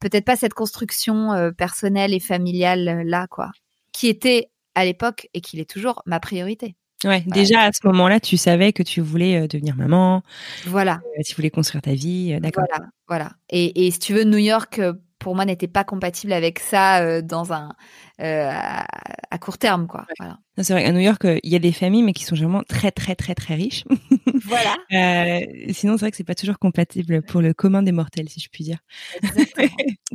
peut-être 0.00 0.24
pas 0.24 0.36
cette 0.36 0.54
construction 0.54 1.52
personnelle 1.56 2.14
et 2.14 2.20
familiale 2.20 3.02
là 3.04 3.26
quoi, 3.28 3.50
qui 3.92 4.08
était 4.08 4.50
à 4.74 4.84
l'époque 4.84 5.28
et 5.34 5.40
qu'il 5.40 5.60
est 5.60 5.68
toujours 5.68 6.02
ma 6.06 6.20
priorité. 6.20 6.76
Ouais, 7.04 7.24
déjà 7.26 7.62
à 7.62 7.70
ce 7.72 7.86
moment-là, 7.86 8.20
tu 8.20 8.36
savais 8.36 8.72
que 8.72 8.82
tu 8.82 9.00
voulais 9.00 9.40
euh, 9.40 9.46
devenir 9.46 9.74
maman. 9.74 10.22
Voilà. 10.66 11.00
Euh, 11.18 11.22
tu 11.26 11.34
voulais 11.34 11.48
construire 11.48 11.80
ta 11.80 11.94
vie, 11.94 12.34
euh, 12.34 12.40
d'accord. 12.40 12.64
Voilà, 12.68 12.86
voilà. 13.08 13.32
Et, 13.48 13.86
et 13.86 13.90
si 13.90 13.98
tu 13.98 14.12
veux, 14.12 14.24
New 14.24 14.38
York, 14.38 14.80
pour 15.18 15.34
moi, 15.34 15.46
n'était 15.46 15.68
pas 15.68 15.84
compatible 15.84 16.32
avec 16.34 16.58
ça 16.58 17.22
dans 17.22 17.52
un 17.52 17.72
à, 18.20 18.86
à, 19.30 19.38
court 19.38 19.58
terme, 19.58 19.86
quoi. 19.86 20.06
Voilà. 20.18 20.38
C'est 20.58 20.72
vrai, 20.74 20.84
à 20.84 20.92
New 20.92 21.00
York, 21.00 21.22
il 21.24 21.50
y 21.50 21.56
a 21.56 21.58
des 21.58 21.72
familles, 21.72 22.02
mais 22.02 22.12
qui 22.12 22.24
sont 22.24 22.34
généralement 22.34 22.64
très, 22.68 22.90
très, 22.90 23.14
très, 23.14 23.34
très 23.34 23.54
riches. 23.54 23.84
Voilà. 24.42 24.74
euh, 24.94 25.40
sinon, 25.70 25.96
c'est 25.98 26.00
vrai 26.06 26.10
que 26.10 26.16
c'est 26.16 26.24
pas 26.24 26.34
toujours 26.34 26.58
compatible 26.58 27.20
pour 27.20 27.42
le 27.42 27.52
commun 27.52 27.82
des 27.82 27.92
mortels, 27.92 28.28
si 28.30 28.40
je 28.40 28.48
puis 28.48 28.64
dire. 28.64 28.78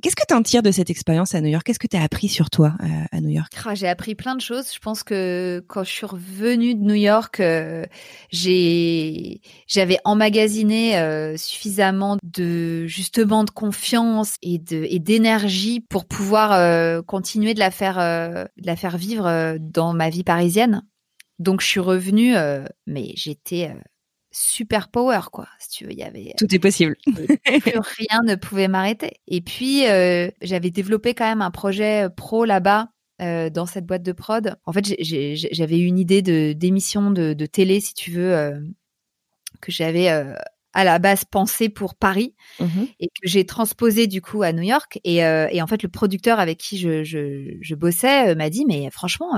Qu'est-ce 0.01 0.15
que 0.15 0.23
tu 0.27 0.33
en 0.33 0.41
tires 0.41 0.63
de 0.63 0.71
cette 0.71 0.89
expérience 0.89 1.35
à 1.35 1.41
New 1.41 1.47
York? 1.49 1.63
Qu'est-ce 1.63 1.79
que 1.79 1.87
tu 1.87 1.95
as 1.95 2.01
appris 2.01 2.27
sur 2.27 2.49
toi 2.49 2.73
euh, 2.83 2.87
à 3.11 3.21
New 3.21 3.29
York? 3.29 3.53
Ah, 3.65 3.75
J'ai 3.75 3.87
appris 3.87 4.15
plein 4.15 4.35
de 4.35 4.41
choses. 4.41 4.73
Je 4.73 4.79
pense 4.79 5.03
que 5.03 5.63
quand 5.67 5.83
je 5.83 5.91
suis 5.91 6.05
revenue 6.05 6.75
de 6.75 6.81
New 6.81 6.95
York, 6.95 7.39
euh, 7.39 7.85
j'ai 8.31 9.41
j'avais 9.67 9.99
emmagasiné 10.03 10.97
euh, 10.97 11.37
suffisamment 11.37 12.17
de 12.23 12.85
justement 12.87 13.43
de 13.43 13.51
confiance 13.51 14.35
et 14.41 14.57
de 14.57 14.85
et 14.89 14.99
d'énergie 14.99 15.79
pour 15.81 16.05
pouvoir 16.05 16.51
euh, 16.53 17.01
continuer 17.01 17.53
de 17.53 17.59
la 17.59 17.71
faire 17.71 17.94
de 17.95 18.65
la 18.65 18.75
faire 18.75 18.97
vivre 18.97 19.57
dans 19.59 19.93
ma 19.93 20.09
vie 20.09 20.23
parisienne. 20.23 20.85
Donc 21.39 21.61
je 21.61 21.67
suis 21.67 21.79
revenue, 21.79 22.33
mais 22.85 23.11
j'étais 23.15 23.71
super 24.35 24.89
power 24.89 25.21
quoi 25.31 25.47
si 25.59 25.69
tu 25.69 25.85
veux. 25.85 25.93
Il 25.93 25.97
y 25.97 26.03
avait 26.03 26.33
tout 26.37 26.53
est 26.53 26.59
possible. 26.59 26.95
plus 27.05 27.79
rien 27.97 28.21
ne 28.25 28.35
pouvait 28.35 28.67
m'arrêter. 28.67 29.13
Et 29.27 29.41
puis 29.41 29.87
euh, 29.87 30.29
j'avais 30.41 30.71
développé 30.71 31.13
quand 31.13 31.25
même 31.25 31.41
un 31.41 31.51
projet 31.51 32.09
pro 32.15 32.43
là-bas 32.43 32.89
euh, 33.21 33.49
dans 33.49 33.65
cette 33.65 33.85
boîte 33.85 34.03
de 34.03 34.11
prod. 34.11 34.55
En 34.65 34.73
fait 34.73 34.95
j'avais 34.99 35.79
eu 35.79 35.85
une 35.85 35.99
idée 35.99 36.21
de 36.21 36.53
d'émission 36.53 37.11
de, 37.11 37.33
de, 37.33 37.45
télé 37.45 37.79
si 37.79 37.93
tu 37.93 38.11
veux 38.11 38.35
euh, 38.35 38.59
que 39.61 39.71
j'avais 39.71 40.09
à 40.75 40.83
la 40.83 40.99
base 40.99 41.25
pensé 41.25 41.69
pour 41.69 41.95
Paris 41.95 42.35
mmh 42.59 42.65
et 42.99 43.07
que 43.07 43.27
j'ai 43.27 43.45
transposé 43.45 44.05
du 44.07 44.21
coup 44.21 44.43
à 44.43 44.53
New 44.53 44.61
York 44.61 44.99
et, 45.03 45.17
et, 45.17 45.61
en 45.61 45.67
fait 45.67 45.81
le 45.81 45.89
producteur 45.89 46.39
avec 46.39 46.59
qui 46.59 46.77
je, 46.77 47.03
je, 47.03 47.57
je 47.59 47.75
bossais 47.75 48.35
m'a 48.35 48.49
dit 48.49 48.65
mais 48.65 48.89
franchement 48.91 49.33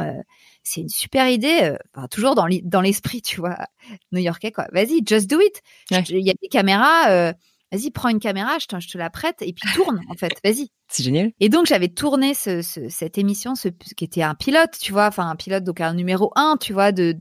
c'est 0.68 0.82
une 0.82 0.90
super 0.90 1.28
idée, 1.30 1.60
euh, 1.62 1.78
enfin, 1.96 2.08
toujours 2.08 2.36
dans 2.36 2.82
l'esprit, 2.82 3.22
tu 3.22 3.40
vois, 3.40 3.58
new-yorkais, 4.12 4.52
quoi. 4.52 4.68
Vas-y, 4.72 5.02
just 5.06 5.30
do 5.30 5.40
it. 5.40 5.62
Il 5.92 6.26
y 6.26 6.30
a 6.30 6.34
des 6.34 6.48
caméras, 6.50 7.10
euh, 7.10 7.34
vas-y, 7.72 7.90
prends 7.92 8.10
une 8.10 8.20
caméra, 8.20 8.58
je 8.60 8.68
te, 8.68 8.80
je 8.80 8.90
te, 8.90 8.98
la 8.98 9.10
prête 9.10 9.42
et 9.42 9.54
puis 9.54 9.68
tourne, 9.74 10.02
en 10.10 10.16
fait, 10.16 10.34
vas-y. 10.44 10.72
C'est 10.90 11.04
génial. 11.04 11.32
Et 11.40 11.50
donc, 11.50 11.66
j'avais 11.66 11.90
tourné 11.90 12.34
ce, 12.34 12.62
ce, 12.62 12.90
cette 12.90 13.18
émission, 13.18 13.56
ce, 13.56 13.70
qui 13.70 14.06
était 14.06 14.24
un 14.24 14.36
pilote, 14.36 14.78
tu 14.80 14.92
vois, 14.92 15.08
enfin, 15.08 15.30
un 15.30 15.36
pilote, 15.36 15.64
donc 15.64 15.82
un 15.82 15.94
numéro 15.94 16.32
un, 16.36 16.58
tu 16.60 16.74
vois, 16.74 16.92
de, 16.92 17.16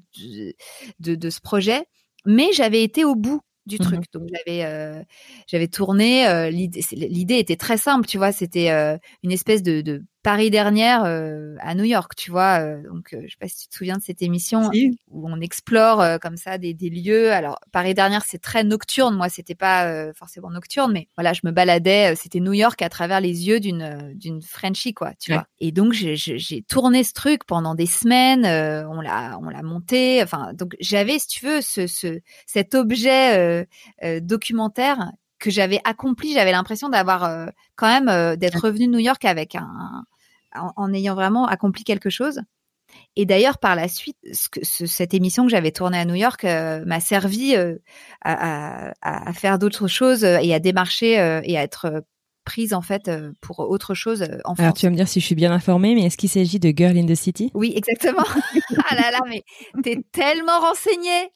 de, 1.00 1.14
de, 1.14 1.30
ce 1.30 1.40
projet. 1.40 1.86
Mais 2.26 2.52
j'avais 2.52 2.82
été 2.82 3.04
au 3.04 3.14
bout 3.14 3.40
du 3.66 3.76
mmh 3.76 3.78
truc. 3.78 4.04
Donc 4.12 4.28
j'avais 4.32 4.64
euh, 4.64 5.02
j'avais 5.46 5.68
tourné. 5.68 6.26
Euh, 6.28 6.50
l'idée 6.50 7.38
était 7.38 7.56
très 7.56 7.76
simple, 7.76 8.06
tu 8.06 8.18
vois. 8.18 8.32
C'était 8.32 8.70
euh, 8.70 8.96
une 9.22 9.32
espèce 9.32 9.62
de, 9.62 9.80
de 9.80 10.04
Paris 10.26 10.50
dernière 10.50 11.04
euh, 11.04 11.54
à 11.60 11.76
New 11.76 11.84
York, 11.84 12.16
tu 12.16 12.32
vois. 12.32 12.58
Euh, 12.58 12.82
donc, 12.92 13.14
euh, 13.14 13.20
je 13.26 13.30
sais 13.30 13.36
pas 13.38 13.46
si 13.46 13.58
tu 13.58 13.68
te 13.68 13.76
souviens 13.76 13.96
de 13.96 14.02
cette 14.02 14.22
émission 14.22 14.72
où 15.08 15.30
on 15.30 15.40
explore 15.40 16.18
comme 16.20 16.36
ça 16.36 16.58
des, 16.58 16.74
des, 16.74 16.90
lieux. 16.90 17.30
Alors, 17.30 17.60
Paris 17.70 17.94
dernière, 17.94 18.24
c'est 18.24 18.40
très 18.40 18.64
nocturne. 18.64 19.14
Moi, 19.14 19.28
c'était 19.28 19.54
pas 19.54 20.12
forcément 20.14 20.50
nocturne, 20.50 20.90
mais 20.92 21.06
voilà, 21.16 21.32
je 21.32 21.42
me 21.44 21.52
baladais. 21.52 22.16
c'était 22.16 22.40
New 22.40 22.54
York 22.54 22.82
à 22.82 22.88
travers 22.88 23.20
les 23.20 23.46
yeux 23.46 23.60
d'une 23.60 24.14
d'une 24.16 24.42
Frenchie, 24.42 24.94
quoi, 24.94 25.12
tu 25.20 25.32
vois. 25.32 25.46
Et 25.60 25.70
donc, 25.70 25.92
j'ai 25.92 26.62
tourné 26.62 27.04
ce 27.04 27.12
truc 27.12 27.44
pendant 27.44 27.76
des 27.76 27.86
semaines. 27.86 28.46
on 28.46 29.00
l'a 29.00 29.38
on 29.40 29.48
l'a 29.48 29.62
monté. 29.62 30.24
Enfin, 30.24 30.54
donc 30.54 30.74
j'avais, 30.80 31.20
si 31.20 31.28
tu 31.28 31.46
veux, 31.46 31.60
ce, 31.60 31.86
ce 31.86 32.18
cet 32.46 32.74
objet 32.74 33.64
documentaire 34.22 35.12
que 35.38 35.50
j'avais 35.50 35.78
accompli. 35.84 36.32
J'avais 36.32 36.50
l'impression 36.50 36.88
d'avoir 36.88 37.48
quand 37.76 37.86
même 37.86 38.36
d'être 38.36 38.64
revenu 38.64 38.88
de 38.88 38.92
New 38.92 38.98
York 38.98 39.24
avec 39.24 39.54
un 39.54 40.04
en, 40.76 40.92
ayant 40.92 41.14
vraiment 41.14 41.46
accompli 41.46 41.84
quelque 41.84 42.10
chose. 42.10 42.40
Et 43.16 43.26
d'ailleurs, 43.26 43.58
par 43.58 43.74
la 43.74 43.88
suite, 43.88 44.16
ce 44.32 44.86
cette 44.86 45.14
émission 45.14 45.44
que 45.44 45.50
j'avais 45.50 45.72
tournée 45.72 45.98
à 45.98 46.04
New 46.04 46.14
York 46.14 46.44
euh, 46.44 46.84
m'a 46.86 47.00
servi 47.00 47.56
euh, 47.56 47.76
à, 48.22 48.92
faire 49.34 49.58
d'autres 49.58 49.88
choses 49.88 50.24
et 50.24 50.54
à 50.54 50.60
démarcher 50.60 51.18
euh, 51.18 51.40
et 51.44 51.58
à 51.58 51.62
être 51.62 52.04
prise 52.46 52.72
en 52.72 52.80
fait 52.80 53.08
euh, 53.08 53.32
pour 53.42 53.58
autre 53.58 53.92
chose 53.92 54.22
euh, 54.22 54.38
en 54.44 54.54
France. 54.54 54.60
Alors 54.60 54.74
tu 54.74 54.86
vas 54.86 54.90
me 54.90 54.96
dire 54.96 55.08
si 55.08 55.20
je 55.20 55.26
suis 55.26 55.34
bien 55.34 55.52
informée, 55.52 55.94
mais 55.94 56.04
est-ce 56.04 56.16
qu'il 56.16 56.30
s'agit 56.30 56.58
de 56.58 56.72
Girl 56.74 56.96
in 56.96 57.04
the 57.04 57.14
City? 57.14 57.50
Oui, 57.52 57.74
exactement. 57.76 58.24
ah 58.88 58.94
là 58.94 59.10
là, 59.10 59.18
mais 59.28 59.44
t'es 59.82 59.98
tellement 60.12 60.60
renseignée, 60.60 61.30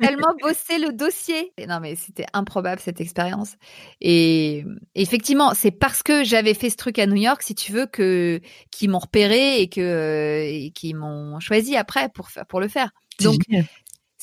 tellement 0.00 0.34
bossé 0.42 0.78
le 0.78 0.92
dossier. 0.92 1.52
non 1.68 1.78
mais 1.80 1.94
c'était 1.94 2.26
improbable 2.32 2.80
cette 2.80 3.00
expérience. 3.00 3.56
Et 4.00 4.64
effectivement, 4.96 5.52
c'est 5.54 5.70
parce 5.70 6.02
que 6.02 6.24
j'avais 6.24 6.54
fait 6.54 6.70
ce 6.70 6.76
truc 6.76 6.98
à 6.98 7.06
New 7.06 7.16
York, 7.16 7.42
si 7.42 7.54
tu 7.54 7.70
veux, 7.70 7.86
que 7.86 8.40
qui 8.72 8.88
m'ont 8.88 8.98
repéré 8.98 9.60
et 9.60 9.68
que 9.68 10.42
et 10.44 10.72
qui 10.74 10.94
m'ont 10.94 11.38
choisi 11.38 11.76
après 11.76 12.08
pour 12.08 12.30
faire 12.30 12.46
pour 12.46 12.60
le 12.60 12.68
faire. 12.68 12.90
Donc 13.20 13.40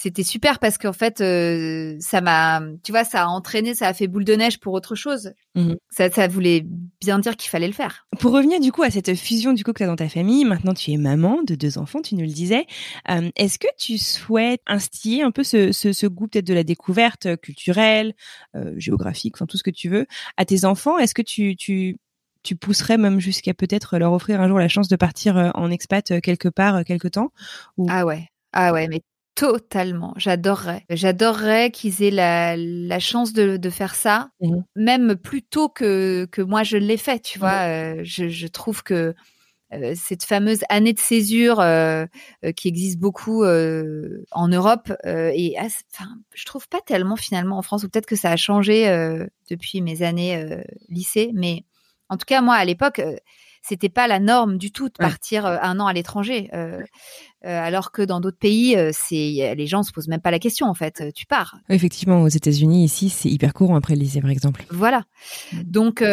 c'était 0.02 0.24
super 0.24 0.60
parce 0.60 0.78
qu'en 0.78 0.94
fait, 0.94 1.20
euh, 1.20 1.98
ça 2.00 2.22
m'a, 2.22 2.62
tu 2.84 2.94
vois, 2.94 3.04
ça 3.04 3.24
a 3.24 3.26
entraîné, 3.28 3.76
ça 3.76 3.86
a 3.90 3.94
fait 3.94 4.08
boule 4.08 4.24
de 4.24 4.34
neige 4.34 4.58
pour 4.58 4.74
autre 4.74 4.96
chose. 4.96 5.34
Mmh. 5.56 5.74
Ça, 5.90 6.10
ça 6.10 6.30
voulait 6.30 6.66
bien 7.02 7.20
dire 7.20 7.36
qu'il 7.36 7.50
fallait 7.50 7.68
le 7.68 7.74
faire. 7.74 8.08
Pour 8.18 8.32
revenir 8.32 8.62
du 8.62 8.72
coup 8.72 8.82
à 8.84 8.92
cette 8.92 9.14
fusion 9.16 9.52
du 9.52 9.66
coup 9.66 9.74
que 9.74 9.80
tu 9.80 9.84
as 9.84 9.88
dans 9.88 9.98
ta 9.98 10.08
famille, 10.08 10.46
maintenant 10.46 10.74
tu 10.74 10.92
es 10.94 10.98
maman 10.98 11.44
de 11.44 11.54
deux 11.54 11.78
enfants, 11.78 12.02
tu 12.02 12.16
nous 12.16 12.22
le 12.22 12.32
disais. 12.32 12.66
Euh, 13.10 13.30
est-ce 13.36 13.60
que 13.60 13.68
tu 13.78 13.98
souhaites 13.98 14.62
instiller 14.68 15.22
un 15.22 15.32
peu 15.32 15.44
ce, 15.44 15.74
ce, 15.74 15.92
ce 15.92 16.08
goût 16.08 16.30
peut-être 16.30 16.48
de 16.48 16.54
la 16.54 16.64
découverte 16.64 17.36
culturelle, 17.42 18.14
euh, 18.56 18.74
géographique, 18.78 19.36
enfin 19.36 19.48
tout 19.48 19.58
ce 19.58 19.64
que 19.64 19.70
tu 19.70 19.90
veux, 19.90 20.06
à 20.38 20.46
tes 20.46 20.64
enfants? 20.64 20.98
Est-ce 20.98 21.14
que 21.14 21.22
tu, 21.22 21.58
tu 21.58 21.98
tu 22.42 22.56
pousserais 22.56 22.98
même 22.98 23.20
jusqu'à 23.20 23.54
peut-être 23.54 23.98
leur 23.98 24.14
offrir 24.14 24.40
un 24.40 24.48
jour 24.48 24.60
la 24.60 24.70
chance 24.70 24.88
de 24.88 24.96
partir 24.96 25.52
en 25.56 25.70
expat 25.70 26.22
quelque 26.22 26.48
part 26.48 26.86
quelque 26.86 27.10
temps? 27.10 27.34
Ou... 27.76 27.86
Ah 27.90 28.06
ouais, 28.06 28.30
ah 28.54 28.72
ouais, 28.72 28.88
mais 28.88 29.02
Totalement, 29.40 30.14
j'adorerais. 30.18 30.84
J'adorerais 30.90 31.72
qu'ils 31.72 32.04
aient 32.04 32.12
la, 32.12 32.58
la 32.58 33.00
chance 33.00 33.32
de, 33.32 33.56
de 33.56 33.70
faire 33.70 33.96
ça, 33.96 34.32
mmh 34.42 34.58
même 34.76 35.16
plus 35.16 35.44
tôt 35.44 35.70
que, 35.70 36.28
que 36.30 36.42
moi 36.42 36.64
je 36.64 36.76
l'ai 36.76 36.98
fait, 36.98 37.22
tu 37.22 37.40
vois. 37.40 37.66
Euh, 37.70 38.02
je, 38.04 38.28
je, 38.28 38.48
trouve 38.48 38.84
que 38.84 39.16
euh, 39.72 39.94
cette 39.96 40.26
fameuse 40.26 40.60
année 40.68 40.92
de 40.92 41.00
césure 41.00 41.62
euh, 41.62 42.06
qui 42.58 42.68
existe 42.68 43.00
beaucoup 43.00 43.46
en 43.46 44.48
Europe, 44.50 44.92
et 45.06 45.56
enfin, 45.58 46.10
je 46.34 46.44
trouve 46.44 46.68
pas 46.68 46.82
tellement 46.82 47.16
finalement 47.16 47.58
en 47.58 47.62
France, 47.62 47.86
ou 47.86 47.90
peut-être 47.90 48.08
que 48.08 48.18
ça 48.18 48.32
a 48.32 48.36
changé 48.36 48.88
depuis 49.50 49.82
mes 49.82 50.02
années 50.02 50.62
lycée, 50.90 51.32
mais 51.34 51.64
en 52.10 52.18
tout 52.18 52.26
cas, 52.26 52.42
moi, 52.42 52.56
à 52.56 52.66
l'époque, 52.66 53.00
c'était 53.62 53.90
pas 53.90 54.08
la 54.08 54.20
norme 54.20 54.58
du 54.58 54.72
tout 54.72 54.90
de 54.90 54.94
partir 54.98 55.46
un 55.46 55.80
an 55.80 55.88
à 55.88 55.94
l'étranger. 55.94 56.50
Euh, 56.54 56.82
alors 57.44 57.92
que 57.92 58.02
dans 58.02 58.20
d'autres 58.20 58.38
pays, 58.38 58.76
euh, 58.76 58.92
c'est 58.94 59.54
les 59.56 59.68
gens 59.68 59.84
se 59.84 59.92
posent 59.92 60.08
même 60.08 60.22
pas 60.22 60.32
la 60.32 60.40
question 60.40 60.68
en 60.68 60.74
fait. 60.74 61.02
Euh, 61.02 61.12
tu 61.14 61.26
pars. 61.26 61.58
Effectivement, 61.70 62.22
aux 62.22 62.28
États-Unis 62.28 62.84
ici, 62.84 63.10
c'est 63.10 63.30
hyper 63.30 63.54
courant 63.54 63.76
après 63.76 63.96
le 63.96 64.02
lycée 64.02 64.22
par 64.22 64.30
exemple. 64.30 64.66
Voilà. 64.70 65.04
Mm. 65.54 65.62
Donc 65.64 66.04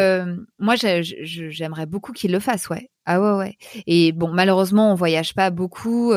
moi, 0.59 0.74
j'aimerais 0.77 1.87
beaucoup 1.87 2.12
qu'ils 2.12 2.33
le 2.33 2.41
fassent, 2.41 2.68
ouais. 2.68 2.91
Ah 3.09 3.20
ouais, 3.20 3.39
ouais. 3.39 3.57
Et 3.87 4.11
bon, 4.12 4.33
malheureusement, 4.33 4.91
on 4.91 4.95
voyage 4.95 5.35
pas 5.35 5.51
beaucoup. 5.51 6.12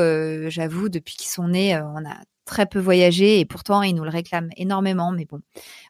J'avoue, 0.47 0.89
depuis 0.89 1.15
qu'ils 1.15 1.29
sont 1.29 1.47
nés, 1.47 1.77
on 1.77 2.05
a 2.05 2.17
très 2.49 2.65
peu 2.65 2.79
voyagé 2.79 3.39
et 3.39 3.45
pourtant 3.45 3.83
ils 3.83 3.93
nous 3.93 4.03
le 4.03 4.09
réclament 4.09 4.49
énormément. 4.57 5.11
Mais 5.11 5.25
bon, 5.25 5.39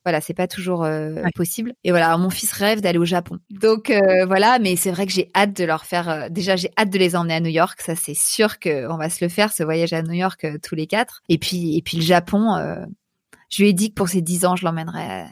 voilà, 0.03 0.22
c'est 0.22 0.34
pas 0.34 0.47
toujours 0.47 0.84
euh, 0.84 1.24
possible. 1.36 1.74
Et 1.84 1.91
voilà, 1.91 2.16
mon 2.18 2.30
fils 2.30 2.51
rêve 2.51 2.82
d'aller 2.82 2.99
au 2.99 3.05
Japon. 3.05 3.39
Donc 3.49 3.89
euh, 3.89 4.26
voilà, 4.26 4.60
mais 4.60 4.76
c'est 4.76 4.91
vrai 4.91 5.05
que 5.05 5.14
j'ai 5.14 5.32
hâte 5.34 5.55
de 5.55 5.64
leur 5.64 5.86
faire. 5.86 6.10
Euh, 6.10 6.30
déjà, 6.30 6.55
j'ai 6.55 6.70
hâte 6.78 6.89
de 6.89 6.99
les 6.99 7.16
emmener 7.16 7.36
à 7.36 7.39
New 7.39 7.49
York. 7.49 7.82
Ça, 7.82 7.95
c'est 7.95 8.16
sûr 8.16 8.60
qu'on 8.60 8.97
va 8.97 9.10
se 9.10 9.24
le 9.24 9.30
faire, 9.30 9.53
ce 9.53 9.64
voyage 9.64 9.93
à 9.93 10.01
New 10.03 10.14
York 10.14 10.45
tous 10.62 10.76
les 10.76 10.86
quatre. 10.86 11.22
Et 11.30 11.38
puis, 11.38 11.78
et 11.78 11.82
puis 11.82 11.97
le 11.97 12.03
Japon. 12.03 12.55
je 13.49 13.64
lui 13.64 13.70
ai 13.70 13.74
dit 13.74 13.89
que 13.89 13.95
pour 13.95 14.10
ses 14.10 14.22
10 14.22 14.45
ans, 14.45 14.55
je 14.55 14.66
l'emmènerai 14.66 15.03
à, 15.03 15.28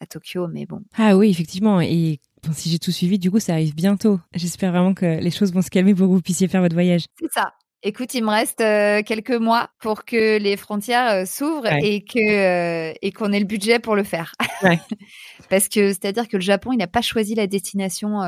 à 0.00 0.06
Tokyo, 0.06 0.48
mais 0.48 0.66
bon. 0.66 0.80
Ah 0.98 1.16
oui, 1.16 1.30
effectivement. 1.30 1.80
Et 1.80 2.20
si 2.52 2.68
j'ai 2.68 2.78
tout 2.80 2.90
suivi, 2.90 3.18
du 3.18 3.30
coup, 3.30 3.38
ça 3.38 3.52
arrive 3.52 3.74
bientôt. 3.74 4.18
J'espère 4.34 4.72
vraiment 4.72 4.94
que 4.94 5.06
les 5.06 5.30
choses 5.30 5.52
vont 5.52 5.62
se 5.62 5.70
calmer 5.70 5.94
pour 5.94 6.08
que 6.08 6.12
vous 6.12 6.20
puissiez 6.20 6.48
faire 6.48 6.60
votre 6.60 6.74
voyage. 6.74 7.06
C'est 7.20 7.30
ça. 7.30 7.52
Écoute, 7.84 8.14
il 8.14 8.22
me 8.22 8.30
reste 8.30 8.60
euh, 8.60 9.02
quelques 9.02 9.32
mois 9.32 9.70
pour 9.80 10.04
que 10.04 10.38
les 10.38 10.56
frontières 10.56 11.10
euh, 11.10 11.24
s'ouvrent 11.24 11.66
et 11.82 12.04
que 12.04 12.18
euh, 12.18 12.92
et 13.02 13.10
qu'on 13.10 13.32
ait 13.32 13.40
le 13.40 13.44
budget 13.44 13.80
pour 13.80 13.96
le 13.96 14.04
faire. 14.04 14.34
Parce 15.50 15.68
que 15.68 15.88
c'est-à-dire 15.88 16.28
que 16.28 16.36
le 16.36 16.42
Japon, 16.42 16.72
il 16.72 16.76
n'a 16.76 16.86
pas 16.86 17.02
choisi 17.02 17.34
la 17.34 17.48
destination 17.48 18.20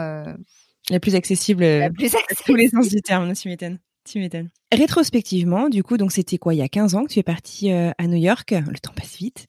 la 0.90 1.00
plus 1.00 1.14
accessible, 1.14 1.64
la 1.64 1.90
plus 1.90 2.06
accessible. 2.14 2.30
à 2.30 2.44
tous 2.44 2.54
les 2.54 2.68
sens 2.68 2.88
du 2.88 3.00
terme. 3.00 3.32
Tu 3.34 3.48
m'étonnes. 3.48 3.78
Tu 4.04 4.18
m'étonnes. 4.18 4.50
Rétrospectivement, 4.72 5.68
du 5.68 5.82
coup, 5.82 5.96
donc 5.96 6.12
c'était 6.12 6.36
quoi 6.36 6.52
il 6.52 6.58
y 6.58 6.62
a 6.62 6.68
15 6.68 6.94
ans 6.94 7.04
que 7.04 7.12
tu 7.12 7.20
es 7.20 7.22
partie 7.22 7.70
à 7.70 8.06
New 8.06 8.18
York. 8.18 8.50
Le 8.50 8.78
temps 8.78 8.92
passe 8.94 9.16
vite. 9.16 9.46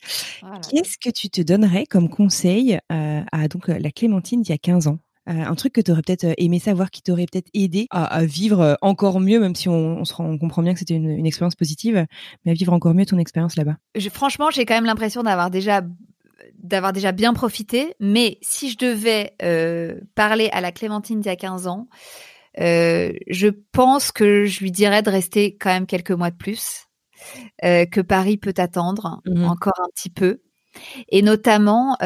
Qu'est-ce 0.70 0.98
que 0.98 1.10
tu 1.10 1.30
te 1.30 1.42
donnerais 1.42 1.86
comme 1.88 2.10
conseil 2.10 2.80
à 2.90 3.48
donc 3.50 3.68
la 3.68 3.92
Clémentine 3.92 4.44
d'il 4.44 4.52
y 4.52 4.56
a 4.56 4.60
15 4.60 4.88
ans? 4.88 5.00
Un 5.28 5.56
truc 5.56 5.74
que 5.74 5.82
tu 5.82 5.92
aurais 5.92 6.02
peut-être 6.02 6.26
euh, 6.26 6.34
aimé 6.38 6.60
savoir 6.60 6.92
qui 6.92 7.02
t'aurait 7.02 7.26
peut-être 7.32 7.50
aidé 7.54 7.88
à, 7.90 8.26
vivre 8.26 8.62
euh, 8.62 8.74
encore 8.82 9.20
mieux, 9.20 9.40
même 9.40 9.56
si 9.56 9.70
on, 9.70 10.00
on, 10.00 10.06
se 10.06 10.14
rend, 10.14 10.26
on 10.26 10.38
comprend 10.38 10.62
bien 10.62 10.74
que 10.74 10.80
c'était 10.80 10.94
une, 10.94 11.26
expérience 11.26 11.56
positive, 11.56 12.06
mais 12.44 12.52
à 12.52 12.54
vivre 12.54 12.74
encore 12.74 12.94
mieux 12.94 13.06
ton 13.06 13.18
expérience 13.18 13.56
là-bas. 13.56 13.78
Franchement, 14.12 14.52
j'ai 14.52 14.66
quand 14.66 14.76
même 14.76 14.86
l'impression 14.86 15.24
d'avoir 15.24 15.50
déjà 15.50 15.82
d'avoir 16.60 16.94
déjà 16.94 17.12
bien 17.12 17.34
profité, 17.34 17.96
mais 18.00 18.38
si 18.42 18.70
je 18.70 18.78
devais 18.78 19.36
parler 20.14 20.50
à 20.52 20.62
la 20.62 20.72
Clémentine 20.72 21.20
d'il 21.20 21.28
y 21.28 21.32
a 21.32 21.36
15 21.36 21.68
ans, 21.68 21.88
je 22.58 23.48
pense 23.72 24.12
que 24.12 24.46
je 24.46 24.60
lui 24.60 24.72
dirais 24.72 25.02
de 25.02 25.10
rester 25.10 25.58
quand 25.58 25.72
même 25.72 25.88
quelques 25.88 26.12
mois 26.12 26.30
de 26.30 26.36
plus, 26.36 26.86
que 27.62 28.02
Paris 28.02 28.38
peut 28.38 28.54
attendre 28.58 29.22
mmh 29.26 29.46
encore 29.46 29.80
un 29.84 29.90
petit 29.96 30.12
peu, 30.12 30.42
et 31.10 31.24
notamment 31.24 31.98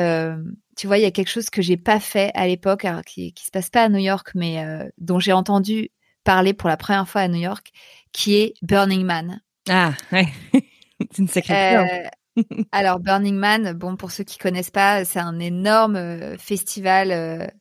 tu 0.80 0.88
vois, 0.88 0.97
il 0.97 1.01
y 1.01 1.05
a 1.05 1.11
quelque 1.11 1.30
chose 1.30 1.49
que 1.49 1.61
j'ai 1.61 1.75
pas 1.75 1.99
fait 1.99 2.32
à 2.36 2.47
l'époque, 2.47 2.88
qui, 3.05 3.34
qui 3.34 3.45
se 3.45 3.51
passe 3.51 3.69
pas 3.69 3.84
à 3.84 3.89
New 3.89 3.97
York, 3.99 4.32
mais 4.34 4.63
euh, 4.63 4.88
dont 4.97 5.19
j'ai 5.19 5.34
entendu 5.34 5.89
parler 6.23 6.53
pour 6.53 6.69
la 6.69 6.77
première 6.77 7.05
fois 7.05 7.19
à 7.19 7.27
New 7.27 7.41
York, 7.41 7.71
qui 8.13 8.38
est 8.38 8.53
Burning 8.61 9.03
Man. 9.03 9.41
Ah, 9.67 9.91
ouais. 10.13 10.30
c'est 10.53 11.17
une 11.17 11.27
sacrée 11.27 11.75
euh, 11.75 12.43
Alors, 12.71 13.01
Burning 13.01 13.36
Man, 13.36 13.73
bon, 13.73 13.97
pour 13.97 14.11
ceux 14.11 14.23
qui 14.23 14.38
connaissent 14.38 14.71
pas, 14.71 15.03
c'est 15.03 15.19
un 15.19 15.39
énorme 15.39 15.97
euh, 15.97 16.38
festival 16.38 17.51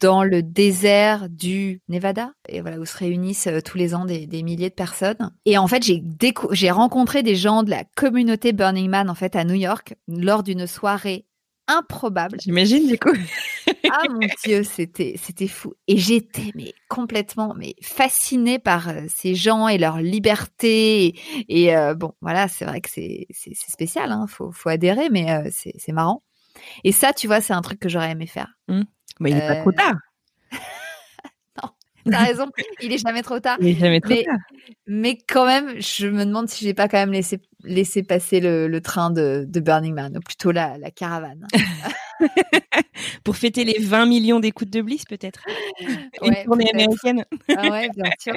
dans 0.00 0.24
le 0.24 0.42
désert 0.42 1.28
du 1.28 1.82
Nevada, 1.90 2.32
et 2.48 2.62
voilà, 2.62 2.78
où 2.78 2.86
se 2.86 2.96
réunissent 2.96 3.50
tous 3.66 3.76
les 3.76 3.94
ans 3.94 4.06
des, 4.06 4.26
des, 4.26 4.42
milliers 4.42 4.70
de 4.70 4.74
personnes. 4.74 5.34
Et 5.44 5.58
en 5.58 5.66
fait, 5.66 5.82
j'ai 5.82 6.02
j'ai 6.52 6.70
rencontré 6.70 7.22
des 7.22 7.36
gens 7.36 7.62
de 7.62 7.68
la 7.68 7.84
communauté 7.94 8.54
Burning 8.54 8.88
Man, 8.88 9.10
en 9.10 9.14
fait, 9.14 9.36
à 9.36 9.44
New 9.44 9.54
York, 9.54 9.96
lors 10.08 10.42
d'une 10.42 10.66
soirée 10.66 11.26
improbable. 11.66 12.38
J'imagine 12.40 12.86
du 12.86 12.98
coup. 12.98 13.12
ah 13.90 14.02
mon 14.10 14.26
dieu, 14.44 14.62
c'était 14.62 15.14
c'était 15.16 15.48
fou. 15.48 15.74
Et 15.86 15.96
j'étais 15.96 16.50
mais 16.54 16.74
complètement 16.88 17.54
mais 17.54 17.74
fascinée 17.82 18.58
par 18.58 18.88
euh, 18.88 19.02
ces 19.08 19.34
gens 19.34 19.68
et 19.68 19.78
leur 19.78 19.98
liberté. 19.98 21.18
Et, 21.48 21.76
euh, 21.76 21.94
bon, 21.94 22.12
voilà, 22.20 22.48
c'est 22.48 22.64
vrai 22.64 22.80
que 22.80 22.90
c'est 22.90 23.26
c'est 23.30 23.54
spécial, 23.54 24.12
hein, 24.12 24.26
faut 24.28 24.52
faut 24.52 24.68
adhérer, 24.68 25.08
mais 25.10 25.30
euh, 25.30 25.48
c'est 25.52 25.74
c'est 25.78 25.92
marrant. 25.92 26.22
Et 26.84 26.92
ça, 26.92 27.12
tu 27.12 27.26
vois, 27.26 27.40
c'est 27.40 27.52
un 27.52 27.62
truc 27.62 27.80
que 27.80 27.88
j'aurais 27.88 28.12
aimé 28.12 28.26
faire. 28.26 28.54
Mmh. 28.68 28.82
Mais 29.20 29.30
il 29.30 29.36
n'est 29.36 29.46
pas 29.46 29.60
trop 29.60 29.72
tard. 29.72 29.94
T'as 32.10 32.24
raison, 32.24 32.46
il 32.82 32.92
est 32.92 32.98
jamais 32.98 33.22
trop 33.22 33.40
tard. 33.40 33.56
Il 33.60 33.68
est 33.68 33.80
jamais 33.80 34.00
trop 34.00 34.12
mais, 34.12 34.24
tard. 34.24 34.38
Mais 34.86 35.18
quand 35.26 35.46
même, 35.46 35.80
je 35.80 36.06
me 36.06 36.24
demande 36.26 36.48
si 36.48 36.64
j'ai 36.64 36.74
pas 36.74 36.86
quand 36.86 36.98
même 36.98 37.12
laissé, 37.12 37.40
laissé 37.64 38.02
passer 38.02 38.40
le, 38.40 38.80
train 38.80 39.10
de, 39.10 39.46
Burning 39.48 39.94
Man, 39.94 40.16
ou 40.16 40.20
plutôt 40.20 40.52
la, 40.52 40.78
la 40.78 40.90
caravane. 40.90 41.46
Pour 43.24 43.36
fêter 43.36 43.64
les 43.64 43.78
20 43.78 44.06
millions 44.06 44.40
d'écoutes 44.40 44.70
de 44.70 44.80
Bliss, 44.80 45.04
peut-être. 45.04 45.40
Une 46.22 46.44
tournée 46.44 46.70
américaine. 46.72 47.24
ah 47.56 47.68
ouais, 47.68 47.88
bien 47.96 48.10
sûr. 48.18 48.34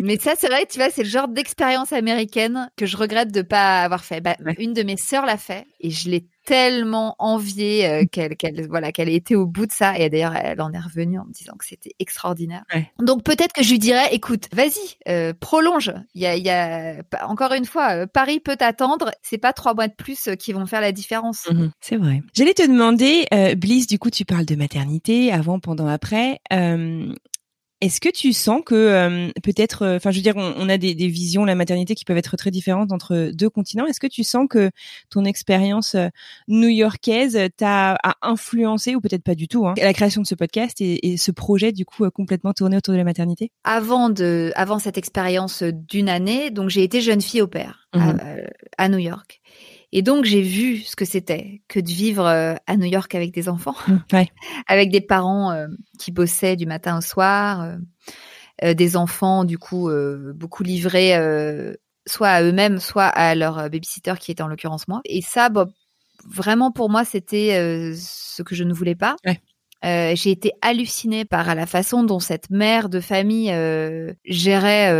Mais 0.00 0.18
ça, 0.18 0.34
c'est 0.36 0.48
vrai, 0.48 0.66
tu 0.66 0.78
vois, 0.78 0.90
c'est 0.90 1.02
le 1.02 1.08
genre 1.08 1.28
d'expérience 1.28 1.92
américaine 1.92 2.70
que 2.76 2.86
je 2.86 2.96
regrette 2.96 3.32
de 3.32 3.42
pas 3.42 3.82
avoir 3.82 4.04
fait. 4.04 4.20
Bah, 4.20 4.36
Une 4.58 4.72
de 4.72 4.82
mes 4.82 4.96
sœurs 4.96 5.26
l'a 5.26 5.36
fait 5.36 5.66
et 5.80 5.90
je 5.90 6.10
l'ai 6.10 6.26
tellement 6.48 7.14
envié 7.18 7.86
euh, 7.86 8.04
qu'elle 8.10 8.34
qu'elle 8.34 8.66
voilà 8.68 8.90
qu'elle 8.90 9.10
ait 9.10 9.14
été 9.14 9.36
au 9.36 9.46
bout 9.46 9.66
de 9.66 9.72
ça 9.72 9.98
et 9.98 10.08
d'ailleurs 10.08 10.34
elle 10.34 10.62
en 10.62 10.72
est 10.72 10.80
revenue 10.80 11.18
en 11.18 11.26
me 11.26 11.32
disant 11.32 11.52
que 11.58 11.66
c'était 11.66 11.92
extraordinaire. 11.98 12.64
Donc 12.98 13.22
peut-être 13.22 13.52
que 13.52 13.62
je 13.62 13.68
lui 13.68 13.78
dirais 13.78 14.08
écoute, 14.12 14.48
vas-y, 14.54 14.96
euh, 15.08 15.34
prolonge. 15.38 15.92
Il 16.14 16.22
y 16.22 16.26
a, 16.26 16.36
il 16.36 16.42
y 16.42 16.48
a 16.48 17.02
encore 17.28 17.52
une 17.52 17.66
fois 17.66 17.92
euh, 17.92 18.06
Paris 18.06 18.40
peut 18.40 18.56
attendre, 18.60 19.10
c'est 19.20 19.36
pas 19.36 19.52
trois 19.52 19.74
mois 19.74 19.88
de 19.88 19.92
plus 19.92 20.30
qui 20.38 20.54
vont 20.54 20.64
faire 20.64 20.80
la 20.80 20.92
différence. 20.92 21.46
Mmh 21.50 21.68
c'est 21.82 21.96
vrai. 21.96 22.22
J'allais 22.32 22.54
te 22.54 22.66
demander 22.66 23.26
Bliss 23.56 23.86
du 23.86 23.98
coup 23.98 24.08
tu 24.08 24.24
parles 24.24 24.46
de 24.46 24.56
maternité 24.56 25.30
avant, 25.30 25.60
pendant, 25.60 25.86
après. 25.86 26.40
Est-ce 27.80 28.00
que 28.00 28.08
tu 28.08 28.32
sens 28.32 28.62
que 28.66 28.74
euh, 28.74 29.30
peut-être, 29.44 29.82
euh, 29.82 29.96
enfin, 29.96 30.10
je 30.10 30.16
veux 30.16 30.22
dire, 30.22 30.34
on, 30.36 30.68
a 30.68 30.78
des, 30.78 30.94
visions 30.94 31.44
la 31.44 31.54
maternité 31.54 31.94
qui 31.94 32.04
peuvent 32.04 32.16
être 32.16 32.36
très 32.36 32.50
différentes 32.50 32.90
entre 32.90 33.30
deux 33.32 33.48
continents. 33.48 33.86
Est-ce 33.86 34.00
que 34.00 34.08
tu 34.08 34.24
sens 34.24 34.46
que 34.50 34.70
ton 35.10 35.24
expérience 35.24 35.94
euh, 35.94 36.08
new-yorkaise 36.48 37.38
t'a 37.56 37.96
influencé 38.20 38.96
ou 38.96 39.00
peut-être 39.00 39.22
pas 39.22 39.36
du 39.36 39.46
tout 39.46 39.66
hein, 39.66 39.74
la 39.76 39.92
création 39.92 40.22
de 40.22 40.26
ce 40.26 40.34
podcast 40.34 40.80
et, 40.80 41.16
ce 41.16 41.30
projet 41.30 41.72
du 41.72 41.84
coup 41.84 42.08
complètement 42.10 42.52
tourné 42.52 42.76
autour 42.76 42.92
de 42.92 42.98
la 42.98 43.04
maternité? 43.04 43.52
Avant 43.64 44.10
de, 44.10 44.52
avant 44.56 44.78
cette 44.78 44.98
expérience 44.98 45.62
d'une 45.62 46.08
année, 46.08 46.50
donc 46.50 46.70
j'ai 46.70 46.82
été 46.82 47.00
jeune 47.00 47.20
fille 47.20 47.42
au 47.42 47.46
père 47.48 47.88
à, 47.92 48.12
mmh 48.12 48.18
à 48.76 48.88
New 48.88 48.98
York. 48.98 49.40
Et 49.92 50.02
donc 50.02 50.24
j'ai 50.24 50.42
vu 50.42 50.78
ce 50.78 50.96
que 50.96 51.04
c'était 51.04 51.62
que 51.68 51.80
de 51.80 51.88
vivre 51.88 52.26
euh, 52.26 52.54
à 52.66 52.76
New 52.76 52.86
York 52.86 53.14
avec 53.14 53.32
des 53.32 53.48
enfants, 53.48 53.74
mmh, 53.86 53.96
avec 54.66 54.90
des 54.90 55.00
parents 55.00 55.52
euh, 55.52 55.66
qui 55.98 56.12
bossaient 56.12 56.56
du 56.56 56.66
matin 56.66 56.98
au 56.98 57.00
soir, 57.00 57.76
euh, 58.62 58.74
des 58.74 58.96
enfants 58.96 59.44
du 59.44 59.56
coup 59.56 59.88
beaucoup 60.34 60.64
livrés 60.64 61.14
soit 62.06 62.28
à 62.28 62.42
eux-mêmes, 62.42 62.80
soit 62.80 63.06
à 63.06 63.36
leur 63.36 63.70
babysitter 63.70 64.14
qui 64.18 64.32
était 64.32 64.42
en 64.42 64.48
l'occurrence 64.48 64.88
moi. 64.88 65.00
Et 65.04 65.22
ça, 65.22 65.48
vraiment 66.26 66.72
pour 66.72 66.90
moi, 66.90 67.04
c'était 67.04 67.94
ce 67.94 68.42
que 68.42 68.56
je 68.56 68.64
ne 68.64 68.72
voulais 68.72 68.96
pas. 68.96 69.14
j'ai 69.84 70.30
été 70.32 70.50
hallucinée 70.60 71.24
par 71.24 71.54
la 71.54 71.66
façon 71.66 72.02
dont 72.02 72.18
cette 72.18 72.50
mère 72.50 72.88
de 72.88 72.98
famille 72.98 73.54
gérait 74.24 74.92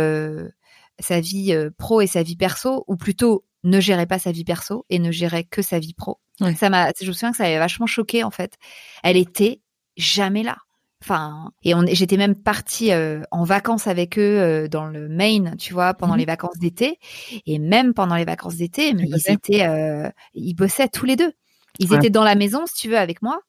sa 0.99 1.19
vie 1.19 1.53
pro 1.77 1.99
et 1.99 2.07
sa 2.07 2.23
vie 2.23 2.37
perso, 2.37 2.85
ou 2.87 2.95
plutôt 2.95 3.43
ne 3.63 3.79
gérait 3.79 4.05
pas 4.05 4.19
sa 4.19 4.31
vie 4.31 4.43
perso 4.43 4.85
et 4.89 4.99
ne 4.99 5.11
gérait 5.11 5.43
que 5.43 5.61
sa 5.61 5.79
vie 5.79 5.93
pro. 5.93 6.19
Ça 6.55 6.69
m'a, 6.69 6.91
je 6.99 7.07
me 7.07 7.11
souviens 7.11 7.31
que 7.31 7.37
ça 7.37 7.45
avait 7.45 7.59
vachement 7.59 7.87
choqué 7.87 8.23
en 8.23 8.31
fait. 8.31 8.57
Elle 9.03 9.17
était 9.17 9.61
jamais 9.97 10.43
là. 10.43 10.57
Enfin, 11.01 11.51
et 11.63 11.73
on, 11.73 11.85
j'étais 11.87 12.17
même 12.17 12.35
partie 12.35 12.91
euh, 12.91 13.21
en 13.31 13.45
vacances 13.45 13.87
avec 13.87 14.19
eux 14.19 14.39
euh, 14.39 14.67
dans 14.67 14.85
le 14.85 15.07
Maine, 15.07 15.55
tu 15.57 15.73
vois, 15.73 15.93
pendant 15.93 16.13
mhm. 16.13 16.19
les 16.19 16.25
vacances 16.25 16.57
d'été. 16.57 16.99
Et 17.45 17.57
même 17.57 17.93
pendant 17.93 18.15
les 18.15 18.25
vacances 18.25 18.57
d'été, 18.57 18.93
mais 18.93 19.05
ils 19.07 19.31
étaient, 19.31 19.65
euh, 19.65 20.09
ils 20.33 20.55
bossaient 20.55 20.89
tous 20.89 21.05
les 21.05 21.15
deux. 21.15 21.31
Ils 21.79 21.93
étaient 21.93 22.09
dans 22.09 22.25
la 22.25 22.35
maison, 22.35 22.65
si 22.65 22.75
tu 22.75 22.89
veux, 22.89 22.97
avec 22.97 23.21
moi, 23.21 23.39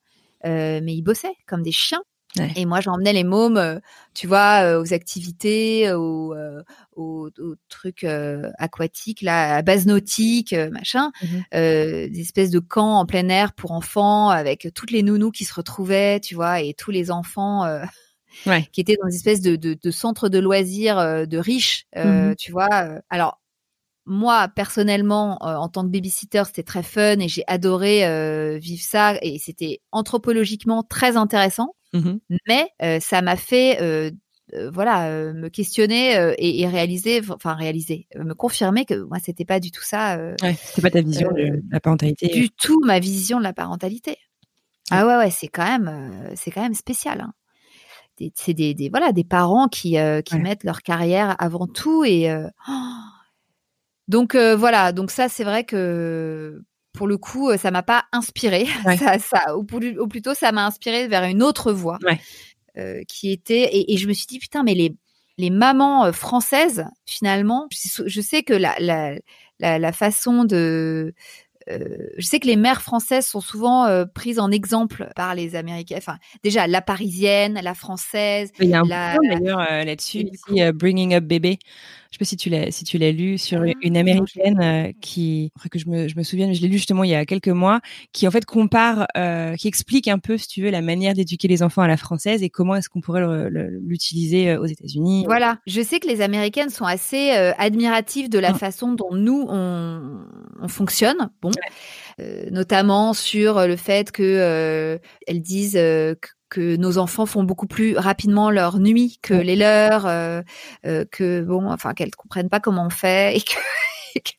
mais 0.44 0.94
ils 0.94 1.02
bossaient 1.02 1.34
comme 1.46 1.62
des 1.62 1.72
chiens. 1.72 2.02
Et 2.56 2.64
moi, 2.64 2.80
j'emmenais 2.80 3.12
les 3.12 3.24
mômes, 3.24 3.56
euh, 3.56 3.80
tu 4.14 4.26
vois, 4.28 4.62
euh, 4.62 4.80
aux 4.80 4.92
activités, 4.92 5.88
euh, 5.88 5.98
aux, 5.98 6.34
aux, 6.96 7.30
trucs 7.68 8.04
aquatiques, 8.58 9.22
là, 9.22 9.56
à 9.56 9.62
base 9.62 9.86
nautique, 9.86 10.54
machin, 10.70 11.10
mmh 11.22 11.26
des 11.52 12.20
espèces 12.20 12.50
de 12.50 12.58
camps 12.58 12.98
en 12.98 13.06
plein 13.06 13.28
air 13.28 13.52
pour 13.52 13.72
enfants 13.72 14.28
avec 14.28 14.68
toutes 14.74 14.90
les 14.90 15.02
nounous 15.02 15.30
qui 15.30 15.44
se 15.44 15.54
retrouvaient, 15.54 16.20
tu 16.20 16.34
vois, 16.34 16.60
et 16.60 16.74
tous 16.74 16.90
les 16.90 17.10
enfants. 17.10 17.66
qui 18.72 18.80
étaient 18.80 18.96
dans 19.02 19.08
une 19.08 19.14
espèce 19.14 19.40
de, 19.40 19.56
de, 19.56 19.76
de 19.80 19.90
centre 19.90 20.28
de 20.28 20.38
loisirs 20.38 21.26
de 21.26 21.38
riches, 21.38 21.86
mmh 21.96 22.34
tu 22.38 22.52
vois. 22.52 23.00
Alors, 23.10 23.40
moi 24.06 24.48
personnellement 24.48 25.38
en 25.44 25.68
tant 25.68 25.84
que 25.84 25.90
babysitter 25.90 26.42
c'était 26.46 26.62
très 26.62 26.82
fun 26.82 27.18
et 27.18 27.28
j'ai 27.28 27.44
adoré 27.46 28.58
vivre 28.58 28.82
ça 28.82 29.16
et 29.20 29.38
c'était 29.38 29.80
anthropologiquement 29.92 30.82
très 30.82 31.16
intéressant 31.16 31.74
Mmh 31.92 32.18
Mais 32.46 33.00
ça 33.00 33.22
m'a 33.22 33.36
fait 33.36 34.12
voilà 34.72 35.32
me 35.32 35.48
questionner 35.48 36.34
et, 36.38 36.66
réaliser 36.66 37.20
enfin 37.30 37.54
réaliser 37.54 38.06
me 38.16 38.34
confirmer 38.34 38.84
que 38.84 38.94
moi 38.94 39.18
c'était 39.22 39.44
pas 39.44 39.60
du 39.60 39.70
tout 39.70 39.82
ça 39.82 40.18
ouais, 40.42 40.54
c'était 40.54 40.82
pas 40.82 40.90
ta 40.90 41.02
vision 41.02 41.30
de 41.32 41.62
la 41.70 41.80
parentalité 41.80 42.28
du 42.28 42.50
tout 42.50 42.80
ma 42.84 42.98
vision 42.98 43.38
de 43.38 43.44
la 43.44 43.52
parentalité. 43.52 44.16
Ah 44.90 45.06
ouais 45.06 45.16
ouais 45.16 45.30
c'est 45.30 45.48
quand 45.48 45.64
même 45.64 46.32
c'est 46.36 46.50
quand 46.50 46.62
même 46.62 46.74
spécial 46.74 47.20
hein. 47.20 47.32
c'est 48.34 48.54
des, 48.54 48.74
des, 48.74 48.88
voilà 48.88 49.12
des 49.12 49.24
parents 49.24 49.68
qui 49.68 49.96
qui 50.24 50.38
mettent 50.38 50.64
leur 50.64 50.82
carrière 50.82 51.36
avant 51.38 51.66
tout 51.66 52.04
et 52.04 52.32
oh, 52.68 52.72
Donc 54.08 54.34
voilà, 54.34 54.92
donc 54.92 55.12
ça 55.12 55.28
c'est 55.28 55.44
vrai 55.44 55.62
que 55.64 56.60
pour 56.92 57.06
le 57.06 57.16
coup, 57.16 57.56
ça 57.56 57.70
m'a 57.70 57.82
pas 57.82 58.04
inspiré. 58.12 58.66
Ça, 58.98 59.18
ça, 59.18 59.56
ou, 59.56 59.64
plutôt, 59.64 60.34
ça 60.34 60.52
m'a 60.52 60.66
inspiré 60.66 61.08
vers 61.08 61.24
une 61.24 61.42
autre 61.42 61.72
voie 61.72 61.98
qui 63.08 63.32
était. 63.32 63.62
Et, 63.72 63.92
et, 63.92 63.96
je 63.96 64.08
me 64.08 64.12
suis 64.12 64.26
dit 64.26 64.38
putain, 64.38 64.62
mais 64.62 64.74
les 64.74 64.94
les 65.38 65.50
mamans 65.50 66.12
françaises 66.12 66.84
finalement, 67.06 67.66
je, 67.72 68.02
je 68.06 68.20
sais 68.20 68.42
que 68.42 68.52
la, 68.52 68.74
la, 68.78 69.14
la, 69.58 69.78
la 69.78 69.92
façon 69.92 70.44
de 70.44 71.14
euh, 71.68 72.08
je 72.16 72.26
sais 72.26 72.40
que 72.40 72.46
les 72.46 72.56
mères 72.56 72.82
françaises 72.82 73.26
sont 73.26 73.40
souvent 73.40 73.86
euh, 73.86 74.04
prises 74.04 74.38
en 74.38 74.50
exemple 74.50 75.10
par 75.14 75.34
les 75.34 75.54
Américains. 75.54 75.96
Enfin, 75.98 76.16
déjà 76.42 76.66
la 76.66 76.80
parisienne, 76.80 77.60
la 77.62 77.74
française. 77.74 78.50
Il 78.60 78.70
y 78.70 78.74
a 78.74 78.80
un 78.80 79.16
d'ailleurs 79.28 79.60
euh, 79.60 79.84
là-dessus, 79.84 80.30
Bringing 80.74 81.14
Up 81.14 81.24
Baby. 81.24 81.58
Je 82.10 82.16
sais 82.16 82.18
pas 82.18 82.24
si 82.24 82.36
tu 82.36 82.50
l'as 82.50 82.72
si 82.72 82.84
tu 82.84 82.98
l'as 82.98 83.12
lu 83.12 83.38
sur 83.38 83.62
ah, 83.62 83.70
une 83.82 83.96
américaine 83.96 84.60
euh, 84.60 84.92
qui 85.00 85.52
que 85.70 85.78
je 85.78 85.88
me 85.88 86.08
je 86.08 86.16
me 86.16 86.24
souviens, 86.24 86.52
je 86.52 86.60
l'ai 86.60 86.66
lu 86.66 86.76
justement 86.76 87.04
il 87.04 87.10
y 87.10 87.14
a 87.14 87.24
quelques 87.24 87.46
mois, 87.46 87.80
qui 88.12 88.26
en 88.26 88.32
fait 88.32 88.44
compare, 88.44 89.06
euh, 89.16 89.54
qui 89.54 89.68
explique 89.68 90.08
un 90.08 90.18
peu 90.18 90.36
si 90.36 90.48
tu 90.48 90.62
veux 90.62 90.70
la 90.70 90.82
manière 90.82 91.14
d'éduquer 91.14 91.46
les 91.46 91.62
enfants 91.62 91.82
à 91.82 91.88
la 91.88 91.96
française 91.96 92.42
et 92.42 92.50
comment 92.50 92.74
est-ce 92.74 92.88
qu'on 92.88 93.00
pourrait 93.00 93.22
l'utiliser 93.50 94.50
euh, 94.50 94.60
aux 94.60 94.66
États-Unis. 94.66 95.22
Voilà, 95.26 95.58
je 95.68 95.80
sais 95.82 96.00
que 96.00 96.08
les 96.08 96.20
américaines 96.20 96.70
sont 96.70 96.84
assez 96.84 97.30
admiratives 97.30 98.28
de 98.28 98.40
la 98.40 98.52
mmh. 98.52 98.58
façon 98.58 98.92
dont 98.92 99.14
nous 99.14 99.46
on, 99.48 100.26
on 100.60 100.68
fonctionne. 100.68 101.30
Bon. 101.40 101.52
notamment 102.50 103.14
sur 103.14 103.66
le 103.68 103.76
fait 103.76 104.10
que 104.10 104.98
elles 105.28 105.42
disent 105.42 105.74
que 105.74 106.28
nos 106.58 106.98
enfants 106.98 107.26
font 107.26 107.44
beaucoup 107.44 107.66
plus 107.66 107.96
rapidement 107.96 108.50
leur 108.50 108.78
nuit 108.78 109.18
que 109.22 109.34
les 109.34 109.56
leurs, 109.56 110.06
euh, 110.06 110.42
euh, 110.86 111.04
que 111.10 111.42
bon, 111.42 111.70
enfin 111.70 111.94
qu'elles 111.94 112.14
comprennent 112.14 112.48
pas 112.48 112.60
comment 112.60 112.86
on 112.86 112.90
fait 112.90 113.36
et 113.36 113.40
que, 113.40 114.30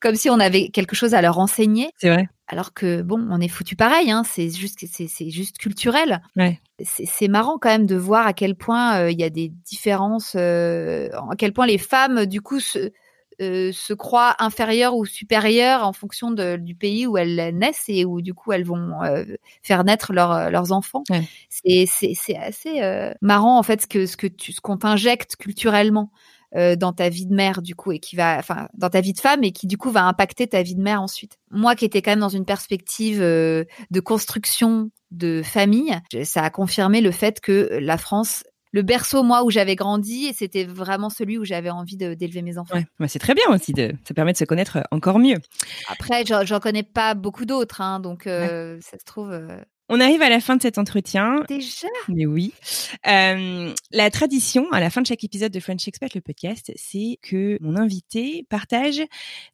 comme 0.00 0.14
si 0.14 0.30
on 0.30 0.40
avait 0.40 0.68
quelque 0.68 0.96
chose 0.96 1.14
à 1.14 1.22
leur 1.22 1.38
enseigner. 1.38 1.90
C'est 1.98 2.10
vrai. 2.10 2.28
Alors 2.48 2.74
que 2.74 3.02
bon, 3.02 3.26
on 3.30 3.40
est 3.40 3.48
foutu 3.48 3.76
pareil, 3.76 4.10
hein, 4.10 4.24
c'est 4.24 4.50
juste 4.50 4.84
c'est 4.90 5.30
juste 5.30 5.58
culturel. 5.58 6.22
Ouais. 6.36 6.60
C'est 6.84 7.28
marrant 7.28 7.58
quand 7.58 7.70
même 7.70 7.86
de 7.86 7.96
voir 7.96 8.26
à 8.26 8.32
quel 8.32 8.56
point 8.56 8.98
euh, 8.98 9.10
il 9.10 9.18
y 9.18 9.24
a 9.24 9.30
des 9.30 9.48
différences, 9.48 10.34
à 10.34 11.36
quel 11.38 11.52
point 11.52 11.66
les 11.66 11.78
femmes 11.78 12.26
du 12.26 12.40
coup 12.40 12.60
se, 12.60 12.92
euh, 13.42 13.72
se 13.72 13.92
croient 13.92 14.36
inférieures 14.38 14.96
ou 14.96 15.04
supérieures 15.04 15.86
en 15.86 15.92
fonction 15.92 16.30
de, 16.30 16.56
du 16.56 16.74
pays 16.74 17.06
où 17.06 17.16
elles 17.16 17.56
naissent 17.56 17.84
et 17.88 18.04
où 18.04 18.22
du 18.22 18.34
coup 18.34 18.52
elles 18.52 18.64
vont 18.64 19.02
euh, 19.02 19.24
faire 19.62 19.84
naître 19.84 20.12
euh, 20.12 20.50
leurs 20.50 20.72
enfants. 20.72 21.02
C'est 21.48 22.36
assez 22.36 23.12
marrant 23.20 23.58
en 23.58 23.62
fait 23.62 23.82
ce 23.82 23.86
que 23.86 24.06
ce 24.06 24.16
que 24.16 24.26
tu 24.26 24.52
ce 24.52 24.60
qu'on 24.60 24.76
t'injecte 24.76 25.36
culturellement 25.36 26.10
dans 26.54 26.92
ta 26.92 27.08
vie 27.08 27.24
de 27.24 27.34
mère 27.34 27.62
du 27.62 27.74
coup 27.74 27.92
et 27.92 27.98
qui 27.98 28.14
va 28.14 28.36
enfin 28.38 28.68
dans 28.74 28.90
ta 28.90 29.00
vie 29.00 29.14
de 29.14 29.20
femme 29.20 29.42
et 29.42 29.52
qui 29.52 29.66
du 29.66 29.78
coup 29.78 29.90
va 29.90 30.04
impacter 30.04 30.46
ta 30.46 30.62
vie 30.62 30.74
de 30.74 30.82
mère 30.82 31.00
ensuite. 31.00 31.38
Moi 31.50 31.74
qui 31.74 31.86
étais 31.86 32.02
quand 32.02 32.10
même 32.10 32.20
dans 32.20 32.28
une 32.28 32.44
perspective 32.44 33.20
de 33.20 34.00
construction 34.04 34.90
de 35.10 35.42
famille, 35.42 35.98
ça 36.24 36.42
a 36.42 36.50
confirmé 36.50 37.00
le 37.00 37.10
fait 37.10 37.40
que 37.40 37.78
la 37.80 37.96
France 37.96 38.44
le 38.72 38.82
berceau, 38.82 39.22
moi, 39.22 39.44
où 39.44 39.50
j'avais 39.50 39.76
grandi, 39.76 40.26
et 40.26 40.32
c'était 40.32 40.64
vraiment 40.64 41.10
celui 41.10 41.38
où 41.38 41.44
j'avais 41.44 41.70
envie 41.70 41.96
d'élever 41.96 42.42
mes 42.42 42.58
enfants. 42.58 42.76
Ouais, 42.98 43.08
c'est 43.08 43.18
très 43.18 43.34
bien 43.34 43.44
aussi, 43.50 43.72
de, 43.72 43.92
ça 44.04 44.14
permet 44.14 44.32
de 44.32 44.38
se 44.38 44.44
connaître 44.44 44.78
encore 44.90 45.18
mieux. 45.18 45.38
Après, 45.88 46.24
j'en 46.26 46.60
connais 46.60 46.82
pas 46.82 47.14
beaucoup 47.14 47.44
d'autres, 47.44 47.80
hein, 47.80 48.00
donc 48.00 48.26
euh, 48.26 48.78
ça 48.80 48.98
se 48.98 49.04
trouve, 49.04 49.30
euh, 49.30 49.58
on 49.88 50.00
arrive 50.00 50.22
à 50.22 50.28
la 50.28 50.40
fin 50.40 50.56
de 50.56 50.62
cet 50.62 50.78
entretien. 50.78 51.44
Déjà? 51.48 51.88
Mais 52.08 52.26
oui. 52.26 52.52
Euh, 53.06 53.74
la 53.90 54.10
tradition, 54.10 54.70
à 54.72 54.80
la 54.80 54.90
fin 54.90 55.02
de 55.02 55.06
chaque 55.06 55.24
épisode 55.24 55.52
de 55.52 55.60
French 55.60 55.86
Expert, 55.86 56.08
le 56.14 56.20
podcast, 56.20 56.72
c'est 56.76 57.18
que 57.22 57.58
mon 57.60 57.76
invité 57.76 58.46
partage 58.48 59.02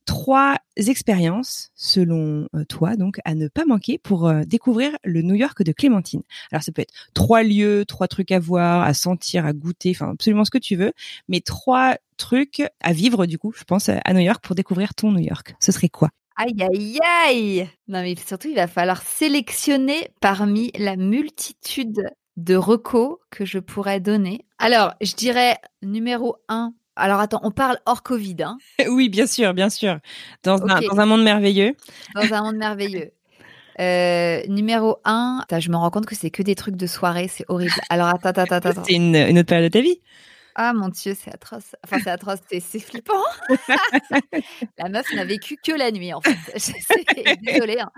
trois 0.05 0.57
expériences, 0.77 1.71
selon 1.75 2.47
euh, 2.55 2.65
toi, 2.65 2.97
donc, 2.97 3.19
à 3.25 3.35
ne 3.35 3.49
pas 3.49 3.65
manquer 3.65 3.99
pour 3.99 4.29
euh, 4.29 4.43
découvrir 4.45 4.97
le 5.05 5.23
New 5.23 5.35
York 5.35 5.63
de 5.63 5.73
Clémentine. 5.73 6.23
Alors, 6.53 6.63
ça 6.63 6.73
peut 6.73 6.83
être 6.83 6.95
trois 7.15 7.43
lieux, 7.43 7.85
trois 7.87 8.07
trucs 8.07 8.31
à 8.31 8.39
voir, 8.39 8.83
à 8.83 8.95
sentir, 8.95 9.45
à 9.45 9.53
goûter, 9.53 9.91
enfin, 9.91 10.11
absolument 10.11 10.45
ce 10.45 10.51
que 10.51 10.59
tu 10.59 10.77
veux, 10.77 10.93
mais 11.29 11.41
trois 11.41 11.97
trucs 12.17 12.63
à 12.81 12.93
vivre, 12.93 13.27
du 13.27 13.39
coup, 13.39 13.53
je 13.57 13.65
pense, 13.65 13.89
à 13.89 14.13
New 14.13 14.21
York 14.21 14.45
pour 14.45 14.55
découvrir 14.55 14.95
ton 14.95 15.13
New 15.13 15.25
York. 15.25 15.57
Ce 15.61 15.73
serait 15.73 15.89
quoi? 15.89 16.11
Aïe, 16.41 16.55
aïe, 16.63 16.99
aïe 17.03 17.69
Non, 17.89 18.01
mais 18.01 18.15
surtout, 18.15 18.47
il 18.47 18.55
va 18.55 18.69
falloir 18.69 19.03
sélectionner 19.03 20.13
parmi 20.21 20.71
la 20.79 20.95
multitude 20.95 22.11
de 22.37 22.55
recos 22.55 23.17
que 23.31 23.45
je 23.45 23.59
pourrais 23.59 23.99
donner. 23.99 24.47
Alors, 24.61 24.95
je 25.01 25.17
dirais 25.17 25.57
numéro 25.83 26.37
un. 26.49 26.75
Alors, 26.95 27.19
attends, 27.19 27.41
on 27.43 27.51
parle 27.51 27.81
hors 27.87 28.05
Covid. 28.05 28.37
Hein 28.45 28.57
oui, 28.89 29.09
bien 29.09 29.27
sûr, 29.27 29.53
bien 29.53 29.69
sûr. 29.69 29.99
Dans, 30.45 30.63
un, 30.63 31.07
monde 31.07 31.25
merveilleux. 31.25 31.75
Dans 32.15 32.33
un 32.33 32.43
monde 32.43 32.57
merveilleux. 32.57 33.11
Euh, 33.81 34.43
numéro 34.49 34.99
un, 35.05 35.45
je 35.57 35.71
me 35.71 35.77
rends 35.77 35.91
compte 35.91 36.07
que 36.07 36.17
c'est 36.17 36.31
que 36.31 36.43
des 36.43 36.57
trucs 36.57 36.75
de 36.75 36.89
soirée, 36.89 37.29
c'est 37.29 37.45
horrible. 37.47 37.71
Alors, 37.91 38.09
attends, 38.09 38.31
attends, 38.31 38.57
attends. 38.57 38.83
C'est 38.85 38.95
une, 38.95 39.15
une 39.15 39.39
autre 39.39 39.47
période 39.47 39.71
de 39.71 39.73
ta 39.73 39.81
vie 39.81 40.01
ah 40.61 40.73
mon 40.73 40.89
Dieu, 40.89 41.15
c'est 41.15 41.33
atroce. 41.33 41.77
Enfin, 41.85 41.99
c'est 42.03 42.11
atroce, 42.11 42.41
c'est 42.51 42.81
flippant. 42.81 43.23
la 44.79 44.89
meuf 44.89 45.07
n'a 45.15 45.25
vécu 45.25 45.57
que 45.57 45.71
la 45.71 45.93
nuit, 45.93 46.13
en 46.13 46.21
fait. 46.21 46.37
Désolée. 47.43 47.79
Hein. 47.79 47.93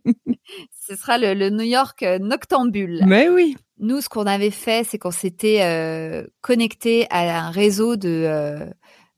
Ce 0.88 0.96
sera 0.96 1.18
le, 1.18 1.50
New 1.50 1.66
York 1.66 2.02
euh, 2.02 2.18
noctambule. 2.18 3.04
Mais 3.06 3.28
oui. 3.28 3.58
Nous, 3.78 4.00
ce 4.00 4.08
qu'on 4.08 4.24
avait 4.24 4.50
fait, 4.50 4.84
c'est 4.84 4.96
qu'on 4.96 5.10
s'était 5.10 5.60
euh, 5.64 6.26
connecté 6.40 7.06
à 7.10 7.44
un 7.44 7.50
réseau 7.50 7.96
de, 7.96 8.24
euh, 8.26 8.64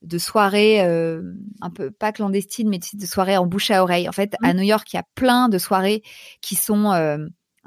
de 0.03 0.18
soirées 0.18 0.81
un 0.81 1.70
peu 1.72 1.93
pas 1.93 2.11
clandestines, 2.11 2.68
mais 2.68 2.81
de 2.93 3.07
soirées 3.07 3.37
en 3.37 3.47
bouche 3.47 3.70
à 3.70 3.85
oreille. 3.85 4.09
En 4.09 4.12
fait, 4.12 4.35
à 4.43 4.53
mmh. 4.53 4.57
New 4.57 4.64
York, 4.64 4.93
il 4.93 4.97
y 4.97 4.99
a 4.99 5.07
plein 5.14 5.49
de 5.49 5.59
soirées 5.59 6.03
qui 6.41 6.57
sont 6.57 6.93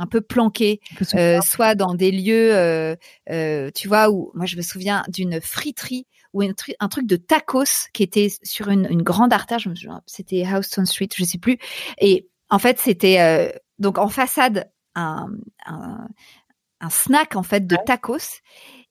un 0.02 0.08
peu 0.08 0.22
planqué, 0.22 0.82
euh, 1.14 1.41
soit 1.41 1.76
dans 1.76 1.93
des 1.93 2.12
lieux, 2.12 2.56
euh, 2.56 2.95
euh, 3.30 3.70
tu 3.76 3.88
vois, 3.88 4.10
où 4.10 4.32
moi 4.34 4.47
je 4.47 4.58
me 4.58 4.64
souviens 4.64 5.04
d'une 5.08 5.39
friterie 5.39 6.08
ou 6.34 6.41
un, 6.41 6.54
truc, 6.54 6.76
un 6.80 6.88
truc 6.88 7.06
de 7.06 7.18
tacos 7.18 7.89
qui 7.93 8.02
était 8.02 8.30
sur 8.41 8.70
une, 8.70 9.04
grande 9.04 9.32
artère, 9.32 9.60
je 9.60 9.70
me 9.70 9.76
souviens, 9.76 10.02
c'était 10.08 10.43
Houston 10.45 10.86
Street, 10.86 11.10
je 11.16 11.24
sais 11.24 11.38
plus, 11.38 11.60
et 11.99 12.28
en 12.49 12.58
fait 12.58 12.80
c'était 12.80 13.54
donc 13.78 13.99
en 13.99 14.08
façade 14.08 14.72
un, 14.95 15.28
un, 15.68 16.08
snack 16.89 17.36
en 17.36 17.43
fait 17.43 17.68
de 17.68 17.78
tacos. 17.86 18.41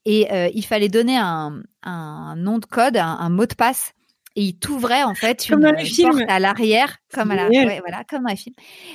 Et 0.06 0.28
il 0.54 0.64
fallait 0.64 0.88
donner 0.88 1.18
un, 1.18 1.62
un 1.82 2.34
nom 2.36 2.58
de 2.58 2.64
code, 2.66 2.96
un 2.96 3.28
mot 3.28 3.46
de 3.46 3.54
passe 3.54 3.92
et 4.36 4.42
il 4.42 4.58
t'ouvrait 4.58 5.02
en 5.02 5.14
fait 5.14 5.48
une, 5.48 5.60
porte 5.60 6.22
à 6.28 6.38
l'arrière, 6.38 6.98
comme 7.12 7.32
à 7.32 7.36
la, 7.36 7.48
voilà, 7.48 8.04
comme 8.08 8.26
les 8.28 8.36
films. 8.36 8.54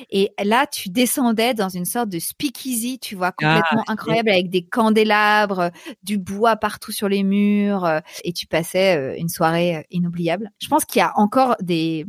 Et 0.10 0.32
là, 0.42 0.66
tu 0.66 0.90
descendais 0.90 1.54
dans 1.54 1.68
une 1.68 1.84
sorte 1.84 2.10
de 2.10 2.20
speakeasy, 2.20 3.00
tu 3.00 3.16
vois, 3.16 3.32
complètement 3.32 3.84
ah, 3.88 3.92
incroyable, 3.92 4.30
avec 4.30 4.50
des 4.50 4.66
candélabres, 4.66 5.72
du 6.04 6.18
bois 6.18 6.56
partout 6.56 6.94
sur 6.94 7.10
les 7.10 7.24
murs, 7.24 7.84
euh, 7.84 8.00
et 8.24 8.32
tu 8.32 8.48
passais 8.48 8.98
euh, 8.98 9.16
une 9.18 9.28
soirée 9.28 9.76
euh, 9.76 9.82
inoubliable. 9.92 10.52
Je 10.62 10.70
pense 10.70 10.86
qu'il 10.86 11.00
y 11.00 11.04
a 11.04 11.12
encore 11.16 11.58
des 11.60 12.06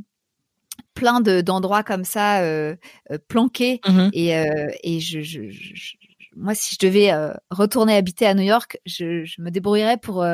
plein 0.94 1.20
de 1.20 1.40
d'endroits 1.40 1.82
comme 1.82 2.04
ça 2.04 2.40
planqués, 3.28 3.80
mmh 3.86 4.08
et 4.12 4.30
et 4.82 5.00
je, 5.00 5.20
je, 5.20 5.40
moi, 6.34 6.54
si 6.54 6.74
je 6.74 6.86
devais 6.86 7.12
retourner 7.50 7.96
habiter 7.96 8.26
à 8.26 8.34
New 8.34 8.44
York, 8.44 8.78
je, 8.86 9.24
je 9.24 9.42
me 9.42 9.50
débrouillerais 9.50 9.98
pour 9.98 10.24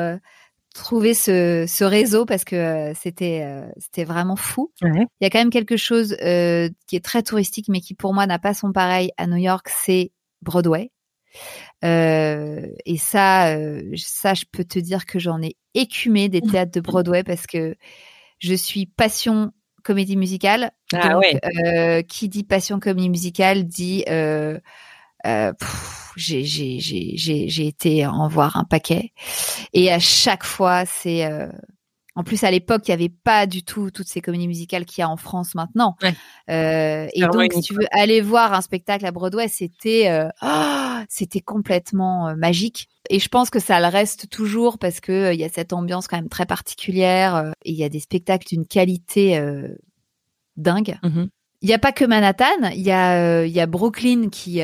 trouver 0.73 1.13
ce, 1.13 1.65
ce 1.67 1.83
réseau 1.83 2.25
parce 2.25 2.43
que 2.43 2.55
euh, 2.55 2.93
c'était 2.95 3.43
euh, 3.45 3.65
c'était 3.77 4.03
vraiment 4.03 4.35
fou. 4.35 4.71
Il 4.81 5.07
y 5.21 5.25
a 5.25 5.29
quand 5.29 5.39
même 5.39 5.51
quelque 5.51 5.77
chose 5.77 6.17
euh, 6.21 6.69
qui 6.87 6.95
est 6.95 7.05
très 7.05 7.23
touristique 7.23 7.67
mais 7.69 7.79
qui 7.79 7.93
pour 7.93 8.13
moi 8.13 8.25
n'a 8.25 8.39
pas 8.39 8.53
son 8.53 8.71
pareil 8.73 9.11
à 9.17 9.27
New 9.27 9.37
York, 9.37 9.69
c'est 9.69 10.11
Broadway. 10.41 10.91
et 11.83 12.97
ça, 12.97 13.55
ça, 13.95 14.33
je 14.33 14.45
peux 14.51 14.63
te 14.63 14.79
dire 14.79 15.05
que 15.05 15.19
j'en 15.19 15.41
ai 15.41 15.55
écumé 15.73 16.29
des 16.29 16.41
théâtres 16.41 16.71
de 16.71 16.81
Broadway 16.81 17.23
parce 17.23 17.47
que 17.47 17.75
je 18.39 18.53
suis 18.53 18.85
passion 18.87 19.51
comédie 19.83 20.17
musicale. 20.17 20.71
Ah 20.93 21.13
donc, 21.13 22.07
qui 22.07 22.29
dit 22.29 22.43
passion 22.43 22.79
comédie 22.79 23.09
musicale 23.09 23.65
dit 23.65 24.03
j'ai 26.17 27.67
été 27.67 28.05
en 28.05 28.27
voir 28.27 28.57
un 28.57 28.63
paquet. 28.63 29.11
Et 29.73 29.91
à 29.91 29.99
chaque 29.99 30.43
fois 30.43 30.85
c'est 30.85 31.25
euh, 31.25 31.47
en 32.15 32.23
plus 32.23 32.43
à 32.43 32.51
l'époque 32.51 32.87
il 32.87 32.91
y 32.91 32.93
avait 32.93 33.09
pas 33.09 33.45
du 33.47 33.63
tout 33.63 33.91
toutes 33.91 34.07
ces 34.07 34.21
comédies 34.21 34.47
musicales 34.47 34.85
qu'il 34.85 35.01
y 35.01 35.03
a 35.03 35.09
en 35.09 35.17
France 35.17 35.55
maintenant. 35.55 35.95
Euh, 36.49 37.07
et 37.13 37.21
donc 37.21 37.53
si 37.53 37.61
tu 37.61 37.73
veux 37.73 37.87
aller 37.91 38.21
voir 38.21 38.53
un 38.53 38.61
spectacle 38.61 39.05
à 39.05 39.11
Broadway 39.11 39.47
c'était 39.47 40.09
euh, 40.09 40.29
oh, 40.41 41.03
c'était 41.09 41.41
complètement 41.41 42.35
magique. 42.35 42.87
Et 43.09 43.19
je 43.19 43.27
pense 43.27 43.49
que 43.49 43.59
ça 43.59 43.79
le 43.79 43.87
reste 43.87 44.29
toujours 44.29 44.77
parce 44.77 44.99
que 45.01 45.33
il 45.33 45.39
y 45.39 45.43
a 45.43 45.49
cette 45.49 45.73
ambiance 45.73 46.07
quand 46.07 46.17
même 46.17 46.29
très 46.29 46.45
particulière 46.45 47.53
et 47.65 47.71
il 47.71 47.77
y 47.77 47.83
a 47.83 47.89
des 47.89 47.99
spectacles 47.99 48.47
d'une 48.47 48.65
qualité 48.65 49.41
dingue. 50.55 50.97
Mmh 51.03 51.25
il 51.63 51.67
n'y 51.67 51.73
a 51.73 51.79
pas 51.79 51.93
que 51.93 52.03
Manhattan, 52.03 52.71
il 52.73 52.81
y 52.81 52.91
a 52.91 53.45
il 53.45 53.51
y 53.51 53.61
a 53.61 53.65
Brooklyn 53.67 54.27
qui 54.29 54.61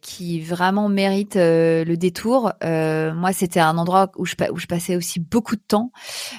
qui 0.00 0.40
vraiment 0.40 0.88
mérite 0.88 1.36
le 1.36 1.94
détour. 1.96 2.52
moi, 2.62 3.32
c'était 3.34 3.60
un 3.60 3.76
endroit 3.76 4.10
où 4.16 4.24
je 4.24 4.34
où 4.50 4.58
je 4.58 4.66
passais 4.66 4.96
aussi 4.96 5.20
beaucoup 5.20 5.56
de 5.56 5.62
temps. 5.68 5.92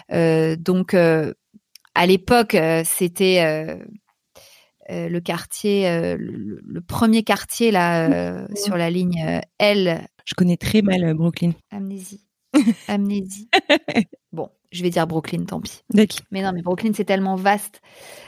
donc 0.10 0.96
à 0.96 2.06
l'époque, 2.08 2.58
c'était 2.86 3.78
le 4.90 5.20
quartier, 5.20 6.16
le, 6.18 6.82
premier 6.82 7.22
quartier 7.22 7.70
là 7.70 8.48
sur 8.56 8.78
la 8.78 8.90
ligne 8.90 9.42
L. 9.60 10.08
Je 10.26 10.34
connais 10.34 10.58
très 10.58 10.82
mal 10.82 11.14
Brooklyn. 11.14 11.52
Amnésie. 11.70 12.26
Amnésie. 12.88 13.48
bon, 14.32 14.50
je 14.72 14.84
vais 14.84 14.90
dire 14.90 15.08
Brooklyn, 15.08 15.46
tant 15.46 15.60
pis. 15.60 15.82
Mais 16.32 16.44
non, 16.44 16.52
mais 16.54 16.62
Brooklyn, 16.62 16.92
c'est 16.94 17.06
tellement 17.06 17.36
vaste. 17.36 17.82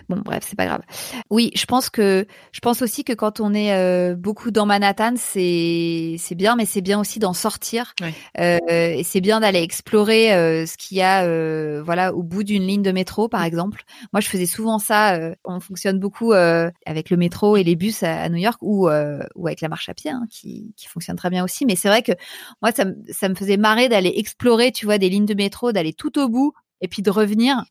Bon, 0.09 0.17
bref, 0.17 0.43
c'est 0.47 0.57
pas 0.57 0.65
grave. 0.65 0.81
Oui, 1.29 1.51
je 1.55 1.65
pense 1.65 1.89
que 1.89 2.25
je 2.51 2.59
pense 2.59 2.81
aussi 2.81 3.03
que 3.03 3.13
quand 3.13 3.39
on 3.39 3.53
est 3.53 3.73
euh, 3.73 4.15
beaucoup 4.15 4.49
dans 4.49 4.65
Manhattan, 4.65 5.13
c'est 5.17 6.15
c'est 6.17 6.35
bien, 6.35 6.55
mais 6.55 6.65
c'est 6.65 6.81
bien 6.81 6.99
aussi 6.99 7.19
d'en 7.19 7.33
sortir. 7.33 7.93
Euh, 8.39 8.57
et 8.67 9.03
c'est 9.03 9.21
bien 9.21 9.39
d'aller 9.39 9.61
explorer 9.61 10.33
euh, 10.33 10.65
ce 10.65 10.77
qu'il 10.77 10.97
y 10.97 11.01
a, 11.01 11.81
voilà, 11.83 12.13
au 12.13 12.23
bout 12.23 12.43
d'une 12.43 12.63
ligne 12.63 12.81
de 12.81 12.91
métro, 12.91 13.29
par 13.29 13.43
exemple. 13.43 13.83
Moi, 14.11 14.21
je 14.21 14.27
faisais 14.27 14.47
souvent 14.47 14.79
ça. 14.79 15.19
on 15.45 15.59
fonctionne 15.59 15.99
beaucoup 15.99 16.33
avec 16.33 17.09
le 17.11 17.17
métro 17.17 17.55
et 17.55 17.63
les 17.63 17.75
bus 17.75 18.01
à, 18.03 18.27
New 18.29 18.37
York, 18.37 18.57
ou 18.61 18.89
ou 19.35 19.47
avec 19.47 19.61
la 19.61 19.69
marche 19.69 19.89
à 19.89 19.93
pied, 19.93 20.09
hein, 20.09 20.25
qui 20.29 20.73
qui 20.75 20.87
fonctionne 20.87 21.17
très 21.17 21.29
bien 21.29 21.43
aussi. 21.43 21.65
Mais 21.65 21.75
c'est 21.75 21.87
vrai 21.87 22.01
que 22.01 22.13
moi, 22.61 22.71
ça 22.71 22.85
ça 23.11 23.29
me 23.29 23.35
faisait 23.35 23.57
marrer 23.57 23.89
d'aller 23.89 24.13
explorer, 24.15 24.71
tu 24.71 24.85
vois, 24.85 24.97
des 24.97 25.09
lignes 25.09 25.25
de 25.25 25.35
métro, 25.35 25.71
d'aller 25.71 25.93
tout 25.93 26.17
au 26.19 26.30
bout 26.31 26.53
et 26.81 26.87
puis 26.87 27.03
de 27.03 27.11
revenir. 27.11 27.63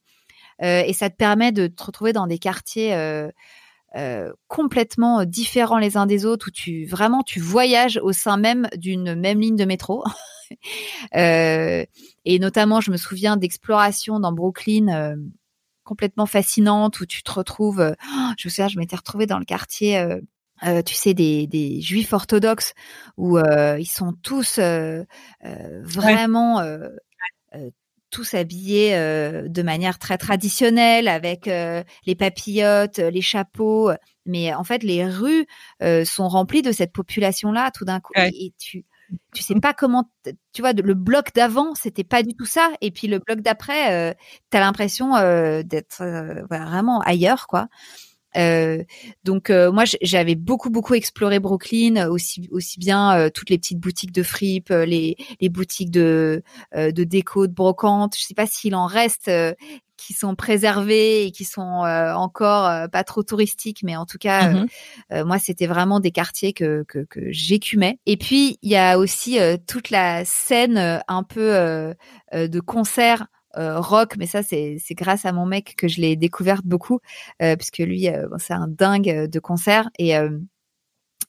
Euh, 0.62 0.82
et 0.86 0.92
ça 0.92 1.10
te 1.10 1.16
permet 1.16 1.52
de 1.52 1.66
te 1.66 1.82
retrouver 1.82 2.12
dans 2.12 2.26
des 2.26 2.38
quartiers 2.38 2.94
euh, 2.94 3.30
euh, 3.96 4.32
complètement 4.46 5.24
différents 5.24 5.78
les 5.78 5.96
uns 5.96 6.06
des 6.06 6.26
autres 6.26 6.48
où 6.48 6.50
tu 6.50 6.84
vraiment 6.84 7.22
tu 7.22 7.40
voyages 7.40 7.98
au 8.02 8.12
sein 8.12 8.36
même 8.36 8.68
d'une 8.76 9.14
même 9.14 9.40
ligne 9.40 9.56
de 9.56 9.64
métro. 9.64 10.04
et 11.14 11.86
notamment, 12.38 12.80
je 12.80 12.90
me 12.90 12.96
souviens 12.96 13.36
d'explorations 13.36 14.20
dans 14.20 14.32
Brooklyn 14.32 15.16
complètement 15.84 16.26
fascinantes 16.26 17.00
où 17.00 17.06
tu 17.06 17.22
te 17.22 17.32
retrouves. 17.32 17.94
je 18.36 18.46
me 18.46 18.50
souviens, 18.50 18.68
je 18.68 18.78
m'étais 18.78 18.96
retrouvée 18.96 19.26
dans 19.26 19.38
le 19.38 19.44
quartier. 19.44 20.04
tu 20.84 20.94
sais, 20.94 21.14
des, 21.14 21.46
des 21.46 21.80
juifs 21.80 22.12
orthodoxes 22.12 22.74
où 23.16 23.38
ils 23.38 23.88
sont 23.88 24.12
tous 24.22 24.58
vraiment 25.40 26.60
tous 28.10 28.34
habillés 28.34 28.94
euh, 28.94 29.48
de 29.48 29.62
manière 29.62 29.98
très 29.98 30.18
traditionnelle 30.18 31.08
avec 31.08 31.48
euh, 31.48 31.82
les 32.06 32.14
papillotes, 32.14 32.98
euh, 32.98 33.10
les 33.10 33.22
chapeaux. 33.22 33.90
Mais 34.26 34.52
en 34.52 34.64
fait, 34.64 34.82
les 34.82 35.06
rues 35.06 35.46
sont 36.04 36.28
remplies 36.28 36.62
de 36.62 36.72
cette 36.72 36.92
population-là 36.92 37.70
tout 37.72 37.84
d'un 37.84 38.00
coup. 38.00 38.12
Et 38.16 38.52
tu 38.58 38.84
tu 39.34 39.42
sais 39.42 39.58
pas 39.58 39.74
comment 39.74 40.08
tu 40.52 40.62
vois 40.62 40.72
le 40.72 40.94
bloc 40.94 41.34
d'avant 41.34 41.74
c'était 41.74 42.04
pas 42.04 42.22
du 42.22 42.32
tout 42.36 42.44
ça 42.44 42.70
et 42.80 42.92
puis 42.92 43.08
le 43.08 43.18
bloc 43.18 43.40
d'après 43.40 44.16
tu 44.52 44.56
as 44.56 44.60
l'impression 44.60 45.14
d'être 45.64 46.04
vraiment 46.48 47.00
ailleurs 47.00 47.48
quoi 47.48 47.66
euh, 48.36 48.84
donc 49.24 49.50
euh, 49.50 49.72
moi 49.72 49.84
j'avais 50.02 50.36
beaucoup 50.36 50.70
beaucoup 50.70 50.94
exploré 50.94 51.40
Brooklyn 51.40 52.08
aussi 52.08 52.48
aussi 52.52 52.78
bien 52.78 53.16
euh, 53.18 53.28
toutes 53.28 53.50
les 53.50 53.58
petites 53.58 53.80
boutiques 53.80 54.12
de 54.12 54.22
fripe 54.22 54.68
les 54.70 55.16
les 55.40 55.48
boutiques 55.48 55.90
de 55.90 56.42
de 56.74 57.04
déco 57.04 57.48
de 57.48 57.52
brocante 57.52 58.16
je 58.16 58.22
sais 58.22 58.34
pas 58.34 58.46
s'il 58.46 58.76
en 58.76 58.86
reste 58.86 59.30
qui 59.96 60.14
sont 60.14 60.34
préservés 60.34 61.26
et 61.26 61.30
qui 61.32 61.44
sont 61.44 61.60
encore 61.60 62.88
pas 62.90 63.04
trop 63.04 63.22
touristiques 63.22 63.82
mais 63.82 63.96
en 63.96 64.06
tout 64.06 64.18
cas 64.18 64.50
mmh 64.50 64.66
moi 65.24 65.38
c'était 65.38 65.66
vraiment 65.66 65.98
des 65.98 66.12
quartiers 66.12 66.52
que 66.52 66.84
que, 66.86 67.00
que 67.00 67.20
j'écumais. 67.30 67.98
Et 68.06 68.16
puis 68.16 68.58
il 68.62 68.70
y 68.70 68.76
a 68.76 68.98
aussi 68.98 69.38
toute 69.66 69.90
la 69.90 70.24
scène 70.24 71.02
un 71.08 71.22
peu 71.24 71.94
de 72.32 72.60
concert 72.60 73.26
euh, 73.56 73.80
rock, 73.80 74.16
mais 74.16 74.26
ça 74.26 74.42
c'est 74.42 74.78
grâce 74.92 75.24
à 75.24 75.32
mon 75.32 75.44
mec 75.44 75.74
que 75.76 75.88
je 75.88 76.00
l'ai 76.00 76.14
découverte 76.16 76.64
beaucoup, 76.64 77.00
euh, 77.42 77.56
puisque 77.56 77.78
lui 77.78 78.08
euh, 78.08 78.28
c'est 78.38 78.52
un 78.52 78.68
dingue 78.68 79.26
de 79.26 79.38
concert 79.40 79.90
et 79.98 80.14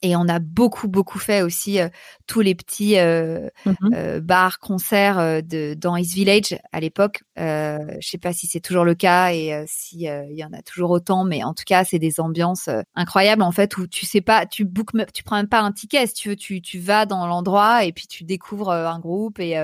et 0.04 0.16
on 0.16 0.28
a 0.28 0.40
beaucoup 0.40 0.88
beaucoup 0.88 1.20
fait 1.20 1.44
aussi 1.44 1.78
tous 2.26 2.42
les 2.42 2.56
petits 2.56 2.96
mmh 2.98 4.20
bars 4.20 4.60
concerts 4.60 5.44
de 5.44 5.76
dans 5.76 5.96
East 5.96 6.14
Village 6.14 6.58
à 6.72 6.80
l'époque. 6.80 7.22
je 7.38 7.98
sais 8.02 8.18
pas 8.18 8.34
si 8.34 8.48
c'est 8.48 8.60
toujours 8.60 8.86
le 8.86 8.96
cas 8.96 9.32
et 9.32 9.64
si 9.68 10.06
il 10.06 10.36
y 10.36 10.44
en 10.44 10.54
a 10.54 10.62
toujours 10.62 10.92
autant, 10.92 11.24
mais 11.24 11.44
en 11.44 11.54
tout 11.54 11.66
cas 11.66 11.84
c'est 11.84 12.00
des 12.00 12.20
ambiances 12.20 12.70
incroyables 12.96 13.44
en 13.44 13.52
fait 13.52 13.78
où 13.78 13.88
tu 13.88 14.06
sais 14.06 14.22
pas, 14.22 14.46
tu 14.46 14.66
book, 14.66 14.90
tu 15.14 15.24
prends 15.24 15.38
même 15.38 15.50
pas 15.50 15.62
un 15.62 15.72
ticket 15.72 16.08
si 16.08 16.14
tu 16.14 16.30
veux, 16.30 16.36
tu 16.36 16.62
tu 16.62 16.80
vas 16.80 17.06
dans 17.06 17.28
l'endroit 17.28 17.84
et 17.86 17.94
puis 17.94 18.08
tu 18.08 18.24
découvres 18.24 18.72
un 18.72 19.00
groupe 19.00 19.40
et 19.40 19.56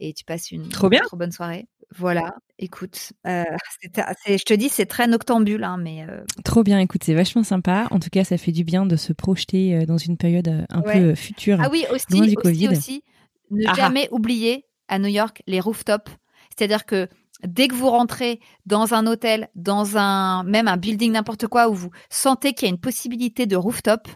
et 0.00 0.12
tu 0.12 0.24
passes 0.24 0.50
une 0.50 0.68
trop 0.68 0.88
bien, 0.88 1.00
trop 1.02 1.16
bonne 1.16 1.32
soirée. 1.32 1.66
Voilà, 1.96 2.34
écoute, 2.58 3.12
euh, 3.26 3.44
je 3.82 4.44
te 4.44 4.54
dis, 4.54 4.68
c'est 4.68 4.86
très 4.86 5.06
noctambule, 5.06 5.64
hein, 5.64 5.78
mais. 5.78 6.04
Euh 6.08 6.22
Trop 6.44 6.62
bien, 6.62 6.78
écoute, 6.78 7.02
c'est 7.02 7.14
vachement 7.14 7.42
sympa. 7.42 7.86
En 7.90 7.98
tout 7.98 8.10
cas, 8.10 8.24
ça 8.24 8.36
fait 8.36 8.52
du 8.52 8.64
bien 8.64 8.84
de 8.84 8.96
se 8.96 9.12
projeter 9.12 9.74
euh, 9.74 9.86
dans 9.86 9.96
une 9.96 10.16
période 10.16 10.66
un 10.68 10.82
peu 10.82 11.14
future. 11.14 11.58
Ah 11.62 11.68
oui, 11.72 11.84
aussi, 11.90 12.36
aussi, 12.44 12.68
aussi, 12.68 13.02
ne 13.50 13.64
ah 13.66 13.72
ah. 13.72 13.74
jamais 13.74 14.08
oublier 14.10 14.64
à 14.88 14.98
New 14.98 15.08
York 15.08 15.42
les 15.46 15.60
rooftops. 15.60 16.10
C'est-à-dire 16.56 16.84
que 16.84 17.08
dès 17.44 17.68
que 17.68 17.74
vous 17.74 17.88
rentrez 17.88 18.40
dans 18.66 18.94
un 18.94 19.06
hôtel, 19.06 19.48
dans 19.54 19.96
un 19.96 20.42
même 20.44 20.68
un 20.68 20.76
building 20.76 21.12
n'importe 21.12 21.46
quoi 21.46 21.68
où 21.68 21.74
vous 21.74 21.90
sentez 22.10 22.52
qu'il 22.52 22.66
y 22.66 22.70
a 22.70 22.74
une 22.74 22.80
possibilité 22.80 23.46
de 23.46 23.56
rooftop, 23.56 24.08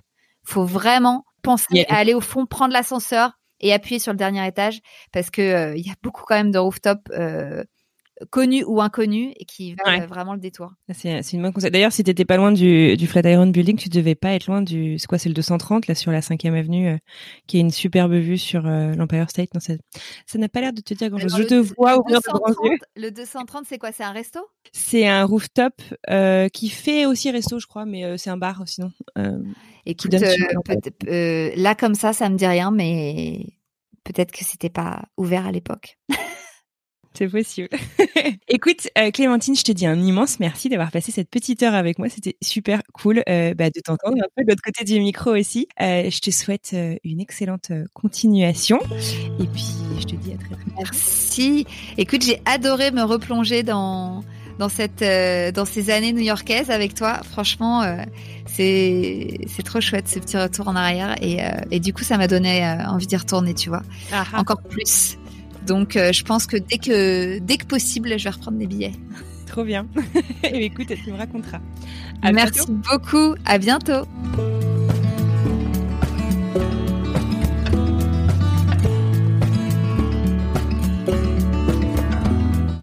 faut 0.44 0.64
vraiment 0.64 1.24
penser 1.42 1.86
à 1.88 1.96
aller 1.96 2.14
au 2.14 2.20
fond, 2.20 2.46
prendre 2.46 2.72
l'ascenseur, 2.72 3.38
et 3.62 3.72
appuyer 3.72 3.98
sur 3.98 4.12
le 4.12 4.18
dernier 4.18 4.46
étage 4.46 4.80
parce 5.12 5.30
que 5.30 5.42
euh, 5.42 5.76
il 5.76 5.86
y 5.86 5.90
a 5.90 5.94
beaucoup 6.02 6.24
quand 6.26 6.34
même 6.34 6.50
de 6.50 6.58
rooftop 6.58 7.08
euh, 8.22 8.26
connus 8.30 8.64
ou 8.64 8.80
inconnus 8.80 9.32
et 9.36 9.44
qui 9.44 9.74
valent 9.84 10.06
vraiment 10.06 10.34
le 10.34 10.40
détour. 10.40 10.72
Ah, 10.88 10.94
c'est 10.94 11.32
une 11.32 11.42
bonne 11.42 11.52
conseil. 11.52 11.70
D'ailleurs, 11.70 11.92
si 11.92 12.04
tu 12.04 12.10
n'étais 12.10 12.24
pas 12.24 12.36
loin 12.36 12.52
du, 12.52 12.96
du 12.96 13.06
Flatiron 13.06 13.46
Building, 13.46 13.76
tu 13.76 13.88
devais 13.88 14.14
pas 14.14 14.30
être 14.30 14.46
loin 14.46 14.62
du. 14.62 14.98
C'est 14.98 15.06
quoi 15.06 15.18
C'est 15.18 15.28
le 15.28 15.34
230 15.34 15.86
là 15.86 15.94
sur 15.94 16.10
la 16.10 16.20
5e 16.20 16.58
avenue, 16.58 16.88
euh, 16.88 16.98
qui 17.46 17.58
est 17.58 17.60
une 17.60 17.70
superbe 17.70 18.12
vue 18.12 18.38
sur 18.38 18.62
l'Empire 18.62 19.28
State. 19.30 19.54
Non, 19.54 19.60
ça 19.60 20.38
n'a 20.38 20.48
pas 20.48 20.60
l'air 20.60 20.72
de 20.72 20.80
te 20.80 20.94
dire 20.94 21.10
grand-chose. 21.10 21.36
Je 21.36 21.42
te 21.42 21.54
vois 21.54 21.98
ouvrir 21.98 22.20
Le 22.96 23.10
230, 23.10 23.64
c'est 23.68 23.78
quoi 23.78 23.92
C'est 23.92 24.04
un 24.04 24.12
resto? 24.12 24.40
C'est 24.72 25.06
un 25.06 25.24
rooftop 25.24 25.82
qui 26.52 26.68
fait 26.68 27.06
aussi 27.06 27.30
resto, 27.30 27.58
je 27.58 27.66
crois, 27.66 27.84
mais 27.84 28.18
c'est 28.18 28.30
un 28.30 28.36
bar 28.36 28.62
sinon. 28.66 28.92
Écoute, 29.84 30.14
euh, 30.14 30.36
euh, 31.08 31.52
là 31.56 31.74
comme 31.74 31.94
ça, 31.94 32.12
ça 32.12 32.28
me 32.28 32.36
dit 32.36 32.46
rien, 32.46 32.70
mais 32.70 33.46
peut-être 34.04 34.30
que 34.30 34.44
c'était 34.44 34.70
pas 34.70 35.02
ouvert 35.16 35.46
à 35.46 35.52
l'époque. 35.52 35.98
C'est 37.14 37.28
possible. 37.28 37.68
Écoute, 38.48 38.88
euh, 38.98 39.10
Clémentine, 39.10 39.54
je 39.54 39.62
te 39.62 39.72
dis 39.72 39.86
un 39.86 40.00
immense 40.00 40.40
merci 40.40 40.68
d'avoir 40.68 40.90
passé 40.90 41.12
cette 41.12 41.28
petite 41.28 41.62
heure 41.62 41.74
avec 41.74 41.98
moi. 41.98 42.08
C'était 42.08 42.36
super 42.42 42.82
cool 42.92 43.22
bah, 43.26 43.70
de 43.70 43.80
t'entendre 43.84 44.18
un 44.18 44.28
peu 44.36 44.44
de 44.44 44.48
l'autre 44.48 44.62
côté 44.62 44.84
du 44.84 44.98
micro 45.00 45.30
aussi. 45.30 45.68
je 45.78 46.20
te 46.20 46.30
souhaite 46.30 46.74
une 47.04 47.20
excellente 47.20 47.72
continuation. 47.92 48.78
Et 49.40 49.46
puis, 49.46 49.74
je 50.00 50.04
te 50.04 50.16
dis 50.16 50.32
à 50.32 50.36
très 50.36 50.48
bientôt. 50.48 50.72
Merci. 50.76 51.66
Écoute, 51.98 52.22
j'ai 52.22 52.40
adoré 52.44 52.90
me 52.90 53.02
replonger 53.02 53.62
dans 53.62 54.22
dans 54.58 54.68
cette 54.68 55.04
dans 55.54 55.64
ces 55.64 55.90
années 55.90 56.12
new-yorkaises 56.12 56.70
avec 56.70 56.94
toi. 56.94 57.20
Franchement, 57.30 57.82
c'est 58.52 59.38
c'est 59.46 59.62
trop 59.62 59.80
chouette 59.80 60.08
ce 60.08 60.18
petit 60.18 60.36
retour 60.36 60.68
en 60.68 60.76
arrière 60.76 61.16
et, 61.22 61.42
euh, 61.42 61.50
et 61.70 61.80
du 61.80 61.92
coup 61.92 62.04
ça 62.04 62.18
m'a 62.18 62.28
donné 62.28 62.66
euh, 62.66 62.86
envie 62.86 63.06
d'y 63.06 63.16
retourner 63.16 63.54
tu 63.54 63.68
vois 63.68 63.82
ah 64.12 64.24
ah. 64.32 64.40
encore 64.40 64.62
plus 64.62 65.18
donc 65.66 65.96
euh, 65.96 66.12
je 66.12 66.24
pense 66.24 66.46
que 66.46 66.56
dès 66.56 66.78
que 66.78 67.38
dès 67.38 67.56
que 67.56 67.66
possible 67.66 68.18
je 68.18 68.24
vais 68.24 68.30
reprendre 68.30 68.58
des 68.58 68.66
billets. 68.66 68.92
Trop 69.46 69.64
bien. 69.64 69.86
Et 70.44 70.64
écoute 70.64 70.92
tu 71.04 71.12
me 71.12 71.16
raconteras. 71.16 71.60
Merci 72.32 72.70
beaucoup. 72.70 73.34
À 73.44 73.58
bientôt 73.58 74.06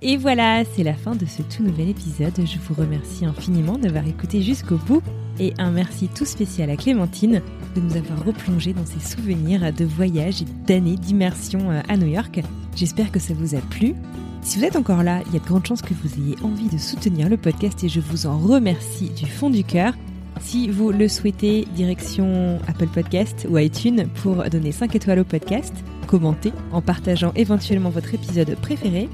Et 0.02 0.16
voilà, 0.16 0.64
c'est 0.64 0.84
la 0.84 0.94
fin 0.94 1.14
de 1.14 1.26
ce 1.26 1.42
tout 1.42 1.62
nouvel 1.62 1.90
épisode. 1.90 2.34
Je 2.38 2.58
vous 2.58 2.74
remercie 2.74 3.26
infiniment 3.26 3.78
d'avoir 3.78 4.08
écouté 4.08 4.42
jusqu'au 4.42 4.78
bout 4.78 5.02
et 5.40 5.54
un 5.58 5.72
merci 5.72 6.08
tout 6.08 6.24
spécial 6.24 6.70
à 6.70 6.78
Clémentine 6.78 7.42
de 7.76 7.82
nous 7.82 7.98
avoir 7.98 8.24
replongé 8.24 8.72
dans 8.72 8.86
ses 8.86 9.02
souvenirs 9.02 9.74
de 9.74 9.84
voyage 9.84 10.42
et 10.42 10.46
d'années 10.66 10.96
d'immersion 10.96 11.70
euh, 11.70 11.82
à 11.90 11.98
New 11.98 12.08
York. 12.08 12.40
J'espère 12.78 13.12
que 13.12 13.20
ça 13.20 13.34
vous 13.34 13.56
a 13.56 13.60
plu. 13.60 13.94
Si 14.42 14.58
vous 14.58 14.64
êtes 14.64 14.78
encore 14.78 15.04
là, 15.04 15.22
il 15.28 15.34
y 15.34 15.36
a 15.36 15.42
de 15.42 15.46
grandes 15.46 15.66
chances 15.66 15.82
que 15.82 15.94
vous 15.94 16.14
ayez 16.18 16.38
envie 16.44 16.70
de 16.70 16.78
soutenir 16.78 17.28
le 17.28 17.36
podcast 17.36 17.84
et 17.84 17.90
je 17.90 18.00
vous 18.00 18.26
en 18.26 18.38
remercie 18.38 19.10
du 19.10 19.26
fond 19.26 19.50
du 19.50 19.66
cœur. 19.66 19.94
Si 20.40 20.70
vous 20.70 20.92
le 20.94 21.10
souhaitez, 21.10 21.68
direction 21.76 22.60
Apple 22.70 22.88
Podcast 22.88 23.46
ou 23.50 23.58
iTunes 23.58 24.08
pour 24.22 24.46
donner 24.46 24.72
5 24.72 24.96
étoiles 24.96 25.20
au 25.20 25.26
podcast, 25.26 25.74
commenter 26.08 26.54
en 26.72 26.82
partageant 26.82 27.34
éventuellement 27.36 27.90
votre 27.90 28.14
épisode 28.14 28.56
préféré 28.62 29.10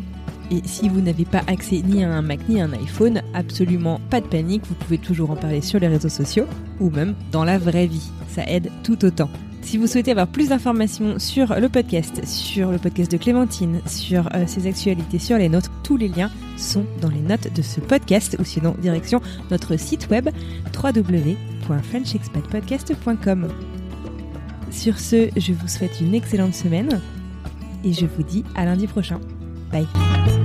Et 0.51 0.61
si 0.65 0.89
vous 0.89 1.01
n'avez 1.01 1.25
pas 1.25 1.43
accès 1.47 1.81
ni 1.81 2.03
à 2.03 2.11
un 2.11 2.21
Mac 2.21 2.39
ni 2.47 2.61
à 2.61 2.65
un 2.65 2.73
iPhone, 2.73 3.21
absolument 3.33 3.99
pas 4.09 4.21
de 4.21 4.27
panique, 4.27 4.63
vous 4.67 4.75
pouvez 4.75 4.97
toujours 4.97 5.31
en 5.31 5.35
parler 5.35 5.61
sur 5.61 5.79
les 5.79 5.87
réseaux 5.87 6.09
sociaux 6.09 6.45
ou 6.79 6.89
même 6.89 7.15
dans 7.31 7.43
la 7.43 7.57
vraie 7.57 7.87
vie. 7.87 8.09
Ça 8.27 8.43
aide 8.47 8.69
tout 8.83 9.03
autant. 9.05 9.29
Si 9.65 9.77
vous 9.79 9.87
souhaitez 9.87 10.11
avoir 10.11 10.27
plus 10.27 10.49
d'informations 10.49 11.17
sur 11.17 11.59
le 11.59 11.69
podcast, 11.69 12.23
sur 12.23 12.71
le 12.71 12.77
podcast 12.77 13.11
de 13.11 13.17
Clémentine, 13.17 13.81
sur 13.87 14.29
euh, 14.35 14.45
ses 14.45 14.67
actualités, 14.67 15.17
sur 15.17 15.39
les 15.39 15.49
nôtres, 15.49 15.71
tous 15.81 15.97
les 15.97 16.07
liens 16.07 16.29
sont 16.55 16.85
dans 17.01 17.09
les 17.09 17.21
notes 17.21 17.51
de 17.51 17.63
ce 17.63 17.79
podcast 17.79 18.37
ou 18.39 18.43
sinon 18.43 18.75
direction 18.79 19.23
notre 19.49 19.75
site 19.77 20.07
web 20.11 20.29
www.frenchexpatpodcast.com. 20.71 23.47
Sur 24.69 24.99
ce, 24.99 25.29
je 25.35 25.53
vous 25.53 25.67
souhaite 25.67 25.99
une 25.99 26.13
excellente 26.13 26.53
semaine 26.53 27.01
et 27.83 27.91
je 27.91 28.05
vous 28.05 28.21
dis 28.21 28.43
à 28.53 28.65
lundi 28.65 28.85
prochain. 28.85 29.19
Bye. 29.75 30.44